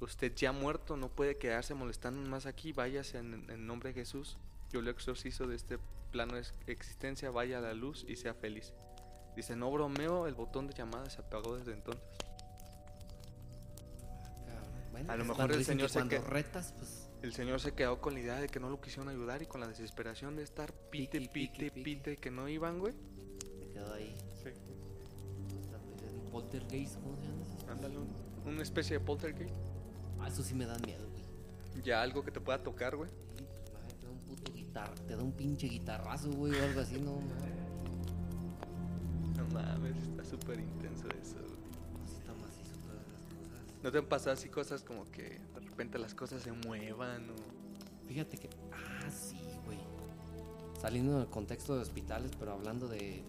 usted 0.00 0.32
ya 0.34 0.52
muerto, 0.52 0.96
no 0.96 1.08
puede 1.08 1.36
quedarse 1.36 1.74
molestando 1.74 2.26
más 2.30 2.46
aquí, 2.46 2.72
váyase 2.72 3.18
en, 3.18 3.50
en 3.50 3.66
nombre 3.66 3.90
de 3.92 3.94
Jesús. 4.00 4.38
Yo 4.72 4.80
lo 4.82 4.90
exorcizo 4.90 5.46
de 5.46 5.56
este 5.56 5.78
plano 6.10 6.34
de 6.34 6.40
ex- 6.40 6.54
existencia, 6.68 7.30
vaya 7.30 7.58
a 7.58 7.60
la 7.60 7.74
luz 7.74 8.04
y 8.08 8.16
sea 8.16 8.34
feliz. 8.34 8.72
Dice, 9.36 9.56
no 9.56 9.70
bromeo, 9.70 10.28
el 10.28 10.34
botón 10.34 10.68
de 10.68 10.74
llamada 10.74 11.10
se 11.10 11.20
apagó 11.20 11.56
desde 11.56 11.72
entonces. 11.72 12.02
Bueno, 14.92 15.12
A 15.12 15.16
lo 15.16 15.24
pues 15.26 15.36
mejor 15.38 15.52
el 15.52 15.64
señor 15.64 15.88
se 15.90 15.94
cuando 15.98 16.10
que- 16.22 16.30
retas, 16.30 16.72
pues 16.78 17.10
El 17.22 17.32
señor 17.32 17.58
se 17.60 17.72
quedó 17.72 18.00
con 18.00 18.14
la 18.14 18.20
idea 18.20 18.40
de 18.40 18.48
que 18.48 18.60
no 18.60 18.68
lo 18.68 18.80
quisieron 18.80 19.08
ayudar 19.08 19.42
y 19.42 19.46
con 19.46 19.60
la 19.60 19.66
desesperación 19.66 20.36
de 20.36 20.42
estar 20.44 20.72
pite, 20.72 21.18
pite, 21.20 21.32
pique, 21.32 21.70
pite, 21.72 21.82
pique. 22.12 22.16
que 22.18 22.30
no 22.30 22.48
iban, 22.48 22.78
güey. 22.78 22.94
te 23.58 23.70
quedó 23.72 23.92
ahí. 23.94 24.16
Poltergeist, 26.34 26.96
¿cómo 27.00 27.14
se 27.16 27.22
llama? 27.22 27.72
Ándale, 27.72 27.96
un- 27.96 28.08
una 28.44 28.62
especie 28.62 28.98
de 28.98 29.04
poltergeist. 29.04 29.54
Ah, 30.18 30.26
eso 30.26 30.42
sí 30.42 30.52
me 30.52 30.66
da 30.66 30.76
miedo, 30.80 31.08
güey. 31.08 31.84
Ya 31.84 32.02
algo 32.02 32.24
que 32.24 32.32
te 32.32 32.40
pueda 32.40 32.60
tocar, 32.60 32.96
güey. 32.96 33.08
Sí, 33.38 33.44
pues, 33.72 33.94
te 34.00 34.06
da 34.06 34.10
un 34.12 34.18
puto 34.18 34.52
guitar, 34.52 34.90
te 34.98 35.14
da 35.16 35.22
un 35.22 35.30
pinche 35.30 35.68
guitarrazo, 35.68 36.32
güey, 36.32 36.52
o 36.58 36.64
algo 36.64 36.80
así, 36.80 37.00
no, 37.00 37.12
mames. 37.20 37.54
No 39.36 39.46
mames, 39.54 39.96
está 40.02 40.24
súper 40.24 40.58
intenso 40.58 41.06
eso, 41.22 41.36
güey. 41.36 42.04
Así 42.04 42.16
está 42.16 42.32
macizo 42.34 42.74
todas 42.80 43.06
las 43.06 43.22
cosas. 43.26 43.82
¿No 43.84 43.92
te 43.92 43.98
han 43.98 44.06
pasado 44.06 44.32
así 44.32 44.48
cosas 44.48 44.82
como 44.82 45.04
que 45.12 45.22
de 45.54 45.60
repente 45.60 45.98
las 46.00 46.14
cosas 46.16 46.42
se 46.42 46.50
muevan 46.50 47.30
o... 47.30 47.34
Fíjate 48.08 48.38
que. 48.38 48.50
Ah, 48.72 49.08
sí, 49.08 49.38
güey. 49.66 49.78
Saliendo 50.80 51.18
del 51.20 51.28
contexto 51.28 51.76
de 51.76 51.82
hospitales, 51.82 52.32
pero 52.40 52.52
hablando 52.54 52.88
de, 52.88 53.22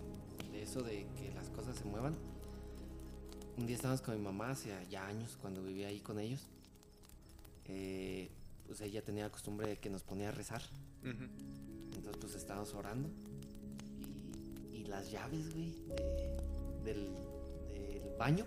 de 0.52 0.64
eso 0.64 0.82
de 0.82 1.06
que 1.16 1.32
las 1.36 1.50
cosas 1.52 1.76
se 1.78 1.86
muevan. 1.86 2.16
Un 3.58 3.66
día 3.68 3.76
estábamos 3.76 4.02
con 4.02 4.16
mi 4.18 4.22
mamá 4.22 4.52
hace 4.52 4.72
ya 4.90 5.08
años, 5.08 5.38
cuando 5.42 5.64
vivía 5.64 5.88
ahí 5.88 6.00
con 6.00 6.20
ellos. 6.20 6.42
Eh, 7.68 8.30
pues 8.68 8.82
ella 8.82 9.02
tenía 9.02 9.24
la 9.24 9.30
costumbre 9.32 9.68
de 9.70 9.78
que 9.78 9.90
nos 9.90 10.04
ponía 10.04 10.30
a 10.30 10.32
rezar. 10.32 10.62
Entonces, 11.04 12.18
pues 12.20 12.36
estábamos 12.36 12.74
orando. 12.74 13.10
Y, 14.74 14.78
y 14.78 14.84
las 14.86 15.10
llaves, 15.12 15.54
güey, 15.54 15.72
de- 15.72 16.84
del, 16.84 17.10
del 17.72 18.16
baño, 18.18 18.46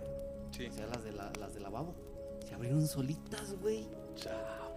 Sí. 0.53 0.67
o 0.67 0.73
sea, 0.73 0.87
las 0.87 1.03
de, 1.05 1.13
la, 1.13 1.33
las 1.39 1.55
de 1.55 1.61
lavabo, 1.61 1.95
se 2.47 2.55
abrieron 2.55 2.87
solitas, 2.87 3.55
güey. 3.61 3.87
Chao. 4.17 4.69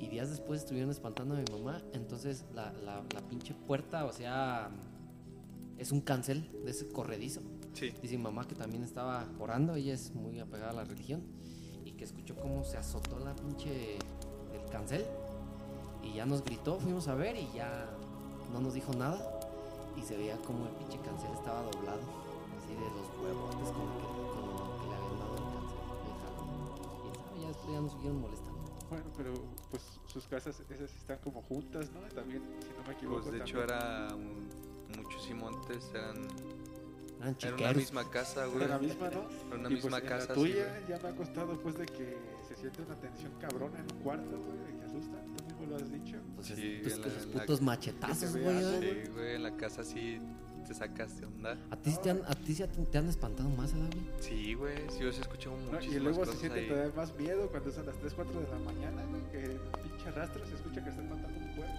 Y 0.00 0.08
días 0.08 0.30
después 0.30 0.62
estuvieron 0.62 0.90
espantando 0.90 1.36
a 1.36 1.38
mi 1.38 1.44
mamá. 1.50 1.80
Entonces 1.92 2.44
la, 2.54 2.72
la, 2.72 3.04
la 3.14 3.20
pinche 3.28 3.54
puerta, 3.54 4.04
o 4.04 4.12
sea, 4.12 4.68
es 5.78 5.92
un 5.92 6.00
cancel 6.00 6.50
de 6.64 6.70
ese 6.72 6.88
corredizo. 6.88 7.40
Sí. 7.74 7.92
Dice 8.02 8.16
mi 8.16 8.22
mamá 8.22 8.46
que 8.46 8.54
también 8.54 8.82
estaba 8.84 9.24
orando, 9.38 9.74
ella 9.74 9.94
es 9.94 10.14
muy 10.14 10.38
apegada 10.40 10.70
a 10.70 10.74
la 10.74 10.84
religión. 10.84 11.22
Y 11.84 11.92
que 11.92 12.04
escuchó 12.04 12.36
cómo 12.36 12.64
se 12.64 12.76
azotó 12.78 13.18
la 13.18 13.34
pinche 13.34 13.96
el 13.96 14.70
cancel. 14.70 15.04
Y 16.02 16.14
ya 16.14 16.26
nos 16.26 16.44
gritó, 16.44 16.78
fuimos 16.80 17.08
a 17.08 17.14
ver 17.14 17.36
y 17.36 17.48
ya 17.54 17.88
no 18.52 18.60
nos 18.60 18.74
dijo 18.74 18.92
nada. 18.94 19.40
Y 19.96 20.02
se 20.02 20.16
veía 20.16 20.36
como 20.42 20.66
el 20.66 20.72
pinche 20.72 20.98
cancel 21.00 21.30
estaba 21.32 21.62
doblado. 21.62 22.00
Así 22.58 22.74
de 22.74 22.80
los 22.80 23.08
huevotes 23.22 23.68
con 23.72 23.86
lo 23.86 23.98
que, 23.98 24.06
con 24.32 24.48
lo 24.48 24.80
que 24.80 24.86
le 24.88 24.94
habían 24.94 25.18
dado 25.18 25.36
el 25.36 25.44
cancel. 25.52 27.36
Y 27.36 27.40
ya 27.42 27.48
después 27.48 27.72
ya 27.72 27.80
nos 27.80 27.92
siguieron 27.92 28.20
molestando. 28.20 28.52
Bueno, 28.90 29.04
pero 29.16 29.32
pues 29.70 29.82
sus 30.06 30.26
casas 30.26 30.60
esas 30.68 30.94
están 30.94 31.18
como 31.24 31.40
juntas, 31.42 31.90
¿no? 31.92 32.00
También, 32.14 32.42
si 32.60 32.68
no 32.78 32.86
me 32.86 32.92
equivoco. 32.92 33.20
Pues 33.22 33.32
de 33.32 33.38
hecho 33.40 33.58
también. 33.58 33.80
era 33.80 34.14
un- 34.14 34.72
muchos 35.02 35.30
y 35.30 35.34
montes, 35.34 35.90
eran... 37.22 37.28
Eran 37.28 37.28
Era 37.28 37.36
chiqueros. 37.38 37.70
una 37.70 37.72
misma 37.80 38.10
casa, 38.10 38.46
güey. 38.46 38.64
Era 38.64 38.68
la 38.74 38.78
misma, 38.78 39.10
¿no? 39.10 39.20
Era 39.48 39.58
una 39.58 39.68
y 39.70 39.74
misma 39.74 39.90
pues, 39.90 40.02
casa, 40.02 40.28
la 40.28 40.34
sí, 40.34 40.40
tuya 40.40 40.68
güey. 40.68 40.88
ya 40.88 40.98
me 41.02 41.08
ha 41.08 41.16
costado 41.16 41.60
pues 41.60 41.78
de 41.78 41.86
que 41.86 42.16
se 42.48 42.56
siente 42.56 42.82
una 42.82 42.94
tensión 42.96 43.32
cabrona 43.40 43.78
en 43.78 43.92
un 43.96 44.02
cuarto, 44.02 44.38
güey, 44.40 44.58
de 44.72 44.78
que 44.80 44.84
asusta. 44.86 45.16
Tú 45.36 45.44
mismo 45.44 45.66
lo 45.66 45.76
has 45.76 45.92
dicho. 45.92 46.16
Pues 46.34 46.46
Sí, 46.48 46.52
es- 46.76 46.82
pues, 46.82 46.98
la- 46.98 47.06
esos 47.06 47.22
en 47.24 47.34
la- 47.34 47.40
putos 47.40 47.60
machetazos, 47.62 48.36
güey. 48.36 48.56
¿eh? 48.56 49.02
Sí, 49.06 49.10
güey, 49.12 49.34
en 49.36 49.42
la 49.42 49.56
casa 49.56 49.84
sí 49.84 50.20
te 50.66 50.74
sacas 50.74 51.18
de 51.18 51.26
onda. 51.26 51.58
¿A 51.70 51.76
ti, 51.76 51.90
sí 51.90 51.98
te 52.02 52.10
han, 52.10 52.22
a 52.24 52.34
ti 52.34 52.54
sí 52.54 52.62
te, 52.62 52.84
te 52.86 52.98
han 52.98 53.08
espantado 53.08 53.48
más, 53.50 53.72
¿verdad, 53.74 53.90
güey? 53.94 54.06
Sí, 54.20 54.54
güey, 54.54 54.76
sí, 54.90 55.00
yo 55.00 55.10
sí 55.12 55.18
he 55.18 55.22
escuchado 55.22 55.56
¿no? 55.56 55.72
muchísimas 55.72 55.96
Y 55.96 56.00
luego 56.00 56.24
se 56.24 56.36
siente 56.38 56.60
ahí. 56.60 56.68
todavía 56.68 56.92
más 56.94 57.14
miedo 57.16 57.48
cuando 57.50 57.70
son 57.72 57.86
las 57.86 57.96
3, 57.96 58.14
4 58.14 58.40
de 58.40 58.48
la 58.48 58.58
mañana, 58.60 59.02
güey, 59.06 59.22
que 59.32 59.44
el 59.44 59.58
pinche 59.82 60.10
rastro 60.12 60.46
se 60.46 60.54
escucha 60.54 60.82
que 60.84 60.90
están 60.90 61.08
matando 61.10 61.38
un 61.38 61.54
pueblo. 61.56 61.74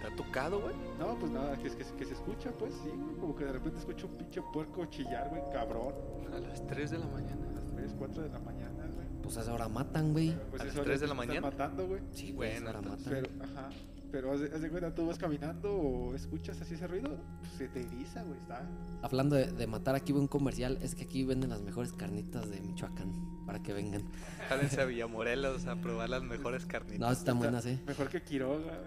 ¿Te 0.00 0.06
ha 0.06 0.16
tocado, 0.16 0.60
güey? 0.60 0.74
No, 0.98 1.18
pues 1.18 1.30
nada, 1.30 1.56
que, 1.58 1.68
que, 1.70 1.84
que 1.84 2.04
se 2.04 2.14
escucha, 2.14 2.50
pues 2.58 2.72
sí, 2.82 2.88
güey, 2.88 3.16
como 3.16 3.36
que 3.36 3.44
de 3.44 3.52
repente 3.52 3.78
escucho 3.80 4.06
un 4.06 4.14
pinche 4.16 4.40
puerco 4.52 4.86
chillar, 4.86 5.28
güey, 5.28 5.42
cabrón. 5.52 5.94
A 6.34 6.38
las 6.38 6.66
3 6.66 6.90
de 6.92 6.98
la 6.98 7.06
mañana. 7.06 7.46
A 7.48 7.52
las 7.52 7.66
3, 7.74 7.94
4 7.98 8.22
de 8.22 8.28
la 8.30 8.38
mañana, 8.38 8.86
güey. 8.94 9.06
Pues 9.22 9.36
a 9.36 9.42
esa 9.42 9.52
hora 9.52 9.68
matan, 9.68 10.12
güey. 10.12 10.34
Pues 10.50 10.62
¿A 10.62 10.64
las 10.64 10.74
eso 10.74 10.82
3 10.84 11.00
de 11.00 11.06
la 11.06 11.12
están 11.12 11.28
mañana? 11.28 11.46
matando, 11.50 11.86
güey. 11.86 12.00
Sí, 12.12 12.32
güey, 12.32 12.56
a 12.56 12.60
matan. 12.60 12.98
Pero, 13.04 13.28
ajá. 13.42 13.68
Pero 14.10 14.32
haz 14.32 14.40
de, 14.40 14.46
haz 14.46 14.60
de 14.60 14.70
cuenta, 14.70 14.92
tú 14.92 15.06
vas 15.06 15.18
caminando 15.18 15.72
o 15.72 16.14
escuchas 16.16 16.60
así 16.60 16.74
ese 16.74 16.88
ruido, 16.88 17.16
pues 17.38 17.52
se 17.52 17.68
te 17.68 17.82
eriza, 17.82 18.24
güey, 18.24 18.40
está. 18.40 18.68
Hablando 19.02 19.36
de, 19.36 19.52
de 19.52 19.66
matar, 19.68 19.94
aquí 19.94 20.12
veo 20.12 20.20
un 20.20 20.26
comercial. 20.26 20.78
Es 20.82 20.96
que 20.96 21.04
aquí 21.04 21.24
venden 21.24 21.50
las 21.50 21.60
mejores 21.62 21.92
carnitas 21.92 22.50
de 22.50 22.60
Michoacán. 22.60 23.44
Para 23.46 23.62
que 23.62 23.72
vengan. 23.72 24.02
Jálense 24.48 24.80
a 24.80 24.84
Villamorelos 24.84 25.66
a 25.66 25.76
probar 25.76 26.08
las 26.08 26.22
mejores 26.22 26.66
carnitas. 26.66 27.00
No, 27.00 27.10
están 27.10 27.38
buenas, 27.38 27.66
¿eh? 27.66 27.80
Mejor 27.86 28.08
que 28.08 28.22
Quiroga. 28.22 28.80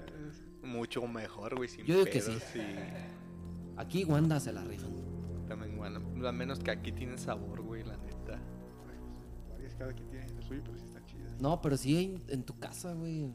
Mucho 0.64 1.06
mejor, 1.08 1.56
güey, 1.56 1.68
sin 1.70 1.86
Yo 1.86 1.96
digo 1.96 2.06
que 2.06 2.20
pedos, 2.20 2.42
sí. 2.54 2.62
Aquí 3.78 4.04
Wanda 4.06 4.40
se 4.40 4.52
la 4.54 4.64
rifan. 4.64 4.92
También, 5.48 5.78
bueno, 5.78 6.00
a 6.28 6.32
menos 6.32 6.60
que 6.60 6.72
aquí 6.72 6.92
tienen 6.92 7.18
sabor, 7.18 7.62
güey, 7.62 7.84
la 7.84 7.98
neta. 7.98 8.40
Varias, 9.50 9.76
cada 9.76 9.94
quien 9.94 10.08
tiene 10.10 10.30
lo 10.34 10.42
suyo, 10.42 10.62
pero 10.64 10.78
sí 10.78 10.86
están 10.86 11.06
chidas. 11.06 11.40
No, 11.42 11.62
pero 11.62 11.76
sí 11.78 11.98
en, 12.04 12.24
en 12.34 12.44
tu 12.44 12.58
casa, 12.60 12.94
güey. 12.94 13.30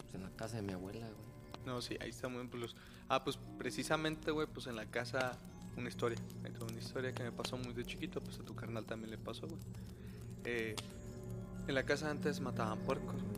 Pues 0.00 0.14
en 0.14 0.22
la 0.22 0.30
casa 0.30 0.56
de 0.56 0.62
mi 0.62 0.72
abuela, 0.72 1.06
güey. 1.06 1.66
No, 1.66 1.80
sí, 1.80 1.96
ahí 2.00 2.10
está 2.10 2.28
muy 2.28 2.38
bien. 2.38 2.48
Pues 2.50 2.62
los- 2.62 2.76
Ah, 3.08 3.24
pues 3.24 3.38
precisamente, 3.58 4.30
güey, 4.30 4.46
pues 4.46 4.66
en 4.68 4.76
la 4.76 4.86
casa, 4.86 5.38
una 5.76 5.88
historia. 5.88 6.18
Una 6.62 6.78
historia 6.78 7.12
que 7.12 7.22
me 7.24 7.32
pasó 7.32 7.56
muy 7.58 7.72
de 7.74 7.84
chiquito, 7.84 8.20
pues 8.20 8.38
a 8.38 8.44
tu 8.44 8.54
carnal 8.54 8.84
también 8.86 9.10
le 9.10 9.18
pasó, 9.18 9.46
güey. 9.48 9.60
Eh, 10.44 10.74
en 11.66 11.74
la 11.74 11.82
casa 11.84 12.10
antes 12.10 12.40
mataban 12.40 12.78
puercos, 12.80 13.22
güey, 13.22 13.31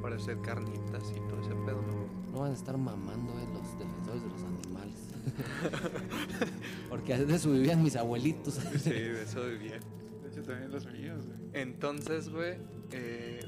para 0.00 0.16
hacer 0.16 0.40
carnitas 0.40 1.12
y 1.16 1.20
todo 1.28 1.40
ese 1.40 1.54
pedo, 1.66 1.82
¿no? 1.82 2.32
No 2.32 2.40
van 2.40 2.52
a 2.52 2.54
estar 2.54 2.76
mamando, 2.76 3.32
eh, 3.38 3.46
los 3.52 3.78
defensores 3.78 4.22
de 4.22 4.28
los 4.28 4.42
animales. 4.42 5.10
Porque 6.88 7.18
de 7.18 7.34
eso 7.34 7.50
vivían 7.50 7.82
mis 7.82 7.96
abuelitos. 7.96 8.54
Sí, 8.54 8.90
de 8.90 9.22
eso 9.22 9.44
vivía. 9.46 9.78
De 10.22 10.28
hecho, 10.30 10.42
también 10.42 10.70
los 10.70 10.86
míos, 10.86 11.26
güey. 11.26 11.38
Entonces, 11.52 12.28
güey, 12.28 12.56
eh, 12.92 13.40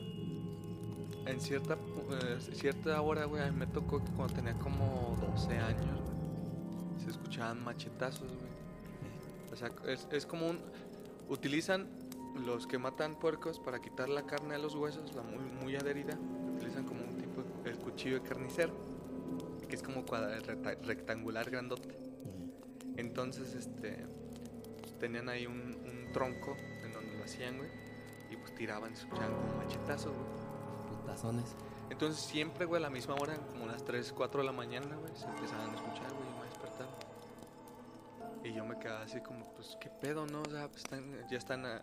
en 1.27 1.41
cierta, 1.41 1.75
eh, 1.75 2.39
cierta 2.55 3.01
hora, 3.01 3.25
güey, 3.25 3.43
a 3.43 3.51
mí 3.51 3.59
me 3.59 3.67
tocó 3.67 4.05
que 4.05 4.11
cuando 4.13 4.35
tenía 4.35 4.55
como 4.55 5.17
12 5.21 5.59
años, 5.59 6.01
güey, 6.01 7.05
se 7.05 7.11
escuchaban 7.11 7.63
machetazos, 7.63 8.29
güey. 8.29 8.53
O 9.53 9.57
sea, 9.57 9.71
es, 9.87 10.09
es 10.11 10.27
como 10.27 10.49
un... 10.49 10.59
Utilizan 11.29 11.87
los 12.35 12.67
que 12.67 12.79
matan 12.79 13.15
puercos 13.15 13.59
para 13.59 13.81
quitar 13.81 14.09
la 14.09 14.23
carne 14.23 14.55
a 14.55 14.59
los 14.59 14.75
huesos, 14.75 15.15
la 15.15 15.23
muy, 15.23 15.45
muy 15.63 15.77
adherida. 15.77 16.19
Cuchillo 18.03 18.21
de 18.21 18.29
carnicero, 18.29 18.75
que 19.69 19.77
es 19.77 19.83
como 19.83 20.05
cuadra- 20.05 20.41
rectangular 20.83 21.49
grandote. 21.49 21.97
Entonces, 22.97 23.55
este, 23.55 24.05
pues, 24.81 24.99
tenían 24.99 25.29
ahí 25.29 25.47
un, 25.47 25.55
un 25.57 26.13
tronco 26.13 26.57
en 26.83 26.93
donde 26.93 27.17
lo 27.17 27.23
hacían, 27.23 27.59
güey. 27.59 27.71
Y 28.29 28.37
pues 28.39 28.53
tiraban, 28.57 28.97
se 28.97 29.03
escuchaban 29.03 29.33
como 29.37 29.55
machetazos, 29.55 30.13
güey. 30.13 30.99
Putazones. 30.99 31.55
Entonces 31.91 32.21
siempre, 32.21 32.65
güey, 32.65 32.81
a 32.83 32.83
la 32.83 32.91
misma 32.91 33.15
hora, 33.15 33.37
como 33.37 33.67
las 33.67 33.85
3, 33.85 34.13
4 34.13 34.41
de 34.41 34.47
la 34.47 34.53
mañana, 34.53 34.97
güey, 34.97 35.15
se 35.15 35.27
empezaban 35.27 35.71
a 35.71 35.75
escuchar, 35.75 36.11
güey, 36.13 36.29
yo 36.29 36.39
me 36.41 36.49
despertaba. 36.49 36.91
Y 38.43 38.53
yo 38.53 38.65
me 38.65 38.79
quedaba 38.81 39.03
así 39.03 39.21
como, 39.21 39.53
pues, 39.55 39.77
¿qué 39.81 39.91
pedo, 39.91 40.27
no? 40.27 40.43
O 40.43 40.51
sea, 40.51 40.67
pues 40.69 40.83
están, 40.83 41.05
ya 41.31 41.39
están 41.39 41.65
ah, 41.67 41.83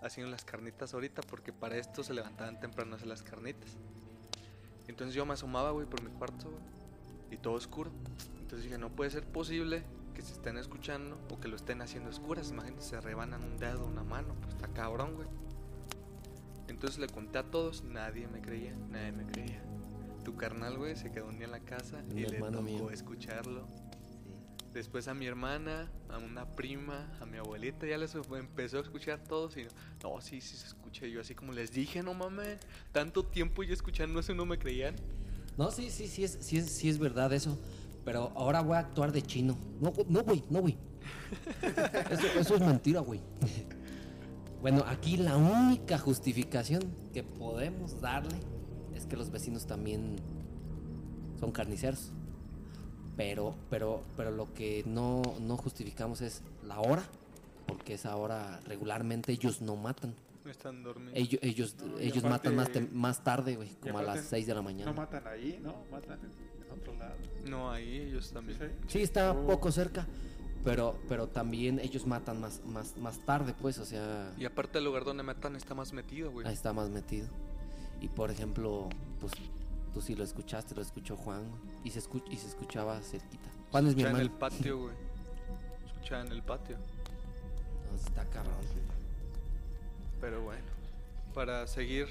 haciendo 0.00 0.30
las 0.30 0.46
carnitas 0.46 0.94
ahorita, 0.94 1.20
porque 1.28 1.52
para 1.52 1.76
esto 1.76 2.02
se 2.02 2.14
levantaban 2.14 2.58
temprano 2.58 2.92
a 2.92 2.96
hacer 2.96 3.08
las 3.08 3.22
carnitas. 3.22 3.76
Entonces 4.88 5.14
yo 5.14 5.24
me 5.26 5.34
asomaba, 5.34 5.70
güey, 5.70 5.86
por 5.86 6.02
mi 6.02 6.10
cuarto, 6.10 6.50
güey, 6.50 6.62
y 7.30 7.36
todo 7.36 7.54
oscuro. 7.54 7.90
Entonces 8.40 8.64
dije, 8.64 8.78
no 8.78 8.90
puede 8.90 9.10
ser 9.10 9.24
posible 9.24 9.82
que 10.14 10.22
se 10.22 10.32
estén 10.32 10.58
escuchando 10.58 11.18
o 11.30 11.40
que 11.40 11.48
lo 11.48 11.56
estén 11.56 11.80
haciendo 11.80 12.10
oscuras. 12.10 12.50
Imagínate, 12.50 12.82
se 12.82 13.00
rebanan 13.00 13.42
un 13.42 13.56
dedo, 13.56 13.86
una 13.86 14.02
mano, 14.02 14.34
pues 14.40 14.54
está 14.54 14.68
cabrón, 14.68 15.14
güey. 15.14 15.28
Entonces 16.68 16.98
le 16.98 17.06
conté 17.08 17.38
a 17.38 17.44
todos, 17.44 17.84
nadie 17.84 18.26
me 18.28 18.40
creía, 18.40 18.74
nadie 18.90 19.12
me 19.12 19.24
creía. 19.24 19.62
Tu 20.24 20.36
carnal, 20.36 20.78
güey, 20.78 20.96
se 20.96 21.10
quedó 21.10 21.26
un 21.26 21.36
día 21.36 21.46
en 21.46 21.52
la 21.52 21.60
casa 21.60 22.02
y 22.10 22.26
le 22.26 22.38
tocó 22.38 22.62
mío. 22.62 22.90
escucharlo. 22.90 23.66
Después 24.72 25.06
a 25.06 25.14
mi 25.14 25.26
hermana, 25.26 25.90
a 26.08 26.16
una 26.18 26.46
prima, 26.46 27.06
a 27.20 27.26
mi 27.26 27.36
abuelita, 27.36 27.86
ya 27.86 27.98
les 27.98 28.14
empezó 28.14 28.78
a 28.78 28.80
escuchar 28.80 29.22
todos 29.22 29.56
y 29.58 29.66
no, 30.02 30.20
sí, 30.22 30.40
sí 30.40 30.56
se 30.56 30.66
escucha. 30.66 31.06
Yo 31.06 31.20
así 31.20 31.34
como 31.34 31.52
les 31.52 31.72
dije, 31.72 32.02
no 32.02 32.14
mames, 32.14 32.58
tanto 32.90 33.22
tiempo 33.22 33.62
ya 33.62 33.74
escuchando 33.74 34.20
eso 34.20 34.34
no 34.34 34.46
me 34.46 34.58
creían. 34.58 34.96
No, 35.58 35.70
sí, 35.70 35.90
sí, 35.90 36.08
sí 36.08 36.24
es, 36.24 36.38
sí, 36.40 36.56
es, 36.56 36.70
sí 36.70 36.88
es 36.88 36.98
verdad 36.98 37.32
eso. 37.32 37.58
Pero 38.04 38.32
ahora 38.34 38.62
voy 38.62 38.76
a 38.76 38.80
actuar 38.80 39.12
de 39.12 39.22
chino. 39.22 39.56
No, 39.80 39.92
no, 40.08 40.22
güey, 40.22 40.42
no, 40.48 40.60
güey. 40.60 40.76
Eso, 42.10 42.26
eso 42.38 42.54
es 42.56 42.60
mentira, 42.60 43.00
güey. 43.00 43.20
Bueno, 44.60 44.84
aquí 44.86 45.16
la 45.16 45.36
única 45.36 45.98
justificación 45.98 46.82
que 47.12 47.24
podemos 47.24 48.00
darle 48.00 48.36
es 48.94 49.06
que 49.06 49.16
los 49.16 49.30
vecinos 49.30 49.66
también 49.66 50.16
son 51.40 51.50
carniceros. 51.50 52.12
Pero, 53.16 53.54
pero, 53.70 54.02
pero 54.16 54.30
lo 54.30 54.52
que 54.54 54.82
no, 54.86 55.20
no 55.40 55.56
justificamos 55.56 56.20
es 56.22 56.42
la 56.66 56.80
hora, 56.80 57.02
porque 57.66 57.94
esa 57.94 58.16
hora 58.16 58.60
regularmente 58.66 59.32
ellos 59.32 59.60
no 59.60 59.76
matan. 59.76 60.14
Están 60.46 60.82
dormidos. 60.82 61.12
Ellos, 61.14 61.40
ellos, 61.42 61.76
No, 61.78 61.98
ellos 61.98 62.24
aparte- 62.24 62.50
matan 62.50 62.56
más, 62.56 62.70
tem- 62.72 62.90
más 62.92 63.22
tarde, 63.22 63.56
güey, 63.56 63.68
como 63.80 63.98
a 63.98 64.02
las 64.02 64.10
aparte, 64.16 64.28
6 64.30 64.46
de 64.46 64.54
la 64.54 64.62
mañana. 64.62 64.90
No 64.90 64.96
matan 64.96 65.26
ahí, 65.28 65.60
¿no? 65.62 65.74
Matan 65.90 66.18
en, 66.20 66.72
otro 66.80 66.94
lado. 66.96 67.14
No, 67.48 67.70
ahí 67.70 67.98
ellos 67.98 68.30
también. 68.32 68.58
Sí, 68.58 68.64
sí. 68.66 68.72
Sí, 68.88 69.02
está 69.02 69.32
Oh. 69.32 69.46
poco 69.46 69.70
cerca, 69.70 70.06
pero, 70.64 70.98
pero 71.08 71.28
también 71.28 71.78
ellos 71.78 72.06
matan 72.06 72.40
más, 72.40 72.60
más, 72.64 72.96
más 72.96 73.18
tarde, 73.26 73.54
pues, 73.60 73.78
o 73.78 73.84
sea, 73.84 74.32
Y 74.38 74.44
aparte 74.46 74.78
el 74.78 74.84
lugar 74.84 75.04
donde 75.04 75.22
matan 75.22 75.54
está 75.54 75.74
más 75.74 75.92
metido, 75.92 76.32
güey. 76.32 76.46
ahí 76.46 76.54
está 76.54 76.72
más 76.72 76.88
metido. 76.88 77.28
Y 78.00 78.08
por 78.08 78.30
ejemplo, 78.32 78.88
pues 79.20 79.32
tú 79.92 80.00
sí 80.00 80.14
lo 80.14 80.24
escuchaste, 80.24 80.74
lo 80.74 80.82
escuchó 80.82 81.16
Juan, 81.16 81.48
güey, 81.48 81.60
y 81.84 81.90
se, 81.90 81.98
escuch 82.00 82.24
y 82.30 82.36
se 82.36 82.48
escuchaba 82.48 83.00
cerquita. 83.02 83.48
Juan 83.70 83.86
es 83.86 83.94
mi 83.96 84.02
Escuchaba 84.02 84.20
en 84.20 84.26
hermano. 84.26 84.48
el 84.48 84.52
patio, 84.56 84.78
güey. 84.78 84.94
Escuchaba 85.86 86.22
en 86.22 86.32
el 86.32 86.42
patio. 86.42 86.76
No, 87.90 87.96
está 87.96 88.24
cabrón. 88.30 88.54
Pero 90.20 90.42
bueno, 90.42 90.62
para 91.34 91.66
seguir, 91.66 92.06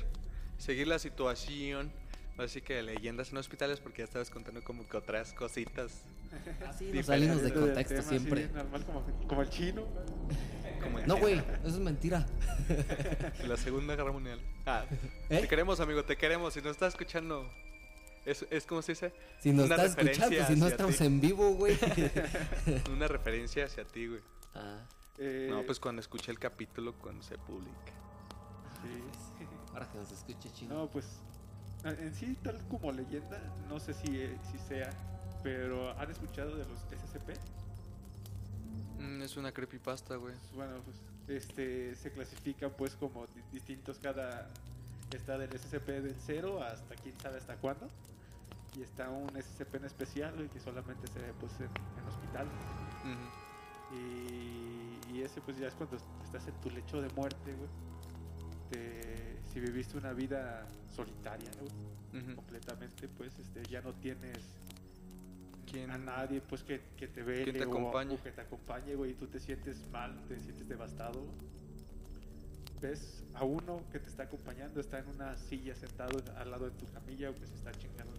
seguir 0.57 0.87
la 0.87 0.99
situación, 0.99 1.91
así 2.37 2.61
que 2.61 2.81
leyendas 2.83 3.31
en 3.31 3.37
hospitales, 3.37 3.79
porque 3.79 3.99
ya 3.99 4.03
estabas 4.05 4.29
contando 4.29 4.63
como 4.63 4.87
que 4.87 4.97
otras 4.97 5.33
cositas. 5.33 6.03
Así 6.67 6.85
nos 6.93 7.05
salimos 7.07 7.41
de 7.41 7.53
contexto 7.53 7.95
tema, 7.95 8.07
siempre. 8.07 8.47
sí, 8.47 8.53
normal, 8.53 8.85
como, 8.85 9.03
como 9.27 9.41
el 9.41 9.49
chino. 9.49 9.85
Como 10.81 10.99
No, 11.01 11.17
güey, 11.17 11.35
eso 11.39 11.67
es 11.67 11.77
mentira. 11.79 12.25
la 13.47 13.57
Segunda 13.57 13.95
Guerra 13.95 14.11
Mundial. 14.13 14.39
Ah, 14.65 14.85
¿Eh? 15.29 15.39
te 15.41 15.47
queremos, 15.47 15.79
amigo, 15.81 16.03
te 16.05 16.15
queremos. 16.17 16.53
Si 16.53 16.61
nos 16.61 16.71
estás 16.71 16.93
escuchando, 16.93 17.51
es, 18.25 18.45
es 18.49 18.65
como 18.65 18.81
se 18.81 18.91
dice, 18.93 19.13
Si 19.41 19.51
nos 19.51 19.65
Una 19.65 19.75
estás 19.75 19.95
referencia 19.95 20.23
escuchando, 20.25 20.53
si 20.55 20.59
no 20.59 20.67
estamos 20.67 20.97
ti. 20.97 21.03
en 21.05 21.21
vivo, 21.21 21.53
güey. 21.55 21.77
una 22.91 23.07
referencia 23.07 23.65
hacia 23.65 23.83
ti, 23.85 24.07
güey. 24.07 24.21
Ah, 24.55 24.79
Eh, 25.17 25.47
No, 25.49 25.63
pues 25.63 25.79
cuando 25.79 25.99
escuché 26.01 26.31
el 26.31 26.39
capítulo 26.39 26.93
cuando 26.93 27.23
se 27.23 27.37
publica. 27.37 27.91
sí. 28.83 29.45
para 29.73 29.89
que 29.89 29.97
nos 29.97 30.11
escuche 30.11 30.51
chino. 30.53 30.75
No, 30.75 30.87
pues 30.89 31.05
en 31.83 32.13
sí, 32.13 32.37
tal 32.43 32.59
como 32.69 32.91
leyenda, 32.91 33.39
no 33.69 33.79
sé 33.79 33.93
si, 33.93 34.19
eh, 34.19 34.37
si 34.51 34.57
sea, 34.67 34.89
pero 35.43 35.97
¿han 35.97 36.11
escuchado 36.11 36.55
de 36.57 36.65
los 36.65 36.79
SCP? 36.81 37.35
Mm, 38.99 39.21
es 39.23 39.37
una 39.37 39.51
creepypasta, 39.51 40.15
güey. 40.15 40.35
Bueno, 40.53 40.73
pues 40.83 40.97
este 41.27 41.95
se 41.95 42.11
clasifican 42.11 42.71
pues 42.77 42.95
como 42.95 43.25
di- 43.27 43.41
distintos 43.53 43.97
cada 43.99 44.49
está 45.11 45.37
del 45.37 45.49
SCP 45.57 45.87
del 46.01 46.15
0 46.25 46.61
hasta 46.63 46.95
quién 46.95 47.17
sabe 47.19 47.37
hasta 47.37 47.55
cuándo 47.55 47.87
y 48.75 48.81
está 48.81 49.09
un 49.09 49.29
SCP 49.29 49.75
en 49.75 49.85
especial 49.85 50.49
que 50.51 50.59
solamente 50.59 51.07
se 51.07 51.19
ve 51.19 51.33
pues 51.39 51.59
en, 51.59 51.69
en 51.99 52.07
hospital 52.07 52.47
Ujú. 53.03 53.95
y, 53.95 54.99
y 55.11 55.21
ese 55.21 55.41
pues 55.41 55.57
ya 55.57 55.67
es 55.67 55.73
cuando 55.75 55.97
estás 56.23 56.47
en 56.47 56.53
tu 56.55 56.69
lecho 56.69 57.01
de 57.01 57.09
muerte 57.09 57.53
güey 57.53 57.69
Te- 58.69 59.37
si 59.51 59.59
viviste 59.59 59.97
una 59.97 60.13
vida 60.13 60.65
solitaria 60.95 61.51
completamente 62.35 63.07
pues 63.09 63.37
este 63.39 63.63
ya 63.69 63.81
no 63.81 63.93
tienes 63.93 64.37
¿Quién? 65.69 65.89
a 65.91 65.97
nadie 65.97 66.41
pues 66.41 66.63
que, 66.63 66.81
que 66.97 67.07
te 67.07 67.23
vele 67.23 67.51
te 67.53 67.65
o- 67.65 67.71
que 68.23 68.31
te 68.31 68.41
acompañe, 68.41 68.95
güey, 68.95 69.11
y 69.11 69.13
tú 69.13 69.27
te 69.27 69.39
sientes 69.39 69.87
mal, 69.89 70.21
te 70.27 70.37
sientes 70.39 70.67
devastado. 70.67 71.23
Ves 72.81 73.23
a 73.35 73.45
uno 73.45 73.81
que 73.91 73.99
te 73.99 74.09
está 74.09 74.23
acompañando, 74.23 74.81
está 74.81 74.99
en 74.99 75.07
una 75.07 75.37
silla 75.37 75.73
sentado 75.75 76.19
en- 76.19 76.27
al 76.37 76.51
lado 76.51 76.65
de 76.65 76.71
tu 76.71 76.85
camilla, 76.91 77.29
o 77.29 77.35
que 77.35 77.47
se 77.47 77.55
está 77.55 77.71
chingando 77.71 78.11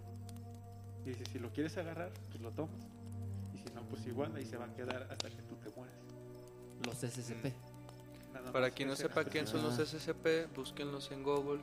y 1.06 1.10
dice, 1.10 1.24
si 1.32 1.40
lo 1.40 1.50
quieres 1.52 1.78
agarrar, 1.78 2.12
pues 2.30 2.42
lo 2.42 2.52
tomas. 2.52 2.82
Y 3.54 3.60
si 3.60 3.74
no, 3.74 3.82
pues 3.84 4.06
igual, 4.08 4.36
ahí 4.36 4.46
se 4.46 4.58
va 4.58 4.66
a 4.66 4.74
quedar 4.74 5.08
hasta 5.10 5.30
que 5.30 5.42
tú 5.44 5.56
te 5.64 5.70
mueras. 5.76 5.96
Los 6.86 6.98
SCP. 6.98 7.54
Nada 8.34 8.52
Para 8.52 8.72
quien 8.72 8.90
no 8.90 8.96
sepa 8.96 9.22
en 9.22 9.30
quién 9.30 9.48
son 9.48 9.64
los. 9.64 9.76
SCP, 9.76 10.54
búsquenlos 10.56 11.12
en 11.12 11.24
Google 11.24 11.62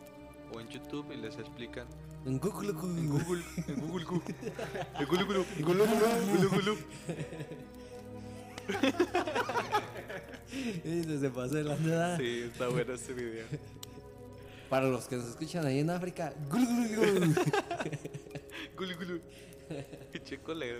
o 0.54 0.60
en 0.60 0.68
YouTube 0.68 1.12
y 1.12 1.16
les 1.16 1.36
explican. 1.38 1.86
En 2.24 2.38
Google, 2.38 2.70
En 2.70 2.76
Google, 2.76 3.00
en 3.00 3.08
Google, 3.10 3.44
en 3.66 3.80
Google, 3.80 4.04
en 4.98 5.06
Google, 5.06 5.24
Google, 5.24 5.44
En 5.58 5.64
Google, 5.64 5.84
Google, 5.84 6.48
Google. 6.48 6.78
Y 10.84 11.02
se 11.02 11.30
pasó 11.30 11.56
de 11.56 11.64
la 11.64 11.76
nada. 11.76 12.16
Sí, 12.16 12.44
está 12.46 12.68
bueno 12.68 12.94
ese 12.94 13.12
video. 13.12 13.44
Para 14.70 14.86
los 14.88 15.08
que 15.08 15.16
nos 15.16 15.30
escuchan 15.30 15.66
ahí 15.66 15.80
en 15.80 15.90
África. 15.90 16.32
Gulu, 16.48 16.64
gulu, 16.64 16.88
gulu. 16.94 17.34
Google, 18.76 18.94
Google. 18.98 19.20
Pinche 20.12 20.38
colega, 20.38 20.78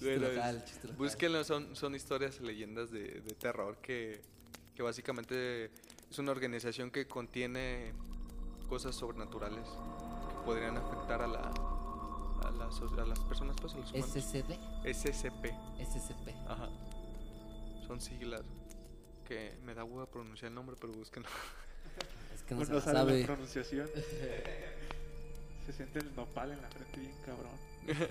Bueno, 0.00 0.28
local. 0.28 0.64
Búsquenlo, 0.98 1.44
son, 1.44 1.74
son 1.74 1.94
historias 1.94 2.38
y 2.40 2.44
leyendas 2.44 2.90
de, 2.90 3.20
de 3.20 3.34
terror 3.34 3.78
que, 3.80 4.20
que 4.74 4.82
básicamente 4.82 5.70
es 6.10 6.18
una 6.18 6.32
organización 6.32 6.90
que 6.90 7.06
contiene 7.06 7.92
cosas 8.68 8.94
sobrenaturales 8.94 9.66
que 9.66 10.44
podrían 10.44 10.76
afectar 10.76 11.22
a, 11.22 11.26
la, 11.26 11.50
a, 12.80 12.84
la 12.84 12.88
so- 12.90 13.00
a 13.02 13.06
las 13.06 13.18
personas, 13.20 13.56
pues 13.60 13.74
a 13.74 13.78
los 13.78 13.90
humanos. 13.92 14.10
SCD. 14.10 14.58
SCP. 14.84 15.52
SCP. 15.80 16.28
Ajá. 16.48 16.68
Son 17.86 18.00
siglas 18.00 18.42
que 19.28 19.54
me 19.64 19.74
da 19.74 19.84
hueva 19.84 20.06
pronunciar 20.06 20.48
el 20.50 20.54
nombre, 20.54 20.76
pero 20.80 20.92
búsquenlo. 20.92 21.28
Es 22.34 22.42
que 22.42 22.54
no 22.54 22.60
Uno 22.62 22.66
se 22.66 22.72
la 22.74 22.80
sabe 22.80 23.20
la 23.20 23.26
pronunciación. 23.26 23.88
se 25.66 25.72
siente 25.72 25.98
el 26.00 26.14
nopal 26.14 26.52
en 26.52 26.60
la 26.62 26.68
frente 26.68 27.00
bien 27.00 27.14
cabrón. 27.24 27.52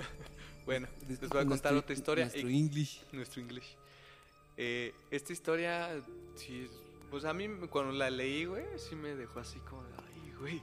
Bueno, 0.65 0.87
les 1.09 1.19
voy 1.19 1.27
a 1.27 1.45
contar 1.45 1.73
nuestro- 1.73 1.79
otra 1.79 1.93
historia. 1.93 2.23
Nuestro 2.25 2.49
y- 2.49 2.57
English. 2.57 3.03
nuestro 3.11 3.41
English. 3.41 3.75
Eh, 4.55 4.93
esta 5.11 5.33
historia, 5.33 6.01
sí, 6.37 6.69
pues 7.11 7.25
a 7.25 7.33
mí 7.33 7.49
cuando 7.69 7.91
la 7.91 8.09
leí, 8.09 8.45
güey, 8.45 8.63
sí 8.77 8.95
me 8.95 9.13
dejó 9.13 9.41
así 9.41 9.59
como, 9.59 9.83
de, 9.83 9.89
ay, 9.97 10.33
güey, 10.39 10.61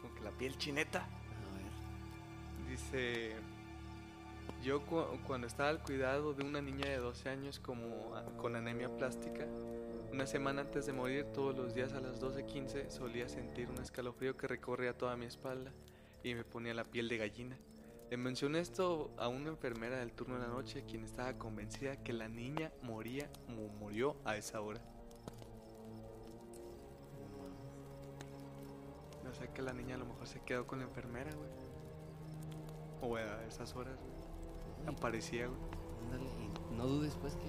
como 0.00 0.14
que 0.14 0.20
la 0.20 0.30
piel 0.30 0.56
chineta. 0.56 1.04
Dice, 2.70 3.32
yo 4.62 4.86
cu- 4.86 5.18
cuando 5.26 5.48
estaba 5.48 5.70
al 5.70 5.82
cuidado 5.82 6.34
de 6.34 6.44
una 6.44 6.62
niña 6.62 6.88
de 6.88 6.98
12 6.98 7.28
años 7.28 7.58
como 7.58 8.14
a- 8.14 8.24
con 8.36 8.54
anemia 8.54 8.88
plástica, 8.96 9.44
una 10.12 10.24
semana 10.24 10.60
antes 10.60 10.86
de 10.86 10.92
morir, 10.92 11.24
todos 11.34 11.56
los 11.56 11.74
días 11.74 11.92
a 11.94 12.00
las 12.00 12.20
12.15 12.20 12.88
solía 12.90 13.28
sentir 13.28 13.68
un 13.68 13.78
escalofrío 13.78 14.36
que 14.36 14.46
recorría 14.46 14.96
toda 14.96 15.16
mi 15.16 15.26
espalda 15.26 15.72
y 16.22 16.34
me 16.36 16.44
ponía 16.44 16.72
la 16.72 16.84
piel 16.84 17.08
de 17.08 17.18
gallina. 17.18 17.58
Le 18.08 18.16
mencioné 18.16 18.60
esto 18.60 19.10
a 19.18 19.26
una 19.26 19.48
enfermera 19.50 19.98
del 19.98 20.12
turno 20.12 20.34
de 20.36 20.42
la 20.42 20.48
noche, 20.48 20.84
quien 20.84 21.02
estaba 21.02 21.36
convencida 21.38 21.96
que 22.04 22.12
la 22.12 22.28
niña 22.28 22.70
moría 22.82 23.28
o 23.48 23.68
murió 23.80 24.14
a 24.24 24.36
esa 24.36 24.60
hora. 24.60 24.80
No 29.24 29.34
sé 29.34 29.48
que 29.52 29.62
la 29.62 29.72
niña 29.72 29.96
a 29.96 29.98
lo 29.98 30.06
mejor 30.06 30.26
se 30.28 30.40
quedó 30.44 30.66
con 30.68 30.78
la 30.80 30.84
enfermera, 30.86 31.30
güey. 31.34 31.50
O 33.02 33.16
a 33.16 33.44
esas 33.46 33.74
horas, 33.76 33.96
güey. 33.98 34.94
Aparecía, 34.96 35.46
güey. 35.46 35.58
Ándale, 36.04 36.24
y 36.24 36.76
no 36.76 36.86
dudes 36.86 37.14
pues 37.20 37.34
que 37.36 37.40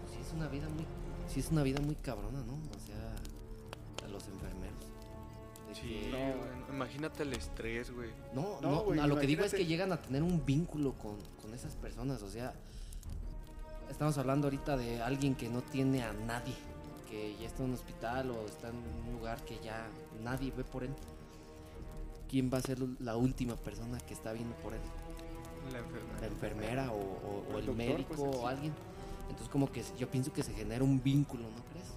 pues, 0.00 0.10
sí 0.12 0.18
es 0.20 0.32
una 0.32 0.48
vida 0.48 0.68
muy 0.68 0.86
sí 1.28 1.40
es 1.40 1.50
una 1.50 1.62
vida 1.62 1.80
muy 1.80 1.94
cabrona, 1.96 2.40
¿no? 2.42 2.54
O 2.54 2.78
sea, 2.78 3.14
a 4.04 4.08
los 4.08 4.26
enfermeros. 4.28 4.76
De 5.68 5.74
Sí, 5.74 5.82
que- 5.82 6.10
No. 6.10 6.18
güey. 6.38 6.74
Imagínate 6.76 7.22
el 7.22 7.32
estrés, 7.34 7.90
güey. 7.94 8.10
No, 8.34 8.60
No, 8.60 8.92
no, 8.92 9.02
a 9.02 9.06
lo 9.06 9.18
que 9.18 9.26
digo 9.26 9.44
es 9.44 9.52
que 9.54 9.64
llegan 9.64 9.92
a 9.92 10.00
tener 10.02 10.22
un 10.22 10.44
vínculo 10.44 10.92
con, 10.94 11.16
con 11.40 11.54
esas 11.54 11.76
personas, 11.76 12.22
o 12.22 12.28
sea, 12.30 12.52
estamos 13.90 14.16
hablando 14.18 14.46
ahorita 14.46 14.76
de 14.76 15.02
alguien 15.02 15.34
que 15.34 15.48
no 15.48 15.62
tiene 15.62 16.02
a 16.02 16.12
nadie, 16.12 16.54
que 17.08 17.36
ya 17.40 17.46
está 17.46 17.62
en 17.62 17.68
un 17.70 17.74
hospital 17.74 18.30
o 18.30 18.46
está 18.46 18.68
en 18.68 18.76
un 18.76 19.12
lugar 19.18 19.42
que 19.44 19.58
ya 19.62 19.86
nadie 20.22 20.50
ve 20.56 20.64
por 20.64 20.82
él. 20.84 20.94
¿Quién 22.32 22.50
va 22.50 22.56
a 22.56 22.62
ser 22.62 22.78
la 23.00 23.14
última 23.18 23.56
persona 23.56 23.98
que 24.00 24.14
está 24.14 24.32
viendo 24.32 24.56
por 24.56 24.72
él? 24.72 24.80
La 25.70 25.80
enfermera. 25.80 26.20
¿La 26.22 26.26
enfermera 26.28 26.90
o, 26.92 26.96
o- 26.96 27.44
o 27.46 27.50
El 27.50 27.58
el 27.60 27.66
doctor, 27.66 27.76
médico 27.76 28.14
pues, 28.16 28.20
o 28.36 28.48
alguien? 28.48 28.72
Entonces 29.28 29.48
como 29.50 29.70
que 29.70 29.84
yo 29.98 30.10
pienso 30.10 30.32
que 30.32 30.42
se 30.42 30.54
genera 30.54 30.82
un 30.82 31.02
vínculo, 31.02 31.42
¿no 31.42 31.62
crees? 31.70 31.88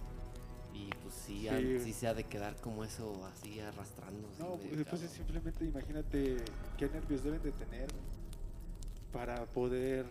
Y 0.74 0.90
pues 1.04 1.16
sí, 1.26 1.48
Sí. 1.82 1.94
se 1.94 2.08
ha 2.08 2.14
de 2.14 2.26
quedar 2.26 2.58
como 2.58 2.84
eso 2.84 3.26
así 3.28 3.62
arrastrando. 3.62 4.28
así 4.28 4.42
No, 4.44 4.58
pues, 4.58 4.86
pues, 4.90 5.10
simplemente 5.10 5.64
imagínate 5.64 6.36
qué 6.78 6.90
nervios 6.90 7.24
deben 7.24 7.42
de 7.42 7.54
tener 7.54 7.88
para 9.14 9.46
poder 9.46 10.06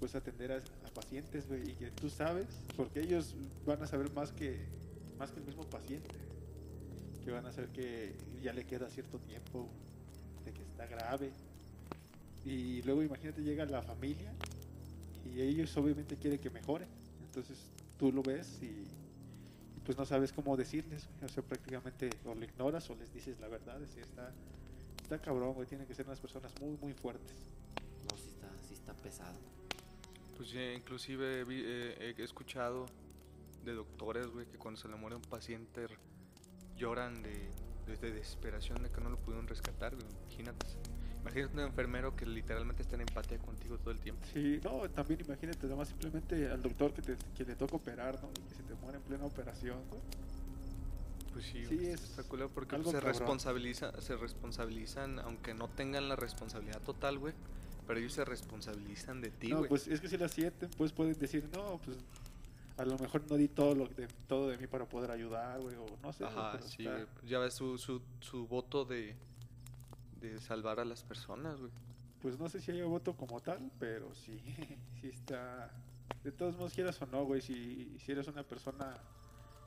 pues 0.00 0.14
atender 0.14 0.50
a, 0.52 0.56
a 0.56 0.90
pacientes, 0.94 1.46
güey, 1.46 1.72
y 1.72 1.74
que 1.74 1.90
tú 1.90 2.08
sabes, 2.08 2.46
porque 2.74 3.00
ellos 3.00 3.34
van 3.66 3.82
a 3.82 3.86
saber 3.86 4.10
más 4.14 4.32
que 4.32 4.64
más 5.18 5.30
que 5.30 5.40
el 5.40 5.46
mismo 5.46 5.64
paciente, 5.64 6.08
que 7.24 7.30
van 7.30 7.46
a 7.46 7.52
saber 7.52 7.70
que 7.70 8.14
ya 8.42 8.52
le 8.52 8.64
queda 8.64 8.88
cierto 8.90 9.18
tiempo, 9.18 9.68
de 10.44 10.52
que 10.52 10.62
está 10.62 10.86
grave. 10.86 11.30
Y 12.44 12.82
luego 12.82 13.02
imagínate 13.02 13.42
llega 13.42 13.64
la 13.66 13.82
familia 13.82 14.32
y 15.32 15.40
ellos 15.40 15.76
obviamente 15.76 16.16
quieren 16.16 16.40
que 16.40 16.50
mejore. 16.50 16.86
Entonces 17.24 17.58
tú 17.98 18.12
lo 18.12 18.22
ves 18.22 18.58
y 18.62 18.84
pues 19.84 19.96
no 19.98 20.04
sabes 20.04 20.32
cómo 20.32 20.56
decirles, 20.56 21.08
güey. 21.08 21.24
o 21.24 21.28
sea, 21.28 21.42
prácticamente 21.42 22.10
o 22.24 22.34
lo 22.34 22.44
ignoras 22.44 22.88
o 22.90 22.94
les 22.94 23.12
dices 23.12 23.38
la 23.40 23.48
verdad, 23.48 23.80
es 23.82 23.88
decir, 23.88 24.02
está, 24.04 24.32
está 25.02 25.18
cabrón, 25.20 25.54
güey, 25.54 25.66
tienen 25.66 25.86
que 25.86 25.94
ser 25.94 26.06
unas 26.06 26.20
personas 26.20 26.52
muy, 26.60 26.76
muy 26.80 26.92
fuertes. 26.92 27.34
No, 28.10 28.16
sí 28.16 28.28
está, 28.28 28.48
sí 28.68 28.74
está 28.74 28.92
pesado. 28.94 29.36
Pues 30.36 30.50
sí, 30.50 30.58
inclusive 30.76 31.44
vi- 31.44 31.62
eh, 31.64 32.14
he 32.16 32.22
escuchado 32.22 32.86
de 33.64 33.72
doctores, 33.74 34.26
güey, 34.28 34.46
que 34.46 34.58
cuando 34.58 34.80
se 34.80 34.88
le 34.88 34.96
muere 34.96 35.16
un 35.16 35.22
paciente 35.22 35.86
lloran 36.82 37.22
de, 37.22 37.30
de- 37.86 37.96
de 37.96 38.12
desesperación 38.12 38.82
de 38.82 38.90
que 38.90 39.00
no 39.00 39.08
lo 39.10 39.16
pudieron 39.18 39.46
rescatar, 39.46 39.94
güey. 39.94 40.06
Imagínate. 40.24 40.66
Imagínate 41.20 41.54
un 41.54 41.60
enfermero 41.60 42.16
que 42.16 42.26
literalmente 42.26 42.82
está 42.82 42.96
en 42.96 43.02
empatía 43.02 43.38
contigo 43.38 43.78
todo 43.78 43.92
el 43.92 44.00
tiempo. 44.00 44.26
Sí, 44.32 44.60
no, 44.64 44.88
también 44.90 45.20
imagínate, 45.20 45.66
además 45.66 45.88
simplemente 45.88 46.48
al 46.50 46.60
doctor 46.60 46.92
que, 46.92 47.02
te, 47.02 47.16
que 47.36 47.44
le 47.44 47.54
toca 47.54 47.76
operar, 47.76 48.20
¿no? 48.20 48.28
Y 48.30 48.48
que 48.48 48.54
se 48.56 48.62
te 48.64 48.74
muere 48.74 48.98
en 48.98 49.04
plena 49.04 49.24
operación. 49.24 49.78
Pues 51.32 51.46
sí, 51.46 51.64
Sí, 51.64 51.86
es 51.86 52.02
está 52.02 52.24
culero 52.24 52.48
porque 52.50 52.76
se 52.76 52.82
cabrón. 52.82 53.02
responsabiliza, 53.04 54.00
se 54.02 54.16
responsabilizan, 54.16 55.18
aunque 55.20 55.54
no 55.54 55.68
tengan 55.68 56.08
la 56.08 56.16
responsabilidad 56.16 56.80
total, 56.82 57.18
güey. 57.18 57.34
Pero 57.86 57.98
ellos 58.00 58.12
se 58.12 58.24
responsabilizan 58.24 59.20
de 59.20 59.30
ti, 59.30 59.48
no, 59.48 59.58
güey. 59.58 59.68
pues 59.68 59.86
es 59.88 60.00
que 60.00 60.08
si 60.08 60.16
la 60.18 60.28
sienten, 60.28 60.70
pues 60.76 60.92
pueden 60.92 61.18
decir, 61.18 61.48
no, 61.52 61.78
pues 61.84 61.96
a 62.76 62.84
lo 62.84 62.98
mejor 62.98 63.22
no 63.28 63.36
di 63.36 63.48
todo, 63.48 63.74
lo 63.74 63.86
de, 63.86 64.08
todo 64.26 64.48
de 64.48 64.58
mí 64.58 64.66
para 64.66 64.86
poder 64.86 65.10
ayudar, 65.10 65.60
güey, 65.60 65.76
o 65.76 65.86
no 66.02 66.12
sé. 66.12 66.24
Ajá, 66.24 66.60
sí, 66.62 66.84
güey. 66.84 67.06
Ya 67.24 67.38
ves 67.38 67.54
su, 67.54 67.78
su, 67.78 68.00
su 68.20 68.46
voto 68.46 68.84
de, 68.84 69.14
de 70.20 70.40
salvar 70.40 70.80
a 70.80 70.84
las 70.84 71.02
personas, 71.02 71.60
güey. 71.60 71.72
Pues 72.20 72.38
no 72.38 72.48
sé 72.48 72.60
si 72.60 72.70
haya 72.70 72.84
voto 72.84 73.14
como 73.14 73.40
tal, 73.40 73.70
pero 73.78 74.14
sí, 74.14 74.40
sí 75.00 75.08
está. 75.08 75.70
De 76.22 76.30
todos 76.30 76.56
modos, 76.56 76.72
quieras 76.72 77.00
o 77.02 77.06
no, 77.06 77.24
güey, 77.24 77.40
si, 77.40 77.96
si 77.98 78.12
eres 78.12 78.28
una 78.28 78.42
persona 78.42 78.96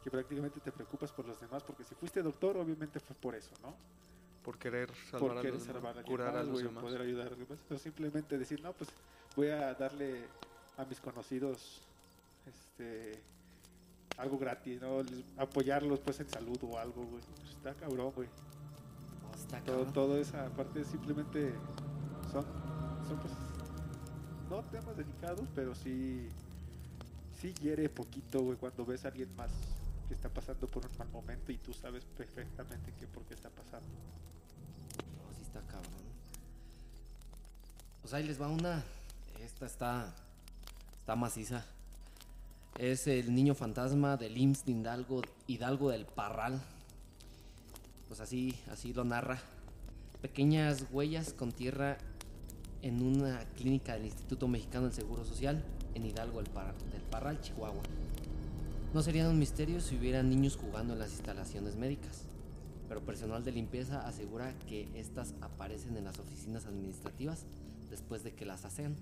que 0.04 0.10
prácticamente 0.10 0.60
te 0.60 0.72
preocupas 0.72 1.12
por 1.12 1.28
los 1.28 1.40
demás, 1.40 1.64
porque 1.64 1.84
si 1.84 1.96
fuiste 1.96 2.22
doctor, 2.22 2.58
obviamente 2.58 3.00
fue 3.00 3.16
por 3.16 3.36
eso, 3.36 3.54
¿no? 3.62 3.76
Por 4.44 4.58
querer 4.58 4.94
salvar 5.10 5.20
por 5.20 5.38
a 5.38 5.42
querer 5.42 5.54
los 5.56 5.68
demás, 5.68 5.82
salvar 5.82 5.98
alguien 5.98 6.18
curar 6.18 6.38
a 6.38 6.44
los 6.44 6.62
demás. 6.62 6.84
poder 6.84 7.02
ayudar 7.02 7.28
a 7.28 7.30
los 7.32 7.40
demás. 7.40 7.60
O 7.70 7.78
simplemente 7.78 8.38
decir, 8.38 8.62
no, 8.62 8.72
pues 8.74 8.90
voy 9.36 9.48
a 9.48 9.74
darle 9.74 10.28
a 10.78 10.86
mis 10.86 11.00
conocidos 11.02 11.82
este 12.48 13.24
algo 14.18 14.38
gratis, 14.38 14.82
¿no? 14.82 15.02
Apoyarlos 15.38 16.00
pues 16.00 16.20
en 16.20 16.30
salud 16.30 16.58
o 16.64 16.78
algo, 16.78 17.06
güey. 17.06 17.22
Pues, 17.42 17.52
está 17.52 17.74
cabrón, 17.74 18.12
güey. 18.16 18.30
Está 19.36 19.60
Todo, 19.62 19.76
cabrón. 19.78 19.94
todo 19.94 20.18
esa 20.18 20.50
parte 20.50 20.84
simplemente 20.86 21.54
son, 22.32 22.46
son 23.08 23.20
pues, 23.20 23.34
no 24.50 24.64
temas 24.64 24.96
delicados, 24.96 25.48
pero 25.54 25.76
sí, 25.76 26.30
sí 27.40 27.54
hiere 27.62 27.90
poquito, 27.90 28.42
güey, 28.42 28.58
cuando 28.58 28.86
ves 28.86 29.06
a 29.06 29.10
alguien 29.10 29.34
más 29.36 29.52
que 30.08 30.14
está 30.14 30.30
pasando 30.30 30.68
por 30.68 30.86
un 30.86 30.98
mal 30.98 31.10
momento 31.10 31.52
y 31.52 31.58
tú 31.58 31.74
sabes 31.74 32.06
perfectamente 32.18 32.94
que 32.94 33.08
por 33.08 33.24
qué 33.24 33.34
está 33.34 33.50
pasando. 33.50 33.88
No, 33.88 35.36
sí 35.36 35.42
está 35.42 35.62
cabrón. 35.62 36.06
Pues 38.02 38.14
ahí 38.14 38.24
les 38.24 38.40
va 38.40 38.48
una. 38.48 38.84
Esta 39.42 39.66
está. 39.66 40.14
Está 41.00 41.16
maciza. 41.16 41.66
Es 42.80 43.08
el 43.08 43.34
niño 43.34 43.56
fantasma 43.56 44.18
del 44.18 44.38
IMSS 44.38 44.66
de 44.66 44.72
Hidalgo, 44.74 45.22
Hidalgo 45.48 45.90
del 45.92 46.06
Parral. 46.06 46.62
Pues 48.08 48.20
así, 48.20 48.54
así 48.72 48.94
lo 48.94 49.06
narra. 49.06 49.40
Pequeñas 50.22 50.86
huellas 50.92 51.34
con 51.34 51.52
tierra 51.52 51.98
en 52.82 53.02
una 53.02 53.40
clínica 53.56 53.94
del 53.94 54.06
Instituto 54.06 54.48
Mexicano 54.48 54.86
del 54.86 54.94
Seguro 54.94 55.24
Social 55.26 55.64
en 55.94 56.06
Hidalgo 56.06 56.42
del, 56.42 56.52
Par- 56.52 56.76
del 56.92 57.02
Parral, 57.04 57.40
Chihuahua. 57.42 57.82
No 58.94 59.02
serían 59.02 59.28
un 59.28 59.40
misterio 59.40 59.80
si 59.80 59.96
hubiera 59.96 60.22
niños 60.24 60.58
jugando 60.58 60.94
en 60.94 61.00
las 61.00 61.12
instalaciones 61.12 61.76
médicas, 61.76 62.24
pero 62.88 63.02
personal 63.02 63.44
de 63.44 63.52
limpieza 63.52 64.06
asegura 64.08 64.54
que 64.68 64.88
estas 64.96 65.34
aparecen 65.42 65.96
en 65.98 66.04
las 66.06 66.20
oficinas 66.20 66.66
administrativas 66.66 67.46
después 67.90 68.24
de 68.24 68.34
que 68.34 68.46
las 68.46 68.66
hacen. 68.66 68.96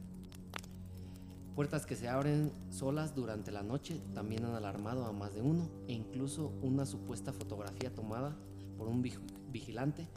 Puertas 1.55 1.85
que 1.85 1.95
se 1.95 2.09
abren 2.09 2.51
solas 2.71 3.13
durante 3.13 3.51
la 3.51 3.61
noche 3.61 4.01
también 4.15 4.43
han 4.43 4.55
alarmado 4.55 5.05
a 5.05 5.11
más 5.11 5.35
de 5.35 5.41
uno 5.43 5.69
e 5.87 5.93
incluso 5.93 6.51
una 6.63 6.85
supuesta 6.87 7.31
fotografía 7.31 7.93
tomada 7.93 8.35
por 8.75 8.87
un 8.87 9.03
vig- 9.03 9.19
vigilante 9.51 10.07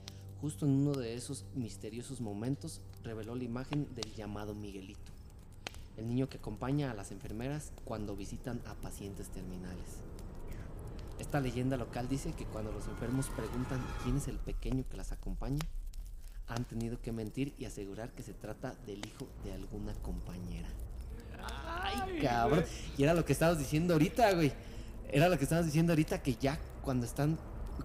justo 0.41 0.65
en 0.65 0.73
uno 0.73 0.93
de 0.93 1.15
esos 1.15 1.45
misteriosos 1.55 2.23
momentos 2.23 2.81
reveló 3.03 3.35
la 3.35 3.45
imagen 3.45 3.95
del 3.95 4.15
llamado 4.15 4.55
Miguelito, 4.55 5.13
el 5.99 6.09
niño 6.09 6.29
que 6.31 6.39
acompaña 6.39 6.91
a 6.91 6.95
las 6.95 7.13
enfermeras 7.13 7.73
cuando 7.85 8.17
visitan 8.17 8.63
a 8.67 8.75
pacientes 8.75 9.29
terminales. 9.29 9.99
Esta 11.19 11.41
leyenda 11.41 11.77
local 11.77 12.09
dice 12.09 12.33
que 12.33 12.47
cuando 12.47 12.73
los 12.73 12.87
enfermos 12.89 13.29
preguntan 13.29 13.85
quién 14.05 14.17
es 14.17 14.29
el 14.29 14.39
pequeño 14.39 14.85
que 14.89 14.97
las 14.97 15.13
acompaña, 15.13 15.61
han 16.47 16.65
tenido 16.65 17.01
que 17.01 17.13
mentir 17.13 17.55
y 17.59 17.67
asegurar 17.67 18.13
que 18.15 18.23
se 18.23 18.33
trata 18.33 18.75
del 18.87 19.05
hijo 19.07 19.27
de 19.45 19.53
alguna 19.53 19.93
compañera. 20.03 20.69
Ay, 21.83 22.19
cabrón. 22.21 22.65
Y 22.97 23.03
era 23.03 23.15
lo 23.15 23.25
que 23.25 23.33
estabas 23.33 23.59
diciendo 23.59 23.95
ahorita, 23.95 24.33
güey. 24.35 24.53
Era 25.09 25.29
lo 25.29 25.39
que 25.39 25.45
estabas 25.45 25.65
diciendo 25.67 25.93
ahorita 25.93 26.23
que 26.23 26.35
ya 26.35 26.59
cuando 26.83 27.07
están 27.07 27.39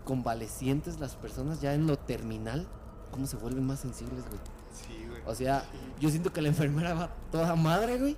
convalecientes 0.05 0.99
las 0.99 1.15
personas, 1.15 1.61
ya 1.61 1.73
en 1.73 1.87
lo 1.87 1.97
terminal, 1.97 2.67
cómo 3.11 3.27
se 3.27 3.37
vuelven 3.37 3.65
más 3.65 3.79
sensibles, 3.79 4.23
güey. 4.27 4.39
Sí, 4.73 5.05
güey. 5.07 5.21
O 5.25 5.35
sea, 5.35 5.65
yo 5.99 6.09
siento 6.09 6.31
que 6.33 6.41
la 6.41 6.47
enfermera 6.47 6.93
va 6.93 7.07
toda 7.31 7.55
madre, 7.55 7.97
güey. 7.99 8.17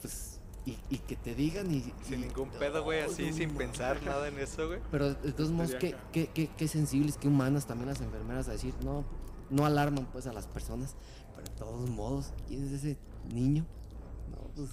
Pues, 0.00 0.40
y, 0.66 0.76
y 0.88 0.98
que 0.98 1.16
te 1.16 1.34
digan 1.34 1.70
y... 1.72 1.82
Sin 2.02 2.20
y- 2.20 2.26
ningún 2.26 2.48
pedo, 2.50 2.82
güey, 2.82 3.00
así, 3.00 3.30
no 3.30 3.36
sin 3.36 3.50
pensar 3.54 4.02
nada 4.02 4.28
en 4.28 4.38
eso, 4.38 4.66
güey. 4.66 4.80
Pero 4.90 5.14
de 5.14 5.32
todos 5.32 5.50
modos, 5.50 5.74
qué, 5.78 5.94
qué, 6.12 6.28
qué, 6.28 6.50
qué 6.56 6.68
sensibles, 6.68 7.16
qué 7.16 7.28
humanas 7.28 7.66
también 7.66 7.88
las 7.88 8.00
enfermeras 8.00 8.48
a 8.48 8.52
decir, 8.52 8.74
no, 8.84 9.04
no 9.50 9.64
alarman 9.66 10.06
pues 10.06 10.26
a 10.26 10.32
las 10.32 10.46
personas, 10.46 10.96
pero 11.34 11.48
de 11.48 11.56
todos 11.56 11.90
modos, 11.90 12.32
¿quién 12.48 12.64
es 12.66 12.72
ese 12.72 12.98
niño? 13.32 13.64
No, 14.56 14.66
pues... 14.66 14.70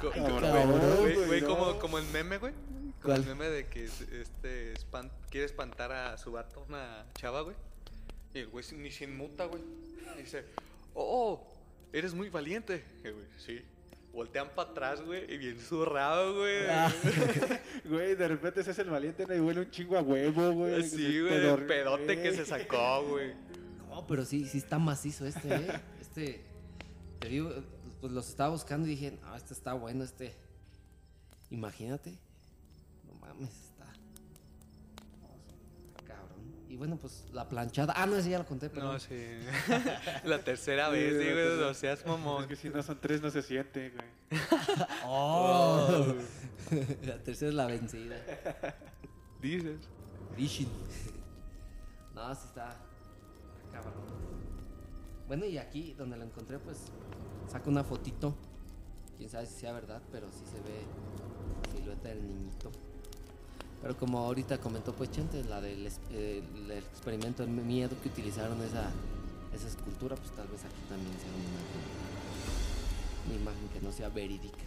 Co- 0.00 0.10
ay, 0.14 0.20
co- 0.20 0.40
cabrón, 0.40 0.98
güey, 1.00 1.14
güey, 1.14 1.26
güey, 1.26 1.40
no. 1.42 1.48
como, 1.48 1.78
como 1.78 1.98
el 1.98 2.06
meme, 2.06 2.38
güey. 2.38 2.52
Como 2.52 3.14
¿Cuál? 3.14 3.20
el 3.22 3.26
meme 3.26 3.48
de 3.48 3.66
que 3.66 3.84
este 3.84 4.74
quiere 5.30 5.46
espantar 5.46 5.92
a 5.92 6.16
su 6.18 6.32
vato, 6.32 6.64
una 6.68 7.04
chava, 7.14 7.42
güey. 7.42 7.56
Y 8.34 8.40
el 8.40 8.48
güey 8.48 8.64
ni 8.76 8.90
se 8.90 9.04
inmuta, 9.04 9.44
güey. 9.46 9.62
Y 10.18 10.22
dice, 10.22 10.44
oh, 10.94 11.46
eres 11.92 12.14
muy 12.14 12.28
valiente. 12.30 12.84
Y 13.04 13.10
güey, 13.10 13.26
sí. 13.38 13.62
Voltean 14.12 14.48
para 14.54 14.70
atrás, 14.70 15.02
güey, 15.02 15.30
y 15.30 15.36
bien 15.36 15.60
zurrado, 15.60 16.38
güey. 16.38 16.66
Ah. 16.70 16.90
Güey, 17.84 18.14
de 18.16 18.26
repente 18.26 18.64
se 18.64 18.70
hace 18.70 18.82
el 18.82 18.90
valiente 18.90 19.26
¿no? 19.26 19.34
y 19.34 19.38
huele 19.38 19.60
un 19.60 19.70
chingo 19.70 19.96
a 19.96 20.00
huevo, 20.02 20.50
güey. 20.52 20.82
Sí, 20.82 21.20
güey, 21.20 21.34
el 21.46 21.66
pedote 21.66 22.20
que 22.20 22.32
se 22.32 22.44
sacó, 22.46 23.04
güey. 23.06 23.34
No, 23.90 24.06
pero 24.06 24.24
sí, 24.24 24.46
sí 24.46 24.58
está 24.58 24.78
macizo 24.78 25.26
este, 25.26 25.54
¿eh? 25.54 25.80
Este, 26.00 26.40
te 27.20 27.28
digo, 27.28 27.52
pues 28.06 28.14
los 28.14 28.28
estaba 28.28 28.50
buscando 28.50 28.86
y 28.86 28.90
dije, 28.90 29.18
no, 29.20 29.34
este 29.34 29.52
está 29.52 29.72
bueno, 29.72 30.04
este. 30.04 30.32
Imagínate. 31.50 32.16
No 33.04 33.14
mames, 33.14 33.50
está. 33.50 33.86
Cabrón. 36.06 36.54
Y 36.68 36.76
bueno, 36.76 36.96
pues 36.98 37.24
la 37.32 37.48
planchada. 37.48 37.94
Ah, 37.96 38.06
no, 38.06 38.14
ese 38.14 38.30
ya 38.30 38.38
lo 38.38 38.46
conté, 38.46 38.70
pero. 38.70 38.92
No, 38.92 39.00
sí. 39.00 39.16
La 40.24 40.38
tercera 40.38 40.88
vez, 40.88 41.20
sí, 41.20 41.32
güey, 41.32 41.58
no 41.58 41.74
seas 41.74 41.98
Es 41.98 42.06
mamón. 42.06 42.46
que 42.46 42.54
si 42.54 42.68
no 42.68 42.80
son 42.80 42.96
tres 43.00 43.20
no 43.20 43.28
se 43.28 43.42
siente, 43.42 43.90
güey. 43.90 44.40
¡Oh! 45.04 46.14
la 47.06 47.18
tercera 47.18 47.48
es 47.48 47.54
la 47.56 47.66
vencida. 47.66 48.18
Dices. 49.42 49.80
Vision. 50.36 50.70
No, 52.14 52.32
sí 52.36 52.42
está. 52.46 52.70
está 52.70 53.72
Cabrón. 53.72 53.94
Bueno, 55.26 55.44
y 55.44 55.58
aquí 55.58 55.92
donde 55.94 56.16
lo 56.16 56.22
encontré, 56.22 56.60
pues 56.60 56.78
saco 57.50 57.70
una 57.70 57.84
fotito 57.84 58.34
Quién 59.16 59.30
sabe 59.30 59.46
si 59.46 59.60
sea 59.60 59.72
verdad, 59.72 60.02
pero 60.12 60.26
sí 60.30 60.44
se 60.44 60.58
ve 60.60 60.82
la 61.64 61.72
silueta 61.72 62.08
del 62.08 62.26
niñito. 62.26 62.70
Pero 63.80 63.96
como 63.96 64.18
ahorita 64.18 64.58
comentó 64.58 64.92
pues 64.92 65.10
Chente, 65.10 65.42
la 65.44 65.60
del 65.60 65.86
eh, 66.10 66.42
el 66.54 66.70
experimento 66.72 67.42
del 67.42 67.52
miedo 67.52 67.96
que 68.02 68.08
utilizaron 68.08 68.60
esa, 68.62 68.90
esa 69.54 69.68
escultura, 69.68 70.16
pues 70.16 70.30
tal 70.32 70.48
vez 70.48 70.64
aquí 70.64 70.80
también 70.88 71.12
sea 71.18 71.28
una 71.28 71.44
imagen, 71.44 71.80
una 73.26 73.34
imagen 73.34 73.68
que 73.68 73.80
no 73.80 73.92
sea 73.92 74.08
verídica. 74.08 74.64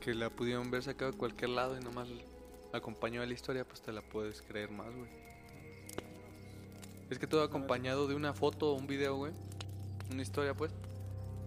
Que 0.00 0.14
la 0.14 0.30
pudieron 0.30 0.70
ver 0.70 0.82
sacada 0.82 1.10
de 1.10 1.16
cualquier 1.16 1.50
lado 1.50 1.76
y 1.76 1.82
nomás 1.82 2.08
acompañó 2.72 3.22
a 3.22 3.26
la 3.26 3.32
historia, 3.32 3.64
pues 3.64 3.80
te 3.82 3.92
la 3.92 4.02
puedes 4.02 4.42
creer 4.42 4.70
más, 4.70 4.94
güey. 4.94 5.10
Es 7.10 7.18
que 7.18 7.26
todo 7.26 7.42
acompañado 7.42 8.06
de 8.08 8.14
una 8.14 8.32
foto 8.32 8.72
o 8.72 8.74
un 8.74 8.86
video, 8.86 9.16
güey. 9.16 9.32
Una 10.12 10.22
historia, 10.22 10.54
pues. 10.54 10.72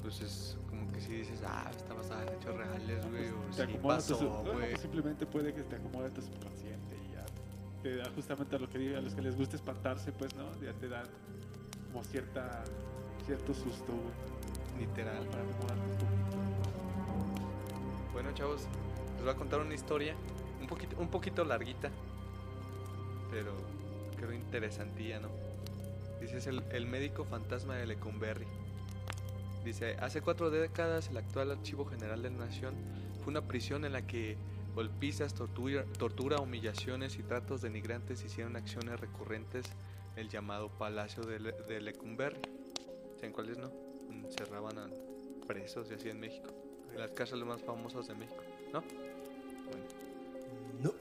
Pues 0.01 0.22
es 0.22 0.57
como 0.70 0.91
que 0.91 1.01
si 1.01 1.13
dices, 1.13 1.41
ah, 1.45 1.70
está 1.76 1.93
basada 1.93 2.24
en 2.24 2.34
hechos 2.34 2.55
reales, 2.55 3.09
güey. 3.09 3.30
O 3.30 3.55
Te 3.55 3.66
sí 3.66 3.80
pasó, 3.82 4.43
no, 4.45 4.53
güey. 4.53 4.78
simplemente 4.78 5.26
puede 5.26 5.53
que 5.53 5.63
te 5.63 5.76
acomode 5.76 6.09
tu 6.11 6.22
subconsciente 6.22 6.95
y 7.07 7.13
ya 7.13 7.26
te 7.82 7.95
da 7.97 8.09
justamente 8.13 8.55
a 8.55 8.59
lo 8.59 8.70
que 8.70 8.95
a 8.95 9.01
los 9.01 9.16
que 9.16 9.22
les 9.22 9.36
gusta 9.36 9.55
espantarse, 9.55 10.11
pues, 10.11 10.36
¿no? 10.36 10.45
Ya 10.61 10.74
te 10.74 10.89
dan 10.89 11.05
como 11.91 12.03
cierta 12.03 12.63
cierto 13.26 13.53
susto, 13.53 13.93
Literal. 14.80 15.26
para 15.28 15.43
poquito. 15.43 16.05
Bueno, 18.13 18.32
chavos, 18.34 18.61
les 19.16 19.24
voy 19.24 19.34
a 19.34 19.36
contar 19.36 19.59
una 19.61 19.74
historia 19.74 20.16
un 20.61 20.68
poquito, 20.68 20.95
un 20.99 21.07
poquito 21.09 21.43
larguita, 21.43 21.89
pero 23.32 23.53
creo 24.18 24.34
interesantilla, 24.34 25.20
¿no? 25.20 25.30
Dice, 26.26 26.38
es 26.38 26.48
el, 26.48 26.64
el 26.72 26.88
médico 26.88 27.24
fantasma 27.24 27.76
de 27.76 27.86
Lecumberri. 27.86 28.48
Dice, 29.64 29.96
hace 30.00 30.22
cuatro 30.22 30.50
décadas 30.50 31.10
el 31.10 31.18
actual 31.18 31.52
Archivo 31.52 31.86
General 31.86 32.20
de 32.24 32.32
la 32.32 32.38
Nación 32.46 32.74
fue 33.20 33.28
una 33.30 33.42
prisión 33.42 33.86
en 33.86 33.94
la 33.94 34.08
que 34.08 34.36
golpizas, 34.74 35.36
tortura, 35.36 35.86
tortura, 36.00 36.40
humillaciones 36.40 37.18
y 37.20 37.24
tratos 37.24 37.62
denigrantes 37.62 38.24
hicieron 38.24 38.56
acciones 38.56 39.00
recurrentes 39.00 39.66
en 40.16 40.22
el 40.24 40.30
llamado 40.30 40.70
Palacio 40.70 41.24
de, 41.24 41.40
Le- 41.40 41.52
de 41.52 41.80
Lecumberri. 41.82 42.40
¿Saben 43.18 43.32
cuáles 43.32 43.60
no? 43.60 43.72
Encerraban 44.10 44.80
a 44.80 44.88
presos 45.46 45.92
y 45.92 45.94
así 45.94 46.10
en 46.10 46.20
México. 46.20 46.50
En 46.92 47.00
las 47.02 47.12
cárceles 47.12 47.46
más 47.46 47.62
famosas 47.62 48.08
de 48.08 48.16
México, 48.16 48.42
¿no? 48.74 48.82
Bueno. 48.82 49.86
No. 50.82 50.92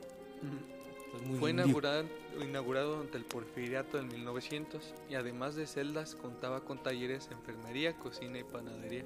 Muy 1.26 1.38
Fue 1.38 1.50
inaugurado, 1.50 2.04
inaugurado 2.40 2.96
durante 2.96 3.18
el 3.18 3.24
porfiriato 3.24 3.98
en 3.98 4.08
1900 4.08 4.94
y 5.10 5.14
además 5.14 5.54
de 5.54 5.66
celdas 5.66 6.14
contaba 6.14 6.60
con 6.60 6.82
talleres 6.82 7.28
de 7.28 7.34
enfermería, 7.34 7.96
cocina 7.98 8.38
y 8.38 8.44
panadería. 8.44 9.04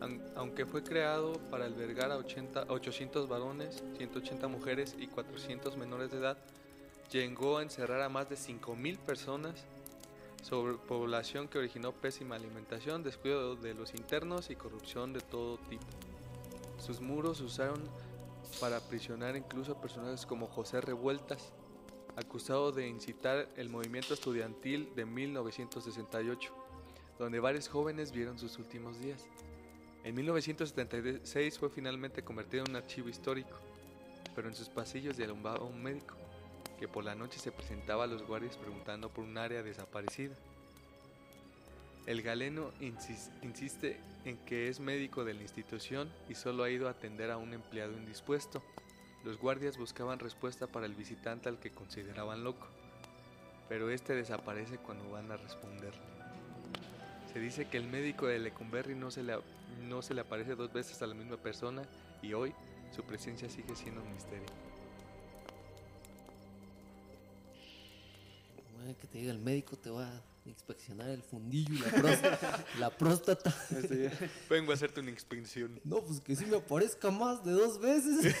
Aun- 0.00 0.20
Aunque 0.36 0.66
fue 0.66 0.82
creado 0.82 1.34
para 1.50 1.64
albergar 1.66 2.10
a 2.10 2.16
80 2.16 2.62
a 2.62 2.72
800 2.72 3.28
varones, 3.28 3.82
180 3.96 4.48
mujeres 4.48 4.96
y 4.98 5.06
400 5.06 5.76
menores 5.76 6.10
de 6.10 6.18
edad, 6.18 6.38
llegó 7.10 7.58
a 7.58 7.62
encerrar 7.62 8.00
a 8.02 8.08
más 8.08 8.28
de 8.28 8.36
5.000 8.36 8.98
personas, 8.98 9.64
sobrepoblación 10.42 11.48
que 11.48 11.58
originó 11.58 11.92
pésima 11.92 12.34
alimentación, 12.36 13.02
descuido 13.02 13.56
de 13.56 13.74
los 13.74 13.94
internos 13.94 14.50
y 14.50 14.56
corrupción 14.56 15.12
de 15.12 15.20
todo 15.20 15.56
tipo. 15.70 15.84
Sus 16.84 17.00
muros 17.00 17.40
usaron 17.40 17.80
para 18.60 18.76
aprisionar 18.76 19.36
incluso 19.36 19.72
a 19.72 19.80
personajes 19.80 20.26
como 20.26 20.46
José 20.46 20.80
Revueltas, 20.80 21.52
acusado 22.16 22.72
de 22.72 22.88
incitar 22.88 23.48
el 23.56 23.68
movimiento 23.68 24.14
estudiantil 24.14 24.94
de 24.94 25.04
1968, 25.04 26.52
donde 27.18 27.40
varios 27.40 27.68
jóvenes 27.68 28.12
vieron 28.12 28.38
sus 28.38 28.58
últimos 28.58 29.00
días. 29.00 29.26
En 30.04 30.14
1976 30.14 31.58
fue 31.58 31.70
finalmente 31.70 32.22
convertido 32.22 32.64
en 32.64 32.70
un 32.70 32.76
archivo 32.76 33.08
histórico, 33.08 33.58
pero 34.34 34.48
en 34.48 34.54
sus 34.54 34.68
pasillos 34.68 35.18
alumbraba 35.18 35.64
un 35.64 35.82
médico, 35.82 36.14
que 36.78 36.88
por 36.88 37.04
la 37.04 37.14
noche 37.14 37.38
se 37.38 37.52
presentaba 37.52 38.04
a 38.04 38.06
los 38.06 38.22
guardias 38.26 38.56
preguntando 38.56 39.08
por 39.08 39.24
un 39.24 39.38
área 39.38 39.62
desaparecida. 39.62 40.36
El 42.06 42.22
galeno 42.22 42.70
insis- 42.80 43.30
insiste 43.42 43.98
en 44.24 44.36
que 44.38 44.68
es 44.68 44.78
médico 44.80 45.24
de 45.24 45.34
la 45.34 45.42
institución 45.42 46.12
y 46.28 46.34
solo 46.34 46.62
ha 46.62 46.70
ido 46.70 46.86
a 46.88 46.92
atender 46.92 47.30
a 47.30 47.38
un 47.38 47.54
empleado 47.54 47.92
indispuesto. 47.92 48.62
Los 49.24 49.38
guardias 49.38 49.78
buscaban 49.78 50.18
respuesta 50.18 50.66
para 50.66 50.84
el 50.84 50.94
visitante 50.94 51.48
al 51.48 51.58
que 51.58 51.70
consideraban 51.70 52.44
loco, 52.44 52.66
pero 53.70 53.88
este 53.90 54.14
desaparece 54.14 54.76
cuando 54.76 55.10
van 55.10 55.32
a 55.32 55.38
responderle. 55.38 56.02
Se 57.32 57.40
dice 57.40 57.66
que 57.68 57.78
el 57.78 57.86
médico 57.86 58.26
de 58.26 58.38
Lecumberri 58.38 58.94
no 58.94 59.10
se 59.10 59.22
le, 59.22 59.38
no 59.88 60.02
se 60.02 60.12
le 60.12 60.20
aparece 60.20 60.54
dos 60.56 60.72
veces 60.72 61.00
a 61.00 61.06
la 61.06 61.14
misma 61.14 61.38
persona 61.38 61.82
y 62.22 62.34
hoy 62.34 62.52
su 62.94 63.02
presencia 63.02 63.48
sigue 63.48 63.74
siendo 63.74 64.02
un 64.02 64.12
misterio. 64.12 64.46
Que 69.00 69.06
te 69.06 69.18
diga 69.18 69.32
el 69.32 69.38
médico, 69.38 69.76
te 69.76 69.88
va 69.88 70.20
inspeccionar 70.46 71.08
el 71.10 71.22
fundillo 71.22 71.74
y 71.74 71.78
la 71.78 71.90
próstata. 71.90 72.64
la 72.78 72.90
próstata. 72.90 73.54
Este, 73.70 74.10
Vengo 74.48 74.72
a 74.72 74.74
hacerte 74.74 75.00
una 75.00 75.10
inspección. 75.10 75.80
No, 75.84 76.00
pues 76.02 76.20
que 76.20 76.36
sí 76.36 76.46
me 76.46 76.56
aparezca 76.56 77.10
más 77.10 77.44
de 77.44 77.52
dos 77.52 77.80
veces. 77.80 78.34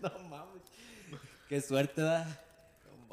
no 0.00 0.10
mames. 0.28 0.62
Qué 1.48 1.60
suerte 1.60 2.02
da. 2.02 2.49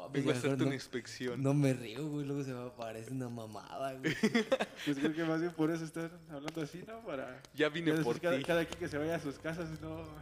No 0.08 0.12
mames, 0.12 0.24
Vengo 0.24 0.30
a 0.30 0.32
hacerte 0.38 0.56
no, 0.58 0.64
una 0.66 0.74
inspección. 0.74 1.42
no 1.42 1.54
me 1.54 1.72
río, 1.74 2.08
güey. 2.08 2.26
Luego 2.26 2.42
se 2.44 2.52
me 2.52 2.66
aparece 2.66 3.10
una 3.12 3.28
mamada, 3.28 3.92
güey. 3.94 4.14
pues 4.84 4.98
creo 4.98 5.12
que 5.14 5.24
más 5.24 5.40
bien 5.40 5.52
por 5.52 5.70
eso 5.70 5.84
están 5.84 6.10
hablando 6.30 6.62
así, 6.62 6.82
¿no? 6.86 7.00
Para 7.04 7.40
Ya 7.54 7.68
vine 7.68 7.92
por 8.02 8.18
ti. 8.18 8.42
cada 8.44 8.64
quien 8.64 8.78
que 8.80 8.88
se 8.88 8.96
vaya 8.98 9.16
a 9.16 9.20
sus 9.20 9.38
casas, 9.38 9.68
no. 9.80 10.04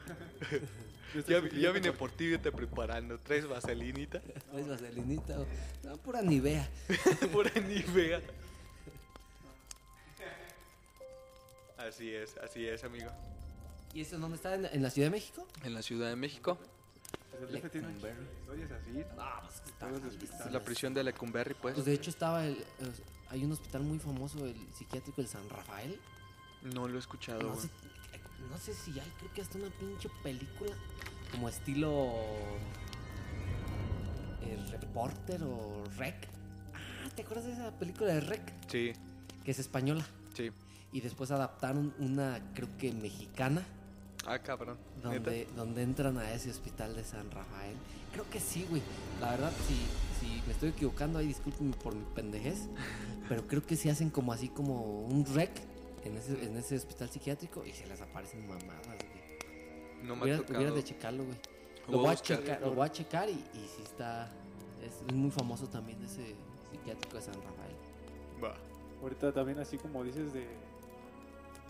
Ya, 1.28 1.40
ya 1.48 1.70
vine 1.70 1.92
por 1.92 2.10
ti, 2.10 2.28
vete 2.28 2.52
preparando. 2.52 3.18
¿Traes 3.18 3.48
vaselinita? 3.48 4.20
¿Traes 4.50 4.68
vaselinita? 4.68 5.38
o- 5.40 5.46
No, 5.84 5.96
pura 5.98 6.20
nivea. 6.20 6.68
Pura 7.32 7.50
Nivea. 7.54 8.20
Así 11.78 12.12
es, 12.12 12.36
así 12.38 12.66
es, 12.66 12.84
amigo. 12.84 13.10
¿Y 13.94 14.00
eso 14.00 14.16
en 14.16 14.22
dónde 14.22 14.36
está? 14.36 14.54
¿En, 14.54 14.66
en 14.66 14.82
la 14.82 14.90
Ciudad 14.90 15.06
de 15.06 15.10
México? 15.12 15.46
En 15.64 15.74
la 15.74 15.82
Ciudad 15.82 16.08
de 16.08 16.16
México, 16.16 16.58
historias 17.44 18.70
así, 18.72 18.90
¿no? 18.90 18.98
No, 19.16 19.40
pues 19.42 19.62
está 19.66 19.86
hospitales. 19.86 20.52
la 20.52 20.60
prisión 20.64 20.94
de 20.94 21.04
Lecumberri, 21.04 21.54
pues. 21.54 21.74
Pues 21.74 21.86
de 21.86 21.92
hecho 21.94 22.10
estaba 22.10 22.44
el... 22.46 22.54
eh, 22.54 22.92
hay 23.30 23.44
un 23.44 23.52
hospital 23.52 23.82
muy 23.82 23.98
famoso, 23.98 24.44
el 24.46 24.56
psiquiátrico 24.74 25.20
del 25.20 25.28
San 25.28 25.48
Rafael. 25.48 25.98
No 26.74 26.88
lo 26.88 26.96
he 26.96 26.98
escuchado, 26.98 27.40
No 27.42 27.48
güey. 27.54 27.60
sé, 27.60 27.68
no 28.50 28.58
sé 28.58 28.74
si 28.74 28.98
hay, 28.98 29.12
creo 29.18 29.32
que 29.34 29.42
hasta 29.42 29.58
una 29.58 29.70
pinche 29.70 30.08
película 30.22 30.72
como 31.32 31.48
estilo 31.48 32.12
eh, 34.42 34.58
Reporter 34.70 35.42
o 35.42 35.84
Rec. 35.96 36.28
Ah, 36.74 37.08
¿te 37.14 37.22
acuerdas 37.22 37.46
de 37.46 37.52
esa 37.52 37.70
película 37.78 38.12
de 38.14 38.20
Rec? 38.20 38.42
Sí, 38.68 38.92
Que 39.44 39.50
es 39.50 39.58
española. 39.58 40.04
sí. 40.34 40.50
Y 40.92 41.00
después 41.00 41.30
adaptaron 41.30 41.92
una, 41.98 42.40
creo 42.54 42.68
que 42.78 42.90
mexicana, 42.92 43.62
Ah, 44.26 44.38
cabrón. 44.40 44.76
donde, 45.02 45.46
donde 45.56 45.82
entran 45.82 46.18
a 46.18 46.32
ese 46.32 46.50
hospital 46.50 46.94
de 46.96 47.04
San 47.04 47.30
Rafael. 47.30 47.76
Creo 48.12 48.28
que 48.28 48.40
sí, 48.40 48.66
güey. 48.68 48.82
La 49.20 49.30
verdad, 49.32 49.52
si, 49.68 49.74
si 50.20 50.42
me 50.46 50.52
estoy 50.52 50.70
equivocando, 50.70 51.18
ahí 51.18 51.28
discúlpenme 51.28 51.74
por 51.76 51.94
mi 51.94 52.04
pendejez. 52.14 52.68
pero 53.28 53.46
creo 53.46 53.64
que 53.64 53.76
sí 53.76 53.88
hacen 53.88 54.10
como 54.10 54.32
así 54.32 54.48
como 54.48 55.04
un 55.06 55.24
rec 55.34 55.50
en 56.04 56.16
ese, 56.16 56.44
en 56.44 56.56
ese 56.56 56.76
hospital 56.76 57.08
psiquiátrico 57.08 57.64
y 57.64 57.72
se 57.72 57.86
les 57.86 58.00
aparecen 58.00 58.40
mamadas, 58.48 58.86
güey. 58.86 58.98
No 60.02 60.14
me 60.16 60.20
ha 60.20 60.24
Hubiera, 60.24 60.38
tocado. 60.38 60.58
hubieras 60.58 60.74
de 60.76 60.84
checarlo, 60.84 61.24
güey. 61.24 61.36
Lo 61.88 61.98
voy 61.98 62.10
a 62.12 62.16
checar, 62.16 62.60
lo 62.60 62.74
voy 62.74 62.86
a 62.86 62.92
checar 62.92 63.28
y, 63.28 63.32
y 63.32 63.68
sí 63.76 63.82
está. 63.82 64.28
Es, 64.84 65.02
es 65.08 65.14
muy 65.14 65.30
famoso 65.30 65.66
también 65.68 66.02
ese 66.02 66.34
psiquiátrico 66.70 67.16
de 67.16 67.22
San 67.22 67.34
Rafael. 67.34 67.76
Va. 68.42 68.54
Ahorita 69.02 69.32
también 69.32 69.58
así 69.58 69.78
como 69.78 70.02
dices 70.04 70.32
de, 70.32 70.46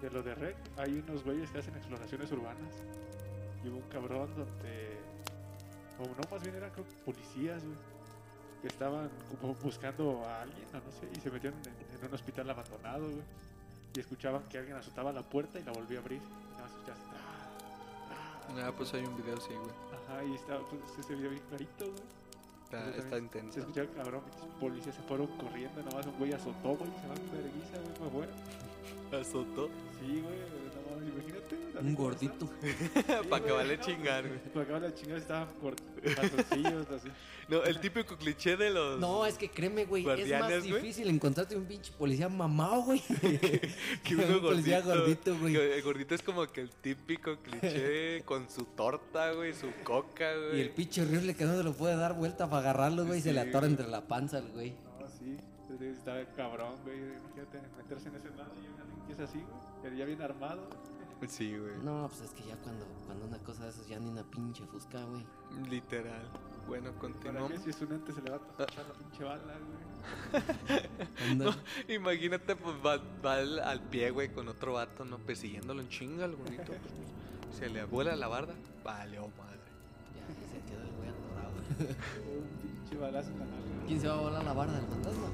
de 0.02 0.10
lo 0.10 0.22
de 0.22 0.34
REC, 0.34 0.56
hay 0.76 1.02
unos 1.06 1.24
güeyes 1.24 1.50
que 1.50 1.58
hacen 1.58 1.74
exploraciones 1.76 2.30
urbanas. 2.32 2.74
Y 3.64 3.68
hubo 3.68 3.78
un 3.78 3.88
cabrón 3.88 4.28
donde, 4.36 4.98
o 5.98 6.02
no, 6.04 6.30
más 6.30 6.42
bien 6.42 6.54
eran 6.56 6.70
creo 6.70 6.84
que 6.86 6.94
policías, 7.04 7.64
güey, 7.64 7.76
que 8.62 8.68
estaban 8.68 9.10
como 9.40 9.54
buscando 9.54 10.24
a 10.24 10.42
alguien, 10.42 10.66
o 10.72 10.74
no 10.74 10.92
sé, 10.92 11.08
y 11.16 11.20
se 11.20 11.30
metieron 11.30 11.58
en, 11.60 11.98
en 11.98 12.06
un 12.08 12.14
hospital 12.14 12.50
abandonado, 12.50 13.04
güey. 13.04 13.22
Y 13.94 14.00
escuchaban 14.00 14.42
que 14.48 14.58
alguien 14.58 14.76
azotaba 14.76 15.12
la 15.12 15.22
puerta 15.22 15.58
y 15.58 15.64
la 15.64 15.72
volvía 15.72 15.98
a 15.98 16.02
abrir. 16.02 16.20
Y 16.20 16.56
nada 16.56 16.68
"Ah, 17.18 17.48
ah". 18.48 18.66
Ah, 18.68 18.72
pues 18.76 18.92
hay 18.94 19.04
un 19.04 19.16
video 19.16 19.36
así, 19.36 19.54
güey. 19.54 19.70
Ajá, 20.04 20.22
y 20.24 20.34
estaba, 20.34 20.60
pues 20.68 20.80
ese 20.98 21.14
video 21.14 21.30
bien 21.30 21.42
clarito, 21.48 21.86
güey. 21.86 22.02
Está, 22.66 22.90
está 22.90 23.02
también 23.10 23.30
Se 23.30 23.36
intenso. 23.38 23.60
escuchaba 23.60 23.86
el 23.88 23.92
cabrón, 23.94 24.20
policías 24.58 24.96
se 24.96 25.02
fueron 25.02 25.26
corriendo, 25.38 25.82
nada 25.84 25.96
más 25.98 26.06
un 26.06 26.18
güey 26.18 26.32
azotó, 26.32 26.74
güey, 26.74 26.90
se 27.00 27.06
va 27.06 27.14
con 27.14 27.30
vergüenza, 27.30 27.78
güey, 27.78 27.94
para 27.94 28.06
afuera. 28.06 28.32
Azotó. 29.20 29.68
Sí, 30.00 30.20
güey, 30.20 30.38
nada 30.38 30.82
cabrón, 30.82 31.06
imagínate. 31.06 31.54
Un 31.80 31.94
gordito. 31.94 32.48
Para 33.30 33.44
que 33.44 33.52
vale 33.52 33.78
chingar, 33.80 34.26
güey. 34.26 34.38
Para 34.52 34.62
acabar 34.62 34.82
la 34.82 34.94
chingada 34.94 35.18
estaban 35.18 35.48
por 35.60 35.74
calzoncillos, 36.14 36.90
así. 36.90 37.08
No, 37.48 37.62
el 37.62 37.78
típico 37.80 38.16
cliché 38.16 38.56
de 38.56 38.70
los. 38.70 38.98
No, 38.98 39.24
es 39.24 39.38
que 39.38 39.48
créeme, 39.48 39.84
güey, 39.84 40.02
es 40.02 40.08
más 40.08 40.16
Guardianes, 40.18 40.68
güey. 40.68 40.82
difícil 40.82 41.08
encontrarte 41.08 41.56
un 41.56 41.64
pinche 41.64 41.92
policía 41.92 42.28
mamado, 42.28 42.82
güey. 42.82 43.00
que 44.02 44.14
uno 44.16 44.36
un 44.36 44.40
policía 44.42 44.80
gordito, 44.80 45.38
güey. 45.38 45.52
que 45.52 45.76
El 45.76 45.82
gordito 45.82 46.14
es 46.14 46.22
como 46.22 46.46
que 46.48 46.60
el 46.62 46.70
típico 46.70 47.36
cliché 47.38 48.22
con 48.24 48.50
su 48.50 48.64
torta, 48.64 49.32
güey, 49.32 49.54
su 49.54 49.68
coca, 49.84 50.34
güey. 50.34 50.58
Y 50.58 50.60
el 50.62 50.70
pinche 50.70 51.02
horrible 51.02 51.36
que 51.36 51.44
no 51.44 51.56
se 51.56 51.62
lo 51.62 51.72
puede 51.72 51.96
dar 51.96 52.14
vuelta 52.14 52.50
para 52.50 52.70
agarrarlo, 52.70 53.06
güey, 53.06 53.20
y 53.20 53.22
se 53.22 53.32
le 53.32 53.42
Sí, 53.42 53.48
atora 53.48 53.66
güey. 53.66 53.70
entre 53.72 53.88
la 53.88 54.00
panza 54.08 54.38
al 54.38 54.48
güey. 54.50 54.70
No, 54.98 55.08
sí. 55.08 55.36
Está 55.84 56.24
cabrón, 56.34 56.74
güey. 56.84 56.96
Imagínate 56.98 57.60
meterse 57.76 58.08
en 58.08 58.16
ese 58.16 58.30
lado 58.30 58.50
y 58.56 58.66
alguien 58.80 59.06
que 59.06 59.12
es 59.12 59.20
así, 59.20 59.38
güey. 59.38 59.60
Pero 59.82 59.94
ya 59.94 60.04
bien 60.04 60.20
armado. 60.22 60.68
Sí, 61.28 61.56
güey. 61.56 61.76
No, 61.82 62.08
pues 62.08 62.20
es 62.22 62.30
que 62.30 62.44
ya 62.46 62.56
cuando, 62.56 62.84
cuando 63.06 63.24
una 63.26 63.38
cosa 63.38 63.64
de 63.64 63.70
esas 63.70 63.86
ya 63.88 63.98
ni 63.98 64.08
una 64.10 64.22
pinche 64.22 64.64
fusca, 64.66 65.02
güey. 65.04 65.24
Literal. 65.68 66.28
Bueno, 66.68 66.90
Para 66.90 67.00
continuamos. 67.00 67.52
si 67.62 67.70
es 67.70 67.80
un 67.80 67.92
ente 67.92 68.12
se 68.12 68.20
le 68.22 68.30
va 68.30 68.36
a 68.36 68.40
tachar 68.40 68.84
la 68.86 68.94
pinche 68.94 69.24
bala, 69.24 69.54
güey. 69.58 71.36
No, 71.36 71.50
imagínate, 71.88 72.54
pues 72.56 72.76
va, 72.84 73.00
va 73.24 73.34
al, 73.36 73.58
al 73.60 73.80
pie, 73.82 74.10
güey, 74.10 74.32
con 74.32 74.48
otro 74.48 74.74
vato, 74.74 75.04
¿no? 75.04 75.18
Persiguiéndolo 75.18 75.80
en 75.80 75.88
chinga 75.88 76.24
al 76.24 76.36
gordito. 76.36 76.64
pues, 76.66 77.56
se 77.58 77.68
le 77.70 77.84
vuela 77.84 78.14
la 78.16 78.28
barda. 78.28 78.54
Vale, 78.84 79.18
oh 79.18 79.30
madre. 79.38 79.58
Ya, 80.14 80.26
se 80.28 80.60
quedó 80.70 80.82
el 80.82 80.92
güey 80.96 81.08
atorado. 81.08 81.54
Un 82.38 82.48
pinche 82.60 82.96
balazo 82.98 83.30
nalga. 83.30 83.86
¿Quién 83.86 84.00
se 84.00 84.08
va 84.08 84.14
a 84.14 84.20
volar 84.20 84.44
la 84.44 84.52
barda 84.52 84.76
del 84.76 84.86
fantasma? 84.86 85.28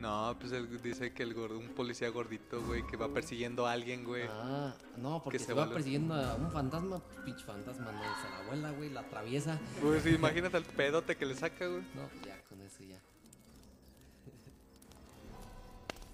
No, 0.00 0.34
pues 0.40 0.50
él 0.52 0.80
dice 0.82 1.12
que 1.12 1.22
el 1.22 1.34
gordo, 1.34 1.58
un 1.58 1.68
policía 1.74 2.08
gordito, 2.08 2.62
güey, 2.62 2.86
que 2.86 2.96
va 2.96 3.08
persiguiendo 3.08 3.66
a 3.66 3.72
alguien, 3.72 4.02
güey. 4.04 4.24
Ah, 4.30 4.74
no, 4.96 5.22
porque 5.22 5.36
Que 5.36 5.44
se, 5.44 5.48
se 5.50 5.52
va 5.54 5.68
persiguiendo 5.68 6.14
a 6.14 6.36
un 6.36 6.50
fantasma, 6.50 7.00
pinche 7.24 7.44
fantasma, 7.44 7.92
no, 7.92 8.00
se 8.00 8.30
la 8.30 8.46
vuela, 8.48 8.70
güey, 8.70 8.88
la 8.88 9.00
atraviesa. 9.00 9.58
Pues 9.82 10.06
imagínate 10.06 10.56
el 10.56 10.64
pedote 10.64 11.16
que 11.16 11.26
le 11.26 11.34
saca, 11.34 11.66
güey. 11.66 11.82
No, 11.94 12.08
pues 12.08 12.22
ya, 12.24 12.40
con 12.48 12.60
eso 12.62 12.82
ya. 12.82 12.96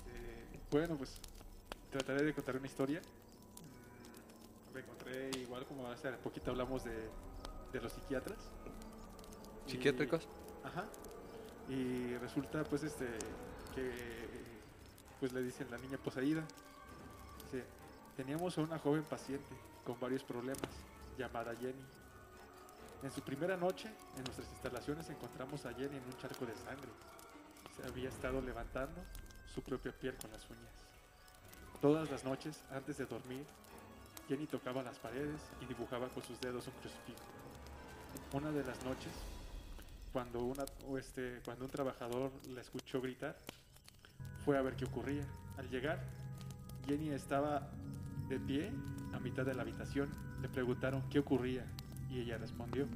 Eh, 0.09 0.59
bueno, 0.71 0.97
pues 0.97 1.21
trataré 1.91 2.25
de 2.25 2.35
contar 2.35 2.57
una 2.57 2.67
historia. 2.67 3.01
Mm, 3.01 4.75
Me 4.75 4.81
encontré 4.81 5.31
igual 5.39 5.65
como 5.67 5.87
hace 5.89 6.11
poquito 6.13 6.51
hablamos 6.51 6.83
de, 6.85 7.09
de 7.73 7.81
los 7.81 7.93
psiquiatras. 7.93 8.39
Y- 9.67 9.71
¿Psiquiátricos? 9.71 10.27
Ajá. 10.65 10.85
Y 11.69 12.15
resulta 12.19 12.63
pues 12.65 12.83
este 12.85 13.07
que 13.77 13.93
pues 15.21 15.33
le 15.33 15.43
dicen 15.43 15.71
la 15.71 15.79
niña 15.79 15.99
poseída. 15.99 16.43
Dice, 17.45 17.65
teníamos 18.17 18.57
a 18.59 18.63
una 18.63 18.79
joven 18.79 19.05
paciente 19.05 19.55
con 19.85 20.01
varios 20.01 20.25
problemas 20.25 20.69
llamada 21.17 21.55
Jenny. 21.55 21.85
En 23.03 23.13
su 23.13 23.21
primera 23.21 23.57
noche 23.57 23.89
en 24.17 24.25
nuestras 24.25 24.49
instalaciones 24.51 25.09
encontramos 25.11 25.65
a 25.67 25.73
Jenny 25.75 25.97
en 25.97 26.05
un 26.05 26.17
charco 26.19 26.47
de 26.47 26.55
sangre. 26.57 26.89
Se 27.77 27.87
había 27.87 28.09
estado 28.09 28.41
levantando 28.41 29.01
su 29.55 29.63
propia 29.63 29.93
piel 29.93 30.15
con 30.17 30.31
las 30.33 30.43
uñas. 30.51 30.73
Todas 31.81 32.11
las 32.11 32.25
noches, 32.25 32.63
antes 32.71 32.97
de 32.97 33.07
dormir, 33.07 33.45
Jenny 34.29 34.47
tocaba 34.47 34.83
las 34.83 34.99
paredes 34.99 35.41
y 35.61 35.67
dibujaba 35.67 36.09
con 36.09 36.23
sus 36.23 36.41
dedos 36.41 36.67
un 36.67 36.73
crucifijo. 36.75 37.21
Una 38.33 38.51
de 38.51 38.65
las 38.65 38.83
noches, 38.83 39.13
cuando, 40.13 40.53
este, 40.99 41.41
cuando 41.45 41.67
un 41.67 41.71
trabajador 41.71 42.33
la 42.49 42.63
escuchó 42.63 43.01
gritar, 43.01 43.37
fue 44.47 44.57
a 44.57 44.63
ver 44.63 44.77
qué 44.77 44.87
ocurría. 44.87 45.25
Al 45.59 45.69
llegar, 45.69 46.03
Jenny 46.87 47.11
estaba 47.11 47.69
de 48.29 48.39
pie 48.41 48.71
a 49.13 49.19
mitad 49.19 49.45
de 49.45 49.53
la 49.55 49.61
habitación. 49.63 50.09
Le 50.41 50.49
preguntaron 50.49 51.03
qué 51.11 51.19
ocurría 51.19 51.67
y 52.11 52.21
ella 52.21 52.39
respondió, 52.39 52.87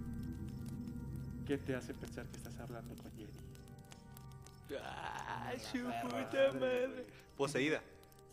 ¿qué 1.47 1.59
te 1.59 1.75
hace 1.75 1.93
pensar 1.93 2.25
que 2.29 2.37
estás 2.39 2.59
hablando 2.61 2.95
con 2.95 3.11
Jenny? 3.13 3.29
¡Ah, 4.83 5.53
su 5.59 5.79
puta 5.83 6.53
madre! 6.53 7.05
Poseída. 7.37 7.83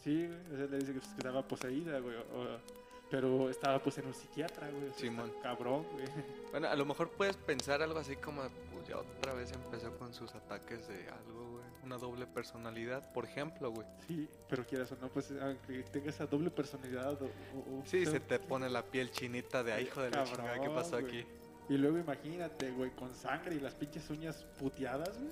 Sí, 0.04 0.28
güey, 0.28 0.54
o 0.54 0.58
sea, 0.58 0.66
le 0.68 0.78
dice 0.78 0.94
que, 0.94 1.00
pues, 1.00 1.12
estaba 1.18 1.42
poseída, 1.48 2.00
güey. 2.00 2.16
o- 2.16 2.78
pero 3.10 3.50
estaba 3.50 3.80
pues 3.80 3.98
en 4.00 4.06
un 4.08 4.14
psiquiatra, 4.14 4.70
güey. 4.70 4.92
Simón. 4.98 5.32
Cabrón, 5.42 5.86
güey. 5.94 6.06
Bueno, 6.52 6.68
a 6.68 6.76
lo 6.76 6.86
mejor 6.86 7.10
puedes 7.12 7.38
pensar 7.38 7.82
algo 7.82 7.98
así 8.00 8.18
como, 8.18 8.42
pues 8.74 8.88
ya 8.90 8.98
otra 8.98 9.34
vez 9.34 9.52
empezó 9.54 9.98
con 9.98 10.14
sus 10.14 10.36
ataques 10.36 10.88
de 10.90 11.08
algo, 11.08 11.52
güey. 11.52 11.57
Una 11.88 11.98
doble 11.98 12.28
personalidad, 12.28 13.14
por 13.14 13.24
ejemplo, 13.24 13.72
güey. 13.72 13.88
Sí, 14.08 14.28
pero 14.50 14.66
quieras 14.66 14.92
o 14.92 14.98
no, 14.98 15.08
pues 15.08 15.32
aunque 15.42 15.84
tenga 15.84 16.10
esa 16.10 16.26
doble 16.26 16.52
personalidad 16.52 17.14
o... 17.22 17.26
o- 17.26 17.80
o- 17.80 17.84
Sí, 17.86 18.04
sea, 18.04 18.12
se 18.12 18.20
te 18.20 18.40
pone 18.40 18.70
la 18.70 18.84
piel 18.84 19.10
chinita 19.10 19.64
de, 19.64 19.72
"Ay, 19.72 19.86
hijo 19.86 20.02
de 20.02 20.12
la 20.12 20.26
chingada, 20.26 20.60
¿qué 20.60 20.70
pasó 20.70 21.00
güey. 21.00 21.06
aquí? 21.22 21.26
Y 21.70 21.78
luego 21.78 21.98
imagínate, 21.98 22.72
güey, 22.72 22.92
con 22.92 23.16
sangre 23.16 23.56
y 23.56 23.62
las 23.62 23.74
pinches 23.74 24.10
uñas 24.10 24.46
puteadas, 24.60 25.18
güey. 25.18 25.32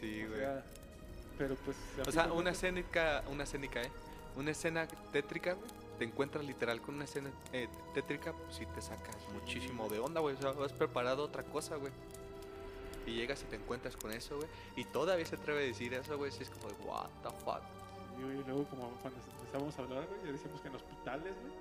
Sí, 0.00 0.22
o 0.22 0.28
güey. 0.28 0.38
sea, 0.40 0.62
pero 1.38 1.56
pues... 1.56 1.76
O 2.06 2.12
sea, 2.12 2.32
una 2.32 2.50
escénica, 2.50 3.24
una 3.28 3.42
escénica, 3.42 3.82
¿eh? 3.82 3.90
Una 4.36 4.52
escena 4.52 4.86
tétrica, 5.10 5.54
güey. 5.54 5.68
Te 5.98 6.04
encuentras 6.04 6.44
literal 6.44 6.80
con 6.82 6.94
una 6.94 7.04
escena 7.04 7.30
eh, 7.52 7.66
tétrica, 7.94 8.32
pues 8.32 8.56
sí 8.58 8.66
te 8.76 8.80
sacas 8.80 9.16
muchísimo 9.32 9.88
de 9.88 9.98
onda, 9.98 10.20
güey. 10.20 10.36
O 10.36 10.40
sea, 10.40 10.50
has 10.64 10.72
preparado 10.72 11.24
otra 11.24 11.42
cosa, 11.42 11.74
güey. 11.76 11.92
Y 13.06 13.14
llegas 13.14 13.42
y 13.42 13.46
te 13.46 13.56
encuentras 13.56 13.96
con 13.96 14.12
eso, 14.12 14.36
güey. 14.36 14.48
Y 14.76 14.84
todavía 14.84 15.24
se 15.24 15.36
atreve 15.36 15.60
a 15.60 15.66
decir 15.66 15.94
eso, 15.94 16.18
güey. 16.18 16.32
Sí 16.32 16.42
es 16.42 16.50
como 16.50 16.68
de, 16.68 16.74
what 16.84 17.08
the 17.22 17.30
fuck. 17.44 17.62
Y 18.18 18.20
luego 18.20 18.64
como 18.68 18.90
cuando 19.00 19.20
empezamos 19.38 19.78
a 19.78 19.82
hablar, 19.82 20.06
güey, 20.06 20.24
ya 20.24 20.32
decíamos 20.32 20.60
que 20.60 20.68
en 20.68 20.74
hospitales, 20.74 21.34
güey, 21.40 21.54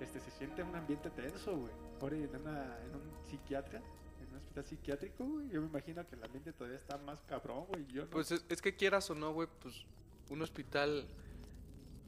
este, 0.00 0.20
se 0.20 0.30
siente 0.32 0.62
un 0.62 0.74
ambiente 0.74 1.10
tenso, 1.10 1.56
güey. 1.56 1.72
Ahora 2.00 2.16
en, 2.16 2.36
una, 2.36 2.78
en 2.84 2.94
un 2.94 3.02
psiquiatra, 3.30 3.78
en 3.78 4.28
un 4.30 4.36
hospital 4.36 4.64
psiquiátrico, 4.64 5.24
güey, 5.24 5.48
yo 5.48 5.60
me 5.60 5.68
imagino 5.68 6.06
que 6.06 6.16
el 6.16 6.24
ambiente 6.24 6.52
todavía 6.52 6.78
está 6.78 6.98
más 6.98 7.22
cabrón, 7.22 7.66
güey. 7.68 7.86
Yo 7.86 8.04
no... 8.04 8.10
Pues 8.10 8.32
es, 8.32 8.44
es 8.48 8.60
que 8.60 8.74
quieras 8.74 9.08
o 9.10 9.14
no, 9.14 9.32
güey, 9.32 9.48
pues 9.60 9.86
un 10.28 10.42
hospital, 10.42 11.06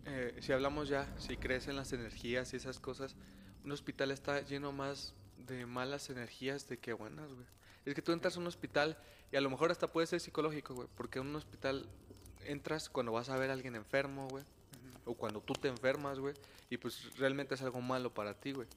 eh, 0.06 0.36
si 0.40 0.52
hablamos 0.52 0.88
ya, 0.88 1.12
si 1.18 1.36
crees 1.36 1.68
en 1.68 1.76
las 1.76 1.92
energías 1.92 2.52
y 2.52 2.56
esas 2.56 2.80
cosas, 2.80 3.14
un 3.64 3.72
hospital 3.72 4.10
está 4.10 4.40
lleno 4.40 4.72
más 4.72 5.14
de 5.38 5.66
malas 5.66 6.10
energías 6.10 6.68
de 6.68 6.78
que 6.78 6.92
buenas, 6.92 7.32
güey. 7.32 7.46
Es 7.84 7.94
que 7.94 8.02
tú 8.02 8.12
entras 8.12 8.36
a 8.36 8.40
un 8.40 8.46
hospital 8.46 8.96
y 9.32 9.36
a 9.36 9.40
lo 9.40 9.50
mejor 9.50 9.70
hasta 9.70 9.86
puede 9.88 10.06
ser 10.06 10.20
psicológico, 10.20 10.74
güey, 10.74 10.88
porque 10.96 11.18
en 11.18 11.26
un 11.26 11.36
hospital 11.36 11.86
entras 12.46 12.88
cuando 12.88 13.12
vas 13.12 13.28
a 13.28 13.36
ver 13.36 13.50
a 13.50 13.52
alguien 13.52 13.74
enfermo, 13.76 14.26
güey, 14.28 14.44
o 15.04 15.14
cuando 15.14 15.40
tú 15.40 15.52
te 15.54 15.68
enfermas, 15.68 16.18
güey, 16.18 16.34
y 16.70 16.76
pues 16.78 17.16
realmente 17.18 17.54
es 17.54 17.62
algo 17.62 17.80
malo 17.80 18.12
para 18.12 18.34
ti, 18.34 18.52
güey. 18.52 18.68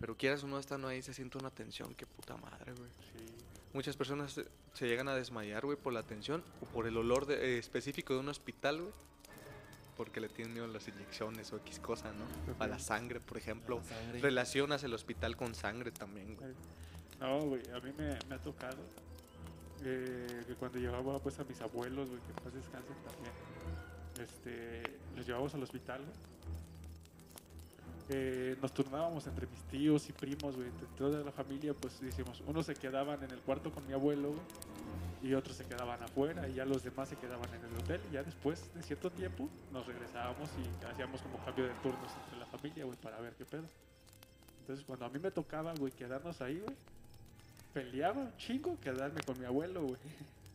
Pero 0.00 0.16
quieras 0.16 0.42
o 0.44 0.46
no 0.46 0.58
estando 0.58 0.88
ahí, 0.88 1.02
se 1.02 1.14
siente 1.14 1.38
una 1.38 1.50
tensión, 1.50 1.94
qué 1.94 2.06
puta 2.06 2.36
madre, 2.36 2.72
güey. 2.72 2.90
Sí. 3.12 3.24
Muchas 3.72 3.96
personas 3.96 4.32
se, 4.32 4.46
se 4.74 4.86
llegan 4.86 5.08
a 5.08 5.14
desmayar, 5.14 5.64
güey, 5.64 5.76
por 5.76 5.92
la 5.92 6.02
tensión 6.02 6.42
o 6.60 6.66
por 6.66 6.86
el 6.86 6.96
olor 6.96 7.26
de- 7.26 7.56
eh, 7.56 7.58
específico 7.58 8.14
de 8.14 8.20
un 8.20 8.28
hospital, 8.28 8.80
güey. 8.82 8.92
Porque 9.96 10.20
le 10.20 10.28
tienen 10.28 10.52
miedo 10.54 10.66
a 10.66 10.68
las 10.68 10.88
inyecciones 10.88 11.52
o 11.52 11.56
X 11.58 11.78
cosa, 11.78 12.12
¿no? 12.12 12.24
A 12.58 12.66
la 12.66 12.78
sangre, 12.80 13.20
por 13.20 13.36
ejemplo. 13.38 13.80
Sangre. 13.88 14.20
Relacionas 14.20 14.82
el 14.82 14.92
hospital 14.92 15.36
con 15.36 15.54
sangre 15.54 15.92
también, 15.92 16.34
güey. 16.36 16.52
No, 17.24 17.40
güey, 17.40 17.62
a 17.74 17.80
mí 17.80 17.90
me, 17.96 18.34
ha 18.34 18.38
tocado 18.38 18.76
eh, 19.82 20.44
que 20.46 20.54
cuando 20.56 20.78
llevaba 20.78 21.18
pues 21.20 21.38
a 21.38 21.44
mis 21.44 21.58
abuelos, 21.62 22.10
güey, 22.10 22.20
que 22.20 22.34
paz 22.34 22.52
descansen 22.52 22.96
también, 23.02 23.32
este, 24.20 24.82
los 25.16 25.24
llevábamos 25.24 25.54
al 25.54 25.62
hospital. 25.62 26.02
Eh, 28.10 28.58
nos 28.60 28.74
turnábamos 28.74 29.26
entre 29.26 29.46
mis 29.46 29.62
tíos 29.62 30.06
y 30.10 30.12
primos, 30.12 30.54
güey, 30.54 30.68
entre 30.68 30.86
toda 30.98 31.24
la 31.24 31.32
familia, 31.32 31.72
pues 31.72 31.98
decimos, 31.98 32.42
unos 32.46 32.66
se 32.66 32.74
quedaban 32.74 33.22
en 33.24 33.30
el 33.30 33.38
cuarto 33.38 33.72
con 33.72 33.86
mi 33.86 33.94
abuelo, 33.94 34.34
y 35.22 35.32
otros 35.32 35.56
se 35.56 35.64
quedaban 35.64 36.02
afuera, 36.02 36.46
y 36.46 36.52
ya 36.52 36.66
los 36.66 36.84
demás 36.84 37.08
se 37.08 37.16
quedaban 37.16 37.48
en 37.54 37.64
el 37.64 37.74
hotel, 37.82 38.02
y 38.10 38.12
ya 38.12 38.22
después 38.22 38.68
de 38.74 38.82
cierto 38.82 39.10
tiempo 39.10 39.48
nos 39.72 39.86
regresábamos 39.86 40.50
y 40.58 40.84
hacíamos 40.84 41.22
como 41.22 41.42
cambio 41.42 41.64
de 41.64 41.72
turnos 41.82 42.12
entre 42.22 42.38
la 42.38 42.46
familia, 42.46 42.84
güey, 42.84 42.98
para 42.98 43.18
ver 43.20 43.32
qué 43.32 43.46
pedo. 43.46 43.64
Entonces, 44.60 44.84
cuando 44.84 45.06
a 45.06 45.08
mí 45.08 45.18
me 45.18 45.30
tocaba, 45.30 45.72
güey, 45.72 45.90
quedarnos 45.90 46.42
ahí, 46.42 46.58
güey, 46.58 46.76
peleaba 47.74 48.20
un 48.22 48.36
chingo 48.38 48.78
quedarme 48.80 49.20
con 49.22 49.38
mi 49.38 49.44
abuelo, 49.44 49.82
güey. 49.82 49.96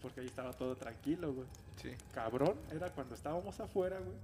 Porque 0.02 0.22
ahí 0.22 0.28
estaba 0.28 0.54
todo 0.54 0.76
tranquilo, 0.76 1.34
güey. 1.34 1.48
Sí. 1.82 1.92
Cabrón, 2.14 2.56
era 2.72 2.90
cuando 2.90 3.14
estábamos 3.16 3.60
afuera, 3.60 4.00
güey. 4.00 4.18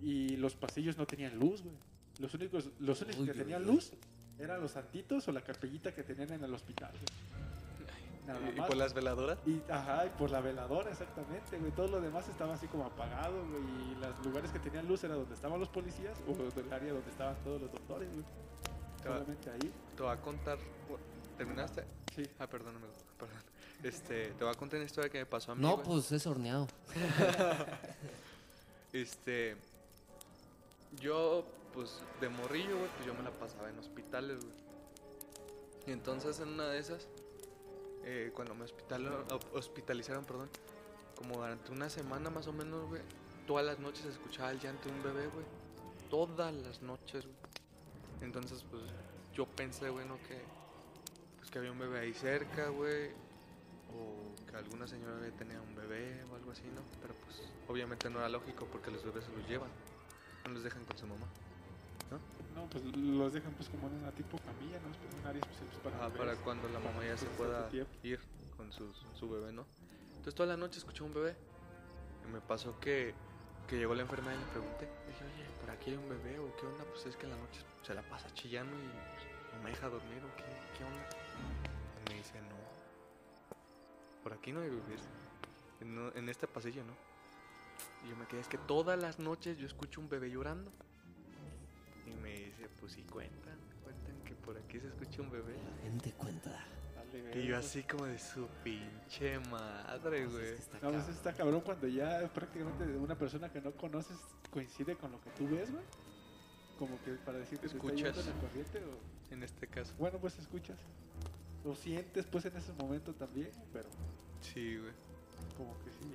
Y 0.00 0.36
los 0.36 0.54
pasillos 0.54 0.96
no 0.96 1.04
tenían 1.06 1.36
luz, 1.38 1.62
güey. 1.62 1.74
Los 2.20 2.32
únicos, 2.34 2.70
los 2.78 3.02
únicos 3.02 3.20
Uy, 3.22 3.26
que 3.26 3.34
tenían 3.34 3.64
luz 3.64 3.92
eran 4.38 4.60
los 4.60 4.70
santitos 4.72 5.26
o 5.26 5.32
la 5.32 5.40
capellita 5.40 5.92
que 5.92 6.04
tenían 6.04 6.32
en 6.32 6.44
el 6.44 6.54
hospital, 6.54 6.92
güey. 6.92 7.04
Nada 8.26 8.40
¿Y, 8.46 8.52
y 8.54 8.58
más. 8.60 8.68
por 8.68 8.76
las 8.76 8.92
veladoras? 8.94 9.38
Y, 9.46 9.60
ajá, 9.70 10.04
y 10.06 10.10
por 10.10 10.30
la 10.30 10.40
veladora, 10.40 10.90
exactamente, 10.90 11.58
güey. 11.58 11.72
Todo 11.72 11.88
lo 11.88 12.00
demás 12.00 12.28
estaba 12.28 12.54
así 12.54 12.66
como 12.68 12.84
apagado, 12.84 13.34
güey. 13.48 13.62
Y 13.62 13.94
los 14.00 14.24
lugares 14.24 14.52
que 14.52 14.58
tenían 14.60 14.86
luz 14.86 15.02
era 15.02 15.14
donde 15.14 15.34
estaban 15.34 15.58
los 15.58 15.68
policías 15.70 16.16
o 16.28 16.32
el 16.60 16.72
área 16.72 16.92
donde 16.92 17.10
estaban 17.10 17.34
todos 17.42 17.60
los 17.62 17.72
doctores, 17.72 18.08
güey. 18.12 18.24
Te 19.02 19.08
va- 19.08 19.14
Solamente 19.18 19.50
ahí. 19.50 19.72
Te 19.96 20.02
voy 20.02 20.12
a 20.12 20.20
contar... 20.20 20.58
¿Terminaste? 21.38 21.84
Sí. 22.14 22.22
Ah, 22.38 22.46
perdóname, 22.46 22.86
perdón. 23.18 23.36
Este, 23.82 24.32
te 24.32 24.44
voy 24.44 24.52
a 24.52 24.56
contar 24.58 24.78
una 24.78 24.86
historia 24.86 25.08
que 25.08 25.18
me 25.18 25.26
pasó 25.26 25.52
a 25.52 25.54
mí, 25.54 25.62
No, 25.62 25.76
güey. 25.76 25.86
pues 25.86 26.12
es 26.12 26.26
horneado. 26.26 26.66
Este. 28.92 29.56
Yo, 31.00 31.44
pues 31.74 32.00
de 32.20 32.28
morrillo, 32.28 32.76
güey, 32.78 32.90
pues 32.96 33.06
yo 33.06 33.14
me 33.14 33.22
la 33.22 33.30
pasaba 33.30 33.68
en 33.68 33.78
hospitales, 33.78 34.38
güey. 34.42 34.56
Y 35.86 35.92
entonces 35.92 36.40
en 36.40 36.48
una 36.48 36.66
de 36.68 36.78
esas, 36.78 37.06
eh, 38.04 38.32
cuando 38.34 38.54
me 38.54 38.64
hospital- 38.64 39.06
ho- 39.30 39.56
hospitalizaron, 39.58 40.24
perdón, 40.24 40.48
como 41.14 41.36
durante 41.36 41.70
una 41.72 41.88
semana 41.90 42.30
más 42.30 42.46
o 42.46 42.52
menos, 42.52 42.88
güey, 42.88 43.02
todas 43.46 43.64
las 43.66 43.78
noches 43.78 44.04
escuchaba 44.06 44.50
el 44.50 44.58
llanto 44.60 44.88
de 44.88 44.94
un 44.94 45.02
bebé, 45.02 45.26
güey. 45.28 45.44
Todas 46.10 46.54
las 46.54 46.80
noches, 46.82 47.24
güey. 47.26 47.36
Entonces, 48.22 48.64
pues 48.70 48.82
yo 49.34 49.46
pensé, 49.46 49.90
güey, 49.90 50.06
¿no? 50.06 50.16
Que, 50.26 50.40
pues, 51.48 51.50
que 51.50 51.58
había 51.58 51.72
un 51.72 51.78
bebé 51.78 52.00
ahí 52.00 52.12
cerca, 52.12 52.68
güey. 52.68 53.10
O 53.90 54.34
que 54.46 54.54
alguna 54.56 54.86
señora 54.86 55.14
bebé 55.14 55.32
tenía 55.32 55.60
un 55.62 55.74
bebé 55.74 56.22
o 56.30 56.34
algo 56.36 56.52
así, 56.52 56.64
¿no? 56.74 56.82
Pero 57.00 57.14
pues 57.24 57.42
obviamente 57.68 58.10
no 58.10 58.18
era 58.18 58.28
lógico 58.28 58.66
porque 58.70 58.90
los 58.90 59.02
bebés 59.04 59.24
se 59.24 59.32
los 59.32 59.48
llevan. 59.48 59.70
No 60.44 60.52
los 60.52 60.62
dejan 60.62 60.84
con 60.84 60.98
su 60.98 61.06
mamá. 61.06 61.26
No, 62.54 62.66
pues 62.70 62.84
los 62.96 63.32
dejan 63.32 63.52
pues 63.54 63.68
como 63.68 63.86
en 63.88 63.94
una 63.94 64.10
tipo 64.12 64.38
camilla, 64.38 64.78
¿no? 64.80 64.90
Es 64.90 65.20
un 65.20 65.26
área 65.26 65.40
especial 65.40 65.68
pues, 65.70 65.94
para 65.94 66.04
Ah, 66.06 66.10
para 66.10 66.34
cuando 66.36 66.68
la 66.68 66.80
mamá 66.80 67.04
ya 67.04 67.16
se 67.16 67.26
Pues, 67.26 67.36
pueda 67.38 67.60
tanto 67.60 67.70
tiempo. 67.70 67.92
ir 68.02 68.20
con 68.56 68.72
su, 68.72 68.92
su 69.14 69.30
bebé, 69.30 69.52
¿no? 69.52 69.64
Entonces 70.10 70.34
toda 70.34 70.48
la 70.48 70.56
noche 70.56 70.78
escuché 70.78 71.02
un 71.04 71.14
bebé. 71.14 71.34
Y 72.26 72.32
me 72.32 72.40
pasó 72.40 72.78
que, 72.80 73.14
que 73.68 73.76
llegó 73.76 73.94
la 73.94 74.02
enfermera 74.02 74.34
y 74.34 74.38
le 74.38 74.46
pregunté. 74.50 74.88
Dije, 75.06 75.24
oye, 75.24 75.46
¿por 75.60 75.70
aquí 75.70 75.90
hay 75.90 75.96
un 75.96 76.08
bebé 76.08 76.38
o 76.40 76.54
qué 76.56 76.66
onda? 76.66 76.84
Pues 76.84 77.06
es 77.06 77.16
que 77.16 77.24
en 77.24 77.30
la 77.30 77.36
noche 77.38 77.60
se 77.82 77.94
la 77.94 78.02
pasa 78.02 78.28
chillando 78.34 78.74
y 78.76 78.88
pues, 78.88 79.54
no 79.56 79.62
me 79.62 79.70
deja 79.70 79.88
dormir 79.88 80.20
o 80.24 80.36
qué, 80.36 80.44
qué 80.76 80.84
onda. 80.84 81.06
Y 82.06 82.10
me 82.10 82.16
dice, 82.18 82.40
no. 82.42 82.56
Por 84.22 84.32
aquí 84.32 84.52
no 84.52 84.60
hay 84.60 84.70
bebés. 84.70 85.02
En, 85.80 86.12
en 86.14 86.28
este 86.28 86.46
pasillo, 86.46 86.82
¿no? 86.84 86.92
Y 88.04 88.10
yo 88.10 88.16
me 88.16 88.26
quedé, 88.26 88.40
es 88.40 88.48
que 88.48 88.58
todas 88.58 88.98
las 89.00 89.18
noches 89.18 89.58
yo 89.58 89.66
escucho 89.66 90.00
un 90.00 90.08
bebé 90.08 90.30
llorando. 90.30 90.70
Y 92.06 92.10
me 92.20 92.32
dice, 92.32 92.68
pues 92.80 92.92
sí, 92.92 93.02
cuentan, 93.02 93.58
cuentan 93.82 94.16
que 94.24 94.34
por 94.34 94.56
aquí 94.56 94.80
se 94.80 94.88
escucha 94.88 95.22
un 95.22 95.30
bebé. 95.30 95.54
La 95.76 95.82
gente 95.82 96.12
cuenta. 96.12 96.50
Dale, 96.94 97.30
Que 97.30 97.44
yo 97.44 97.56
así 97.56 97.82
como 97.82 98.06
de 98.06 98.18
su 98.18 98.46
pinche 98.64 99.38
madre, 99.50 100.26
güey. 100.26 100.54
No, 100.82 100.90
pues 100.92 101.08
está 101.08 101.32
cabrón 101.32 101.60
cuando 101.60 101.86
ya 101.86 102.28
prácticamente 102.32 102.84
una 102.96 103.14
persona 103.16 103.50
que 103.50 103.60
no 103.60 103.72
conoces 103.72 104.16
coincide 104.50 104.96
con 104.96 105.12
lo 105.12 105.20
que 105.20 105.30
tú 105.30 105.48
ves, 105.48 105.70
güey. 105.70 105.84
Como 106.78 106.98
que 107.04 107.12
para 107.24 107.38
decir 107.38 107.58
que 107.58 107.68
te 107.68 107.76
está 107.76 107.78
Escuchas. 107.78 108.16
llevando 108.16 108.32
la 108.32 108.40
corriente 108.48 108.78
o... 108.78 109.34
En 109.34 109.42
este 109.42 109.66
caso. 109.66 109.92
Bueno, 109.98 110.18
pues 110.18 110.38
escuchas. 110.38 110.78
Lo 111.64 111.74
sientes 111.74 112.24
pues 112.26 112.44
en 112.46 112.56
ese 112.56 112.72
momento 112.74 113.12
también, 113.14 113.50
pero 113.72 113.88
Sí, 114.40 114.76
güey. 114.78 114.92
como 115.56 115.74
que 115.84 115.90
sí. 115.90 116.08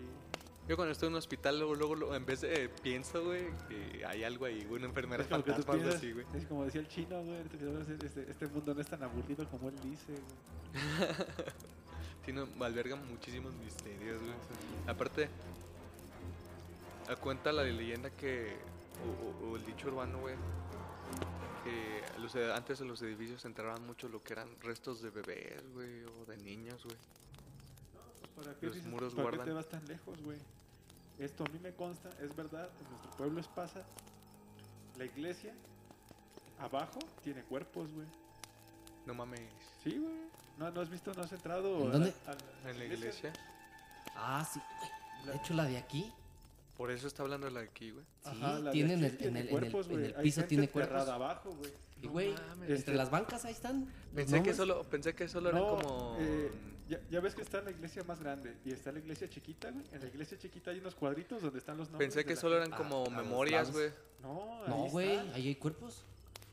Yo 0.68 0.78
cuando 0.78 0.94
estoy 0.94 1.08
en 1.08 1.14
un 1.14 1.18
hospital, 1.18 1.60
luego, 1.60 1.76
luego, 1.76 2.16
en 2.16 2.26
vez 2.26 2.40
de 2.42 2.64
eh, 2.64 2.70
pienso, 2.82 3.22
güey, 3.26 3.48
que 3.68 4.06
hay 4.06 4.24
algo 4.24 4.46
ahí, 4.46 4.66
una 4.72 4.86
enfermera 4.86 5.22
Es 5.24 5.28
como 5.30 5.44
que 5.44 5.52
tú 5.52 5.62
fantasma, 5.64 5.74
algo 5.74 5.84
piensas, 5.84 6.02
así, 6.02 6.12
güey. 6.14 6.26
es 6.42 6.46
como 6.48 6.64
decía 6.64 6.80
el 6.82 6.88
chino, 6.88 7.22
güey, 7.22 7.42
este, 8.06 8.32
este 8.32 8.48
mundo 8.48 8.74
no 8.74 8.80
es 8.80 8.88
tan 8.88 9.04
aburrido 9.04 9.46
como 9.50 9.68
él 9.68 9.76
dice, 9.84 10.14
güey. 10.14 10.24
Tiene, 12.26 12.48
alberga 12.62 12.96
muchísimos 12.96 13.54
misterios, 13.56 14.22
güey. 14.22 14.34
Aparte, 14.88 15.28
a 17.10 17.16
cuenta 17.18 17.52
la 17.52 17.64
leyenda 17.64 18.10
que, 18.12 18.56
o, 19.02 19.46
o- 19.48 19.52
o 19.52 19.56
el 19.56 19.66
dicho 19.66 19.88
urbano, 19.88 20.20
güey, 20.20 20.36
que 21.64 22.04
los, 22.20 22.36
antes 22.36 22.80
de 22.80 22.86
los 22.86 23.02
edificios 23.02 23.44
enterraban 23.46 23.86
mucho 23.86 24.08
lo 24.10 24.22
que 24.24 24.34
eran 24.34 24.50
restos 24.62 25.02
de 25.02 25.10
bebés, 25.10 25.62
güey, 25.74 26.04
o 26.04 26.26
de 26.26 26.38
niños, 26.38 26.84
güey. 26.84 26.98
Pues, 28.36 28.48
¿Para 28.48 28.60
qué, 28.60 28.66
Los 28.68 28.76
dices- 28.76 28.90
muros 28.92 29.14
¿para 29.14 29.32
qué 29.32 29.38
te 29.40 29.52
vas 29.54 29.68
tan 29.70 29.86
lejos, 29.88 30.22
güey? 30.24 30.38
Esto 31.20 31.44
a 31.46 31.50
mí 31.50 31.60
me 31.60 31.72
consta, 31.74 32.10
es 32.22 32.36
verdad, 32.36 32.70
en 32.82 32.90
nuestro 32.90 33.12
pueblo 33.12 33.40
es 33.40 33.48
pasa. 33.48 33.84
La 34.98 35.06
iglesia, 35.06 35.54
abajo, 36.60 37.00
tiene 37.24 37.44
cuerpos, 37.44 37.92
güey. 37.94 38.08
No 39.06 39.14
mames. 39.14 39.42
Sí, 39.84 39.98
güey. 39.98 40.16
¿No, 40.58 40.70
¿No 40.72 40.82
has 40.82 40.90
visto, 40.90 41.14
no 41.14 41.24
has 41.24 41.32
entrado 41.32 41.82
¿En 41.84 41.88
a- 41.88 41.92
dónde? 41.92 42.14
a- 42.28 42.68
a 42.68 42.70
En 42.72 42.80
la 42.80 42.86
iglesia. 42.86 43.32
Ah, 44.16 44.46
sí. 44.52 44.60
De 45.26 45.36
hecho, 45.36 45.54
la 45.54 45.66
de 45.66 45.78
aquí. 45.78 46.12
Por 46.78 46.90
eso 46.92 47.08
está 47.08 47.22
hablando 47.24 47.50
la 47.50 47.60
de 47.62 47.68
aquí, 47.68 47.92
güey. 47.92 48.04
Sí, 48.24 48.30
Ajá, 48.32 48.60
la 48.60 48.66
de 48.66 48.72
tiene 48.72 48.94
en 48.94 49.00
aquí 49.06 49.12
el- 49.12 49.18
tiene 49.18 49.30
en 49.30 49.36
el- 49.38 49.42
en 49.42 49.46
el- 49.46 49.50
cuerpos, 49.62 49.88
en 49.88 49.92
güey. 49.94 50.06
el 50.06 50.14
piso 50.16 50.44
tiene 50.46 50.68
cuerpos. 50.70 51.08
abajo, 51.08 51.52
güey. 51.56 51.72
Y, 52.02 52.08
güey, 52.08 52.30
entre 52.62 52.74
Este- 52.76 52.94
las 52.96 53.10
bancas 53.12 53.46
ahí 53.46 53.54
están. 53.54 53.88
Pensé 54.14 54.42
que 54.44 54.54
solo, 54.54 54.84
pensé 54.84 55.14
que 55.14 55.28
solo 55.28 55.50
era 55.50 55.60
No, 55.60 55.78
como. 55.78 56.18
eh, 56.20 56.52
ya, 56.90 57.00
ya 57.10 57.20
ves 57.22 57.34
que 57.36 57.44
está 57.44 57.62
la 57.62 57.72
iglesia 57.72 58.04
más 58.04 58.20
grande 58.20 58.58
y 58.66 58.72
está 58.72 58.92
la 58.92 59.00
iglesia 59.00 59.30
chiquita, 59.30 59.72
güey. 59.72 59.86
En 59.94 60.02
la 60.02 60.08
iglesia 60.08 60.38
chiquita 60.38 60.72
hay 60.72 60.80
unos 60.80 60.96
cuadritos 60.96 61.42
donde 61.42 61.60
están 61.60 61.78
los 61.78 61.90
nombres. 61.90 62.08
Pensé 62.08 62.20
de 62.20 62.26
que 62.26 62.36
la 62.36 62.42
solo 62.42 62.58
eran 62.58 62.74
Ah, 62.74 62.78
como 62.78 63.02
a 63.06 63.10
los 63.10 63.14
memorias, 63.14 63.72
güey. 63.72 63.90
No, 64.22 64.64
ahí 64.64 64.70
No, 64.70 64.76
güey, 64.90 65.18
ahí 65.34 65.48
hay 65.50 65.56
cuerpos. 65.56 66.04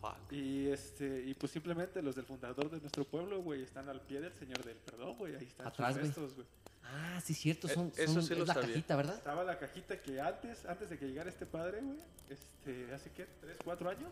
Fuck. 0.01 0.33
Y 0.33 0.69
este, 0.69 1.25
y 1.27 1.35
pues 1.35 1.51
simplemente 1.53 2.01
los 2.03 2.15
del 2.15 2.25
fundador 2.27 2.71
de 2.71 2.79
nuestro 2.81 3.05
pueblo, 3.05 3.43
güey, 3.43 3.63
están 3.63 3.89
al 3.89 4.01
pie 4.01 4.21
del 4.21 4.33
Señor 4.35 4.65
del 4.65 4.77
Perdón, 4.77 5.17
güey. 5.19 5.35
Ahí 5.35 5.45
están 5.47 5.67
Atrás, 5.67 5.89
sus 5.95 5.97
güey. 5.99 6.07
restos, 6.07 6.35
güey. 6.35 6.47
Ah, 6.93 7.21
sí, 7.25 7.35
cierto. 7.35 7.69
Eh, 7.69 7.75
Son, 7.75 7.93
eso 7.97 8.13
son- 8.15 8.23
sí 8.23 8.35
lo 8.35 8.43
es 8.43 8.49
la 8.49 8.55
sabía. 8.55 8.69
cajita, 8.71 8.97
¿verdad? 8.97 9.15
Estaba 9.17 9.45
la 9.45 9.59
cajita 9.59 10.01
que 10.03 10.21
antes, 10.21 10.65
antes 10.67 10.91
de 10.91 10.99
que 10.99 11.07
llegara 11.07 11.29
este 11.31 11.47
padre, 11.47 11.81
güey, 11.81 11.99
este, 12.29 12.93
hace 12.93 13.11
qué, 13.13 13.27
tres, 13.41 13.57
cuatro 13.65 13.89
años, 13.91 14.11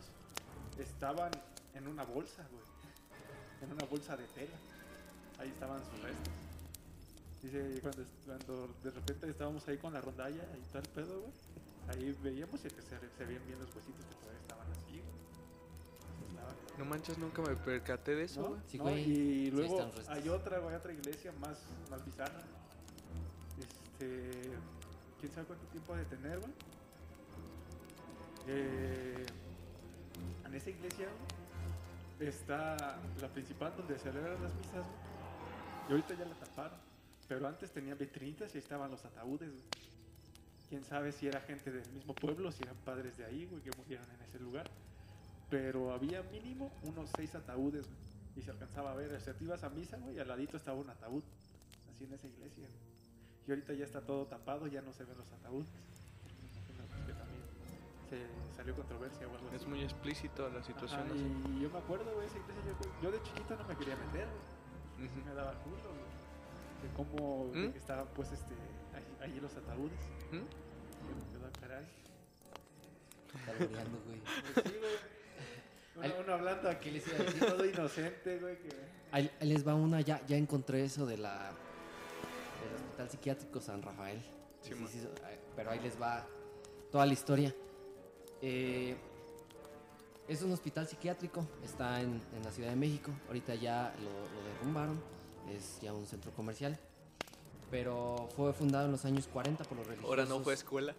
estaban 0.79 1.31
en 1.75 1.89
una 1.89 2.05
bolsa, 2.05 2.47
güey. 2.53 2.63
En 3.63 3.73
una 3.73 3.85
bolsa 3.87 4.17
de 4.17 4.25
tela. 4.29 4.55
Ahí 5.39 5.49
estaban 5.49 5.81
sus 5.85 6.01
restos. 6.03 6.33
Dice, 7.43 7.81
cuando, 7.81 8.05
cuando 8.27 8.75
de 8.83 8.91
repente 8.91 9.29
estábamos 9.31 9.67
ahí 9.69 9.77
con 9.79 9.93
la 9.93 10.01
rondalla 10.01 10.43
y 10.57 10.73
tal 10.73 10.83
pedo, 10.95 11.21
güey, 11.21 11.33
ahí 11.89 12.17
veíamos 12.23 12.61
y 12.65 12.69
que 12.69 12.83
se, 12.83 12.99
se 13.17 13.25
veían 13.25 13.45
bien 13.47 13.59
los 13.61 13.75
huesitos 13.75 14.05
que 14.07 14.15
todavía 14.17 14.41
estaban 14.41 14.67
así, 14.73 15.01
güey. 15.01 15.19
No 16.79 16.85
manches, 16.85 17.19
nunca 17.19 17.43
me 17.43 17.57
percaté 17.57 18.15
de 18.15 18.25
eso, 18.25 18.41
¿no? 18.41 18.83
güey. 18.83 19.03
Y 19.11 19.51
luego 19.51 19.91
hay 20.09 20.29
otra, 20.29 20.59
güey, 20.59 20.75
otra 20.77 20.93
iglesia 20.93 21.33
más, 21.41 21.59
más 21.91 22.05
bizarra. 22.05 22.41
Este. 23.99 24.31
¿Quién 25.21 25.33
sabe 25.33 25.47
cuánto 25.49 25.67
tiempo 25.67 25.93
ha 25.93 25.97
de 25.97 26.05
tener, 26.05 26.39
güey? 26.39 26.53
Eh, 28.47 29.27
en 30.47 30.55
esa 30.55 30.71
iglesia, 30.71 31.09
está 32.21 32.77
la 33.21 33.29
principal 33.29 33.75
donde 33.77 33.99
celebran 33.99 34.41
las 34.43 34.55
misas, 34.55 34.87
güey. 34.87 35.89
Y 35.89 35.93
ahorita 35.93 36.15
ya 36.15 36.25
la 36.25 36.35
taparon. 36.37 36.79
Pero 37.27 37.49
antes 37.49 37.73
tenían 37.73 37.99
vitrinitas 37.99 38.55
y 38.55 38.59
ahí 38.59 38.63
estaban 38.63 38.91
los 38.91 39.05
ataúdes. 39.05 39.51
Quién 40.69 40.85
sabe 40.85 41.11
si 41.13 41.27
era 41.27 41.41
gente 41.41 41.73
del 41.73 41.91
mismo 41.91 42.15
pueblo, 42.15 42.53
si 42.53 42.63
eran 42.63 42.77
padres 42.85 43.17
de 43.17 43.25
ahí, 43.25 43.47
güey, 43.47 43.63
que 43.63 43.71
murieron 43.77 44.07
en 44.11 44.23
ese 44.23 44.39
lugar 44.39 44.71
pero 45.51 45.93
había 45.93 46.23
mínimo 46.25 46.71
unos 46.83 47.11
seis 47.17 47.35
ataúdes, 47.35 47.87
güey. 47.87 47.99
Y 48.37 48.43
se 48.43 48.51
alcanzaba 48.51 48.93
a 48.93 48.95
ver, 48.95 49.13
o 49.13 49.21
sea, 49.21 49.35
tú 49.35 49.45
ibas 49.45 49.65
a 49.65 49.71
misa, 49.71 49.97
güey, 49.97 50.17
y 50.17 50.21
al 50.21 50.29
ladito 50.29 50.57
estaba 50.57 50.79
un 50.79 50.89
ataúd, 50.91 51.23
así 51.91 52.05
en 52.05 52.13
esa 52.13 52.27
iglesia, 52.27 52.69
güey. 52.69 52.88
Y 53.49 53.51
ahorita 53.51 53.73
ya 53.73 53.87
está 53.87 54.03
todo 54.03 54.27
tapado, 54.27 54.67
ya 54.67 54.83
no 54.83 54.93
se 54.93 55.05
ven 55.05 55.17
los 55.17 55.33
ataúdes. 55.33 55.67
Pues, 56.77 57.07
que 57.07 57.13
también 57.15 57.41
se 58.11 58.55
salió 58.55 58.75
controversia 58.77 59.27
o 59.27 59.35
algo 59.35 59.49
así. 59.49 59.57
Es 59.57 59.67
muy 59.67 59.83
explícito 59.83 60.51
la 60.51 60.63
situación. 60.63 61.01
Ajá, 61.01 61.11
así. 61.11 61.57
y 61.57 61.63
yo 61.63 61.71
me 61.71 61.79
acuerdo, 61.79 62.13
güey, 62.15 62.27
esa 62.27 62.37
iglesia, 62.37 62.63
yo, 62.67 63.03
yo 63.03 63.11
de 63.11 63.23
chiquito 63.23 63.57
no 63.57 63.65
me 63.65 63.75
quería 63.77 63.97
meter, 63.97 64.29
güey. 64.29 65.09
Ujú. 65.09 65.25
Me 65.25 65.33
daba 65.33 65.55
culo, 65.65 65.89
güey. 65.97 66.13
De 66.83 66.89
cómo 66.95 67.51
de 67.55 67.69
¿Mm? 67.69 67.73
que 67.73 67.79
estaban, 67.79 68.07
pues, 68.15 68.33
este, 68.33 68.53
ahí, 68.93 69.31
ahí 69.31 69.41
los 69.41 69.57
ataúdes. 69.57 69.99
¿Mm? 70.31 70.45
Yo 70.45 71.17
me 71.17 71.25
quedaba, 71.33 71.51
caray. 71.59 71.87
Saboreando, 73.47 73.99
güey. 74.05 74.21
Pues 74.53 74.67
sí, 74.67 74.79
güey. 74.79 76.13
Uno, 76.13 76.21
uno 76.23 76.35
hablando 76.35 76.69
aquí, 76.69 77.01
todo 77.41 77.65
inocente, 77.65 78.39
güey, 78.41 78.59
que... 78.59 78.69
Ahí, 79.11 79.31
les 79.41 79.67
va 79.67 79.75
una, 79.75 80.03
ya, 80.03 80.21
ya 80.27 80.37
encontré 80.37 80.85
eso 80.85 81.07
de 81.07 81.17
la 81.17 81.51
Hospital 82.99 83.11
Psiquiátrico 83.11 83.61
San 83.61 83.81
Rafael. 83.83 84.21
Sí, 84.61 84.75
Sí, 84.75 84.87
sí, 84.91 84.99
eh, 84.99 85.39
pero 85.55 85.71
ahí 85.71 85.79
les 85.81 86.01
va 86.01 86.27
toda 86.91 87.07
la 87.07 87.13
historia. 87.13 87.55
Eh, 88.43 88.97
es 90.27 90.43
un 90.43 90.53
hospital 90.53 90.87
psiquiátrico, 90.89 91.47
está 91.65 92.01
en, 92.01 92.21
en 92.35 92.43
la 92.45 92.51
Ciudad 92.51 92.71
de 92.71 92.77
México. 92.77 93.13
Ahorita 93.29 93.55
ya 93.55 93.95
lo, 94.03 94.11
lo 94.11 94.49
derrumbaron, 94.49 95.01
es 95.51 95.81
ya 95.81 95.93
un 95.93 96.07
centro 96.07 96.33
comercial. 96.33 96.77
Pero 97.71 98.29
fue 98.37 98.53
fundado 98.53 98.87
en 98.87 98.93
los 98.93 99.05
años 99.05 99.29
40 99.33 99.63
por 99.65 99.79
los 99.79 99.87
religiosos. 99.87 100.11
Ahora 100.11 100.25
no 100.29 100.41
fue 100.41 100.55
escuela. 100.55 100.95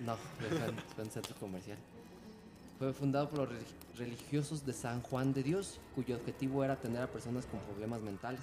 No, 0.00 0.16
fue 0.96 1.04
en 1.04 1.10
centro 1.10 1.36
comercial. 1.36 1.76
Fue 2.78 2.92
fundado 2.94 3.28
por 3.28 3.40
los 3.40 3.48
relig- 3.50 3.96
religiosos 3.98 4.64
de 4.64 4.72
San 4.72 5.02
Juan 5.02 5.32
de 5.34 5.42
Dios, 5.42 5.78
cuyo 5.94 6.16
objetivo 6.16 6.64
era 6.64 6.72
atender 6.74 7.02
a 7.02 7.06
personas 7.06 7.44
con 7.46 7.60
problemas 7.60 8.00
mentales. 8.00 8.40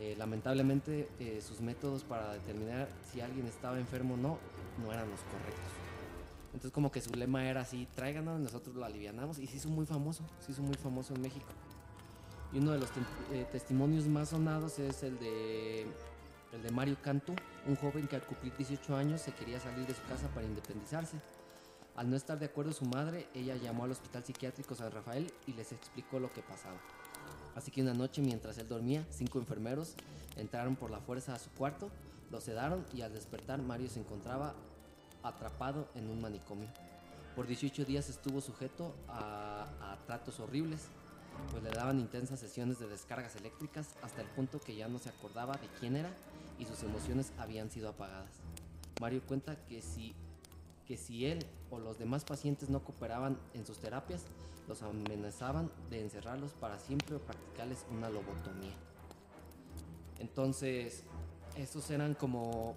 Eh, 0.00 0.14
lamentablemente, 0.16 1.08
eh, 1.18 1.40
sus 1.40 1.60
métodos 1.60 2.04
para 2.04 2.32
determinar 2.34 2.88
si 3.10 3.20
alguien 3.20 3.46
estaba 3.46 3.78
enfermo 3.78 4.14
o 4.14 4.16
no, 4.16 4.38
no 4.82 4.92
eran 4.92 5.10
los 5.10 5.20
correctos. 5.20 5.72
Entonces, 6.48 6.70
como 6.70 6.92
que 6.92 7.00
su 7.00 7.10
lema 7.14 7.48
era 7.48 7.62
así: 7.62 7.88
tráiganos, 7.94 8.38
nosotros 8.40 8.76
lo 8.76 8.84
alivianamos. 8.84 9.38
Y 9.38 9.46
se 9.46 9.56
hizo 9.56 9.68
muy 9.68 9.86
famoso, 9.86 10.22
se 10.38 10.52
hizo 10.52 10.62
muy 10.62 10.76
famoso 10.76 11.14
en 11.14 11.22
México. 11.22 11.46
Y 12.52 12.58
uno 12.58 12.72
de 12.72 12.78
los 12.78 12.88
eh, 13.32 13.46
testimonios 13.50 14.06
más 14.06 14.30
sonados 14.30 14.78
es 14.78 15.02
el 15.02 15.18
de, 15.18 15.82
el 16.52 16.62
de 16.62 16.70
Mario 16.70 16.96
Cantú, 17.02 17.34
un 17.66 17.76
joven 17.76 18.06
que 18.06 18.16
al 18.16 18.22
cumplir 18.22 18.56
18 18.56 18.96
años 18.96 19.20
se 19.20 19.32
quería 19.32 19.60
salir 19.60 19.86
de 19.86 19.94
su 19.94 20.02
casa 20.04 20.28
para 20.28 20.46
independizarse. 20.46 21.16
Al 21.96 22.08
no 22.08 22.16
estar 22.16 22.38
de 22.38 22.46
acuerdo 22.46 22.72
su 22.72 22.84
madre, 22.84 23.28
ella 23.34 23.56
llamó 23.56 23.84
al 23.84 23.90
hospital 23.90 24.24
psiquiátrico 24.24 24.74
San 24.76 24.92
Rafael 24.92 25.32
y 25.46 25.52
les 25.54 25.72
explicó 25.72 26.20
lo 26.20 26.32
que 26.32 26.42
pasaba. 26.42 26.78
Así 27.54 27.70
que 27.70 27.82
una 27.82 27.94
noche 27.94 28.22
mientras 28.22 28.58
él 28.58 28.68
dormía, 28.68 29.04
cinco 29.10 29.38
enfermeros 29.38 29.94
entraron 30.36 30.76
por 30.76 30.90
la 30.90 31.00
fuerza 31.00 31.34
a 31.34 31.38
su 31.38 31.50
cuarto, 31.50 31.90
lo 32.30 32.40
sedaron 32.40 32.84
y 32.94 33.02
al 33.02 33.12
despertar 33.12 33.60
Mario 33.60 33.88
se 33.88 34.00
encontraba 34.00 34.54
atrapado 35.22 35.88
en 35.94 36.08
un 36.08 36.20
manicomio. 36.20 36.68
Por 37.34 37.46
18 37.46 37.84
días 37.84 38.08
estuvo 38.08 38.40
sujeto 38.40 38.94
a, 39.08 39.66
a 39.80 39.98
tratos 40.06 40.40
horribles, 40.40 40.88
pues 41.50 41.62
le 41.62 41.70
daban 41.70 42.00
intensas 42.00 42.40
sesiones 42.40 42.78
de 42.78 42.88
descargas 42.88 43.36
eléctricas 43.36 43.94
hasta 44.02 44.22
el 44.22 44.28
punto 44.28 44.60
que 44.60 44.76
ya 44.76 44.88
no 44.88 44.98
se 44.98 45.08
acordaba 45.08 45.54
de 45.54 45.68
quién 45.80 45.96
era 45.96 46.10
y 46.58 46.64
sus 46.64 46.82
emociones 46.82 47.32
habían 47.38 47.70
sido 47.70 47.88
apagadas. 47.88 48.32
Mario 49.00 49.22
cuenta 49.26 49.56
que 49.66 49.80
si, 49.80 50.14
que 50.88 50.96
si 50.96 51.26
él 51.26 51.44
o 51.70 51.78
los 51.78 51.98
demás 51.98 52.24
pacientes 52.24 52.70
no 52.70 52.82
cooperaban 52.82 53.38
en 53.52 53.66
sus 53.66 53.78
terapias, 53.78 54.24
los 54.66 54.82
amenazaban 54.82 55.70
de 55.90 56.00
encerrarlos 56.00 56.54
para 56.54 56.78
siempre 56.78 57.16
o 57.16 57.18
practicarles 57.20 57.84
una 57.90 58.08
lobotomía. 58.08 58.74
Entonces, 60.18 61.04
estos 61.56 61.90
eran 61.90 62.14
como 62.14 62.74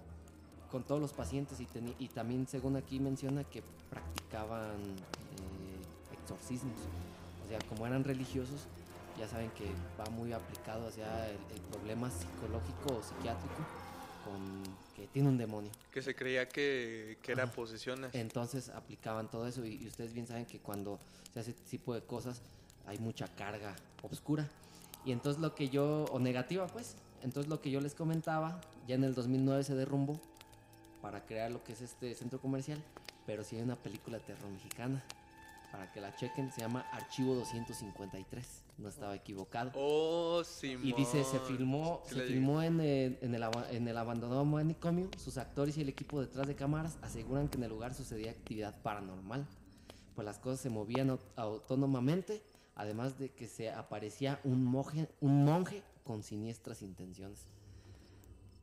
con 0.70 0.84
todos 0.84 1.00
los 1.00 1.14
pacientes 1.14 1.58
y, 1.98 2.08
también 2.08 2.46
según 2.46 2.76
aquí 2.76 3.00
menciona 3.00 3.44
que 3.44 3.62
practicaban 3.88 4.76
eh, 4.80 6.12
exorcismos. 6.12 6.78
O 7.44 7.48
sea, 7.48 7.58
como 7.68 7.86
eran 7.86 8.04
religiosos, 8.04 8.66
ya 9.18 9.26
saben 9.26 9.50
que 9.52 9.70
va 9.98 10.10
muy 10.10 10.34
aplicado 10.34 10.88
hacia 10.88 11.28
el, 11.30 11.36
el 11.54 11.60
problema 11.70 12.10
psicológico 12.10 12.98
o 12.98 13.02
psiquiátrico 13.02 13.62
con 14.24 14.62
que 15.02 15.08
tiene 15.08 15.28
un 15.28 15.36
demonio. 15.36 15.70
Que 15.90 16.00
se 16.00 16.14
creía 16.14 16.48
que, 16.48 17.18
que 17.22 17.32
era 17.32 17.44
Ajá. 17.44 17.52
posesiones. 17.52 18.14
Entonces 18.14 18.68
aplicaban 18.68 19.28
todo 19.30 19.48
eso 19.48 19.64
y, 19.64 19.74
y 19.82 19.88
ustedes 19.88 20.12
bien 20.12 20.28
saben 20.28 20.46
que 20.46 20.60
cuando 20.60 21.00
se 21.34 21.40
hace 21.40 21.50
este 21.50 21.64
tipo 21.68 21.92
de 21.92 22.02
cosas 22.02 22.40
hay 22.86 22.98
mucha 22.98 23.26
carga 23.26 23.74
oscura. 24.02 24.48
Y 25.04 25.10
entonces 25.10 25.42
lo 25.42 25.56
que 25.56 25.68
yo, 25.68 26.04
o 26.12 26.20
negativa 26.20 26.68
pues, 26.68 26.94
entonces 27.24 27.50
lo 27.50 27.60
que 27.60 27.72
yo 27.72 27.80
les 27.80 27.94
comentaba, 27.94 28.60
ya 28.86 28.94
en 28.94 29.02
el 29.02 29.14
2009 29.14 29.64
se 29.64 29.74
derrumbó 29.74 30.20
para 31.00 31.24
crear 31.26 31.50
lo 31.50 31.64
que 31.64 31.72
es 31.72 31.80
este 31.80 32.14
centro 32.14 32.40
comercial, 32.40 32.80
pero 33.26 33.42
sí 33.42 33.56
hay 33.56 33.62
una 33.62 33.74
película 33.74 34.18
de 34.18 34.24
terror 34.24 34.48
mexicana, 34.52 35.02
para 35.72 35.90
que 35.90 36.00
la 36.02 36.14
chequen, 36.14 36.52
se 36.52 36.60
llama 36.60 36.86
Archivo 36.92 37.34
253, 37.34 38.62
no 38.78 38.88
estaba 38.90 39.14
equivocado. 39.16 39.72
Oh, 39.74 40.44
sí. 40.44 40.76
Y 40.82 40.92
dice, 40.92 41.24
se 41.24 41.40
filmó, 41.40 42.02
se 42.04 42.20
filmó 42.22 42.62
en 42.62 42.78
el, 42.80 43.18
en, 43.22 43.34
el, 43.34 43.42
en 43.70 43.88
el 43.88 43.96
abandonado 43.96 44.44
manicomio. 44.44 45.08
Sus 45.18 45.38
actores 45.38 45.76
y 45.78 45.80
el 45.80 45.88
equipo 45.88 46.20
detrás 46.20 46.46
de 46.46 46.54
cámaras 46.54 46.98
aseguran 47.02 47.48
que 47.48 47.56
en 47.56 47.64
el 47.64 47.70
lugar 47.70 47.94
sucedía 47.94 48.30
actividad 48.30 48.80
paranormal. 48.82 49.46
Pues 50.14 50.24
las 50.26 50.38
cosas 50.38 50.60
se 50.60 50.68
movían 50.68 51.08
au- 51.08 51.18
autónomamente, 51.36 52.42
además 52.74 53.18
de 53.18 53.30
que 53.30 53.48
se 53.48 53.70
aparecía 53.70 54.40
un 54.44 54.62
monje, 54.64 55.08
un 55.20 55.42
monje 55.44 55.82
con 56.04 56.22
siniestras 56.22 56.82
intenciones. 56.82 57.46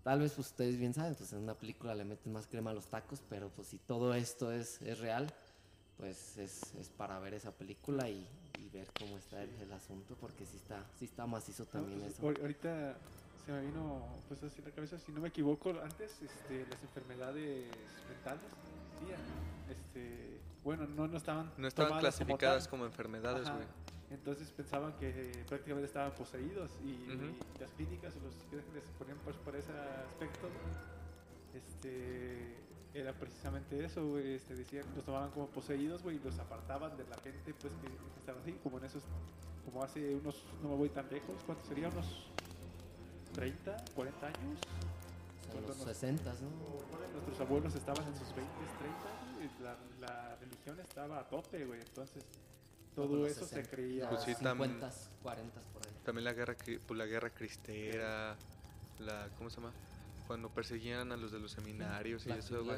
Tal 0.03 0.19
vez 0.19 0.33
pues, 0.33 0.47
ustedes 0.49 0.77
bien 0.77 0.93
saben, 0.93 1.15
pues 1.15 1.33
en 1.33 1.39
una 1.39 1.55
película 1.55 1.95
le 1.95 2.05
meten 2.05 2.31
más 2.33 2.45
crema 2.47 2.69
a 2.69 2.73
los 2.73 2.85
tacos, 2.87 3.21
pero 3.29 3.49
pues 3.49 3.67
si 3.67 3.77
todo 3.79 4.13
esto 4.13 4.51
es, 4.51 4.81
es 4.83 4.99
real, 4.99 5.27
pues 5.99 6.37
es, 6.37 6.73
es 6.75 6.89
para 6.89 7.19
ver 7.19 7.33
esa 7.33 7.51
película 7.51 8.07
y, 8.09 8.25
y 8.57 8.69
ver 8.69 8.87
cómo 8.97 9.17
está 9.17 9.43
el, 9.43 9.49
el 9.61 9.71
asunto, 9.73 10.15
porque 10.19 10.45
sí 10.45 10.55
está, 10.55 10.85
sí 10.97 11.05
está 11.05 11.27
macizo 11.27 11.65
también 11.65 11.99
No, 11.99 12.05
pues, 12.05 12.17
eso. 12.17 12.23
ahor- 12.25 12.41
Ahorita 12.41 12.97
se 13.45 13.51
me 13.51 13.61
vino 13.61 14.07
pues 14.29 14.41
así 14.43 14.59
en 14.59 14.65
la 14.65 14.71
cabeza, 14.71 14.97
si 14.97 15.11
no 15.11 15.19
me 15.21 15.27
equivoco, 15.27 15.71
antes 15.71 16.21
este, 16.21 16.65
las 16.69 16.81
enfermedades 16.83 17.69
mentales. 18.07 18.49
Este, 19.69 20.39
bueno, 20.63 20.87
no, 20.87 21.07
no 21.07 21.17
estaban 21.17 21.51
No 21.57 21.67
estaban 21.67 21.99
clasificadas 21.99 22.67
como 22.67 22.85
enfermedades, 22.85 23.49
güey. 23.49 23.65
Entonces 24.11 24.49
pensaban 24.51 24.93
que 24.97 25.09
eh, 25.09 25.45
prácticamente 25.47 25.87
estaban 25.87 26.13
poseídos 26.13 26.71
y, 26.83 27.05
las 27.59 27.69
clínicas 27.71 28.15
o 28.15 28.19
los 28.25 28.33
psiquiatras 28.35 28.83
se 28.83 28.91
ponían 28.97 29.17
pues, 29.23 29.35
por 29.37 29.55
ese 29.55 29.71
aspecto. 29.71 30.47
Este 31.53 32.68
era 32.93 33.13
precisamente 33.13 33.83
eso, 33.83 34.05
güey. 34.07 34.35
Este, 34.35 34.55
decían, 34.55 34.85
los 34.95 35.05
tomaban 35.05 35.29
como 35.31 35.47
poseídos, 35.47 36.01
güey, 36.03 36.17
y 36.17 36.19
los 36.19 36.37
apartaban 36.39 36.95
de 36.97 37.05
la 37.07 37.17
gente 37.17 37.53
pues 37.59 37.73
que, 37.81 37.87
que 37.87 38.19
estaba 38.19 38.39
así, 38.41 38.53
como 38.63 38.77
en 38.79 38.85
esos, 38.85 39.03
como 39.65 39.83
hace 39.83 40.15
unos, 40.15 40.43
no 40.63 40.69
me 40.69 40.75
voy 40.75 40.89
tan 40.89 41.07
lejos, 41.09 41.35
¿cuántos 41.45 41.67
sería? 41.67 41.89
Unos 41.89 42.25
30, 43.33 43.75
40 43.95 44.27
años. 44.27 44.39
En 44.39 45.55
los 45.55 45.65
Cuando 45.65 45.75
nos- 45.75 45.83
60, 45.97 46.33
¿no? 46.33 47.09
Nuestros 47.13 47.39
abuelos 47.39 47.75
estaban 47.75 48.05
en 48.07 48.15
sus 48.15 48.35
20, 48.35 48.53
30, 48.79 49.59
y 49.59 49.63
la, 49.63 49.77
la 49.99 50.35
religión 50.35 50.79
estaba 50.79 51.19
a 51.19 51.27
tope, 51.27 51.65
güey. 51.65 51.79
Entonces, 51.81 52.23
todo 52.95 53.25
eso 53.25 53.45
60, 53.45 53.63
se 53.69 53.75
creía. 53.75 54.09
Pues 54.09 54.23
sí, 54.23 54.31
los 54.31 54.41
tam- 54.41 54.51
50, 54.57 54.91
40 55.23 55.61
por 55.73 55.81
ahí. 55.87 55.93
También 56.05 56.25
la 56.25 56.33
guerra, 56.33 56.55
pues, 56.87 56.97
la 56.97 57.05
guerra 57.05 57.29
cristera, 57.31 58.35
la, 58.99 59.29
¿cómo 59.37 59.49
se 59.49 59.57
llama? 59.57 59.73
Cuando 60.29 60.47
perseguían 60.53 61.11
a 61.11 61.17
los 61.17 61.31
de 61.31 61.39
los 61.39 61.51
seminarios 61.51 62.23
y 62.27 62.29
La- 62.29 62.35
eso, 62.37 62.63
güey. 62.63 62.77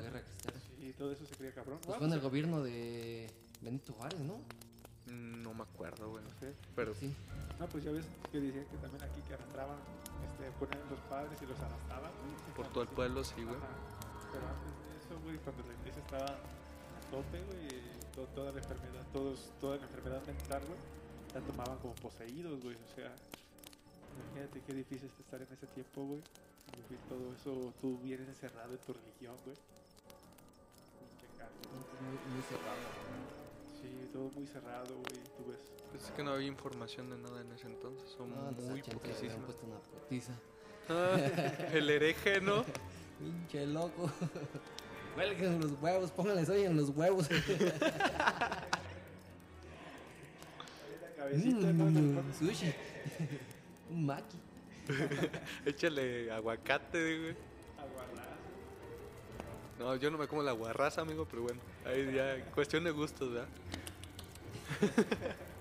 Y 0.79 0.93
todo 0.93 1.11
eso 1.11 1.25
se 1.25 1.35
creía 1.35 1.53
cabrón. 1.53 1.79
Pues 1.83 1.97
fue 1.97 2.07
en 2.07 2.13
el 2.13 2.21
gobierno 2.21 2.63
de 2.63 3.29
Benito 3.59 3.91
Juárez, 3.91 4.21
¿no? 4.21 4.39
No 5.07 5.53
me 5.53 5.63
acuerdo, 5.63 6.11
güey. 6.11 6.23
no 6.23 6.29
sé. 6.39 6.53
Pero 6.77 6.93
Sí. 6.95 7.13
No, 7.59 7.67
pues 7.67 7.83
ya 7.83 7.91
ves 7.91 8.05
que 8.31 8.39
decían 8.39 8.63
que 8.71 8.77
también 8.77 9.03
aquí 9.03 9.19
que 9.27 9.33
arrastraban, 9.33 9.75
este, 10.31 10.49
ponían 10.57 10.79
los 10.89 10.99
padres 11.11 11.37
y 11.41 11.45
los 11.45 11.59
arrastraban. 11.59 12.09
güey. 12.23 12.55
por 12.55 12.67
todo 12.71 12.83
el 12.83 12.89
pueblo, 12.89 13.21
sí, 13.21 13.43
güey. 13.43 13.59
Pero 14.31 14.47
antes 14.47 14.71
de 14.71 14.95
eso, 15.03 15.19
güey, 15.21 15.37
cuando 15.39 15.63
la 15.67 15.73
iglesia 15.73 16.01
estaba 16.03 16.25
a 16.27 17.11
tope, 17.11 17.43
güey, 17.51 17.67
to- 18.15 18.27
toda 18.33 18.53
la 18.53 18.59
enfermedad, 18.59 19.05
todos, 19.11 19.51
toda 19.59 19.75
la 19.75 19.83
enfermedad 19.83 20.25
mental, 20.25 20.61
güey, 20.67 20.79
la 21.35 21.41
tomaban 21.41 21.77
como 21.79 21.95
poseídos, 21.95 22.61
güey. 22.63 22.75
O 22.77 22.95
sea, 22.95 23.13
imagínate 24.23 24.61
qué 24.65 24.73
difícil 24.73 25.09
es 25.13 25.19
estar 25.19 25.41
en 25.41 25.51
ese 25.51 25.67
tiempo, 25.67 26.05
güey. 26.05 26.21
Vivir 26.75 26.99
todo 27.09 27.33
eso, 27.33 27.73
tú 27.81 27.97
vienes 28.03 28.27
encerrado 28.27 28.71
en 28.73 28.79
tu 28.79 28.93
religión, 28.93 29.35
güey. 29.45 29.55
Pinche 30.99 31.27
cargo. 31.37 31.61
Muy, 32.01 32.17
muy 32.33 32.43
cerrado. 32.43 32.85
Sí, 33.81 34.09
todo 34.13 34.29
muy 34.35 34.47
cerrado, 34.47 34.93
güey. 34.95 35.23
Tú 35.37 35.45
ves. 35.49 35.59
Pues 35.91 36.03
es 36.05 36.11
que 36.11 36.23
no 36.23 36.31
había 36.31 36.47
información 36.47 37.09
de 37.09 37.17
nada 37.17 37.41
en 37.41 37.51
ese 37.51 37.67
entonces. 37.67 38.09
Son 38.17 38.29
No, 38.29 38.51
los 38.51 38.63
muy 38.63 38.79
80 38.79 38.97
le 38.97 38.97
habían 38.97 38.99
poquísimas. 38.99 39.45
puesto 39.45 39.65
una 39.65 39.79
putiza. 39.79 40.33
Ah, 40.89 41.17
el 41.73 41.89
hereje, 41.89 42.39
¿no? 42.41 42.63
Pinche 43.19 43.65
loco. 43.67 44.09
Cuelguen 45.15 45.59
los 45.59 45.73
huevos, 45.81 46.11
pónganles 46.11 46.47
hoy 46.49 46.63
en 46.63 46.77
los 46.77 46.89
huevos. 46.89 47.27
La 51.01 51.13
cabecita, 51.15 51.73
¿no? 51.73 51.85
Mm, 51.85 52.15
Con- 52.15 52.33
sushi. 52.33 52.73
Un 53.91 54.05
maki. 54.05 54.37
Échale 55.65 56.31
aguacate, 56.31 57.19
güey. 57.19 57.35
Aguarrás. 57.77 58.27
No, 59.79 59.95
yo 59.95 60.11
no 60.11 60.17
me 60.17 60.27
como 60.27 60.43
la 60.43 60.51
guarraza, 60.51 61.01
amigo, 61.01 61.25
pero 61.29 61.43
bueno. 61.43 61.59
Ahí 61.85 62.13
ya, 62.13 62.43
cuestión 62.53 62.83
de 62.83 62.91
gustos, 62.91 63.31
¿verdad? 63.31 63.47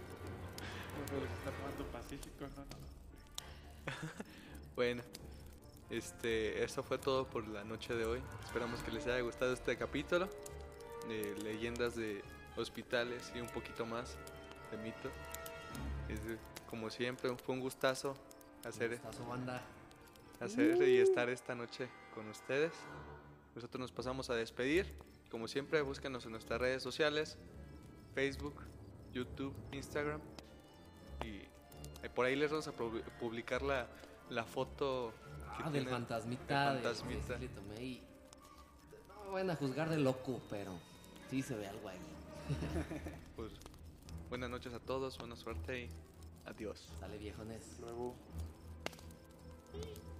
Bueno, 4.76 5.02
este, 5.90 6.64
eso 6.64 6.82
fue 6.82 6.96
todo 6.96 7.26
por 7.26 7.46
la 7.46 7.64
noche 7.64 7.94
de 7.94 8.06
hoy. 8.06 8.22
Esperamos 8.44 8.80
que 8.80 8.90
les 8.90 9.06
haya 9.06 9.20
gustado 9.20 9.52
este 9.52 9.76
capítulo 9.76 10.26
de 11.06 11.34
leyendas 11.42 11.96
de 11.96 12.22
hospitales 12.56 13.30
y 13.34 13.40
un 13.40 13.48
poquito 13.48 13.84
más 13.84 14.16
de 14.70 14.78
mitos. 14.78 15.12
Como 16.70 16.88
siempre, 16.88 17.36
fue 17.44 17.54
un 17.54 17.60
gustazo 17.60 18.14
hacer, 18.64 18.90
Gustazo, 18.90 19.26
banda. 19.26 19.62
hacer 20.40 20.86
y 20.88 20.98
estar 20.98 21.28
esta 21.28 21.54
noche 21.54 21.88
con 22.14 22.28
ustedes. 22.28 22.72
Nosotros 23.54 23.80
nos 23.80 23.92
pasamos 23.92 24.30
a 24.30 24.34
despedir. 24.34 24.92
Como 25.30 25.48
siempre, 25.48 25.80
búscanos 25.82 26.24
en 26.26 26.32
nuestras 26.32 26.60
redes 26.60 26.82
sociales, 26.82 27.36
Facebook, 28.14 28.54
YouTube, 29.12 29.54
Instagram. 29.72 30.20
Y 31.24 32.08
por 32.14 32.26
ahí 32.26 32.36
les 32.36 32.50
vamos 32.50 32.66
a 32.68 32.74
pu- 32.76 33.02
publicar 33.20 33.62
la, 33.62 33.86
la 34.30 34.44
foto 34.44 35.12
que 35.56 35.62
Ah, 35.64 35.70
del 35.70 35.86
fantasmita. 35.88 36.72
del 36.74 36.82
de- 36.82 36.88
fantasmita. 36.88 37.38
tomé 37.54 37.82
y... 37.82 38.02
No 39.26 39.32
van 39.32 39.50
a 39.50 39.56
juzgar 39.56 39.88
de 39.90 39.98
loco, 39.98 40.40
pero 40.50 40.78
sí 41.28 41.42
se 41.42 41.54
ve 41.56 41.66
algo 41.68 41.88
ahí. 41.88 41.98
Pues, 43.36 43.52
buenas 44.28 44.50
noches 44.50 44.72
a 44.74 44.80
todos, 44.80 45.16
buena 45.18 45.36
suerte 45.36 45.82
y 45.84 45.90
adiós. 46.46 46.92
Sale 46.98 47.16
viejones. 47.18 47.78
Luego. 47.80 48.14
Beep. 49.72 50.19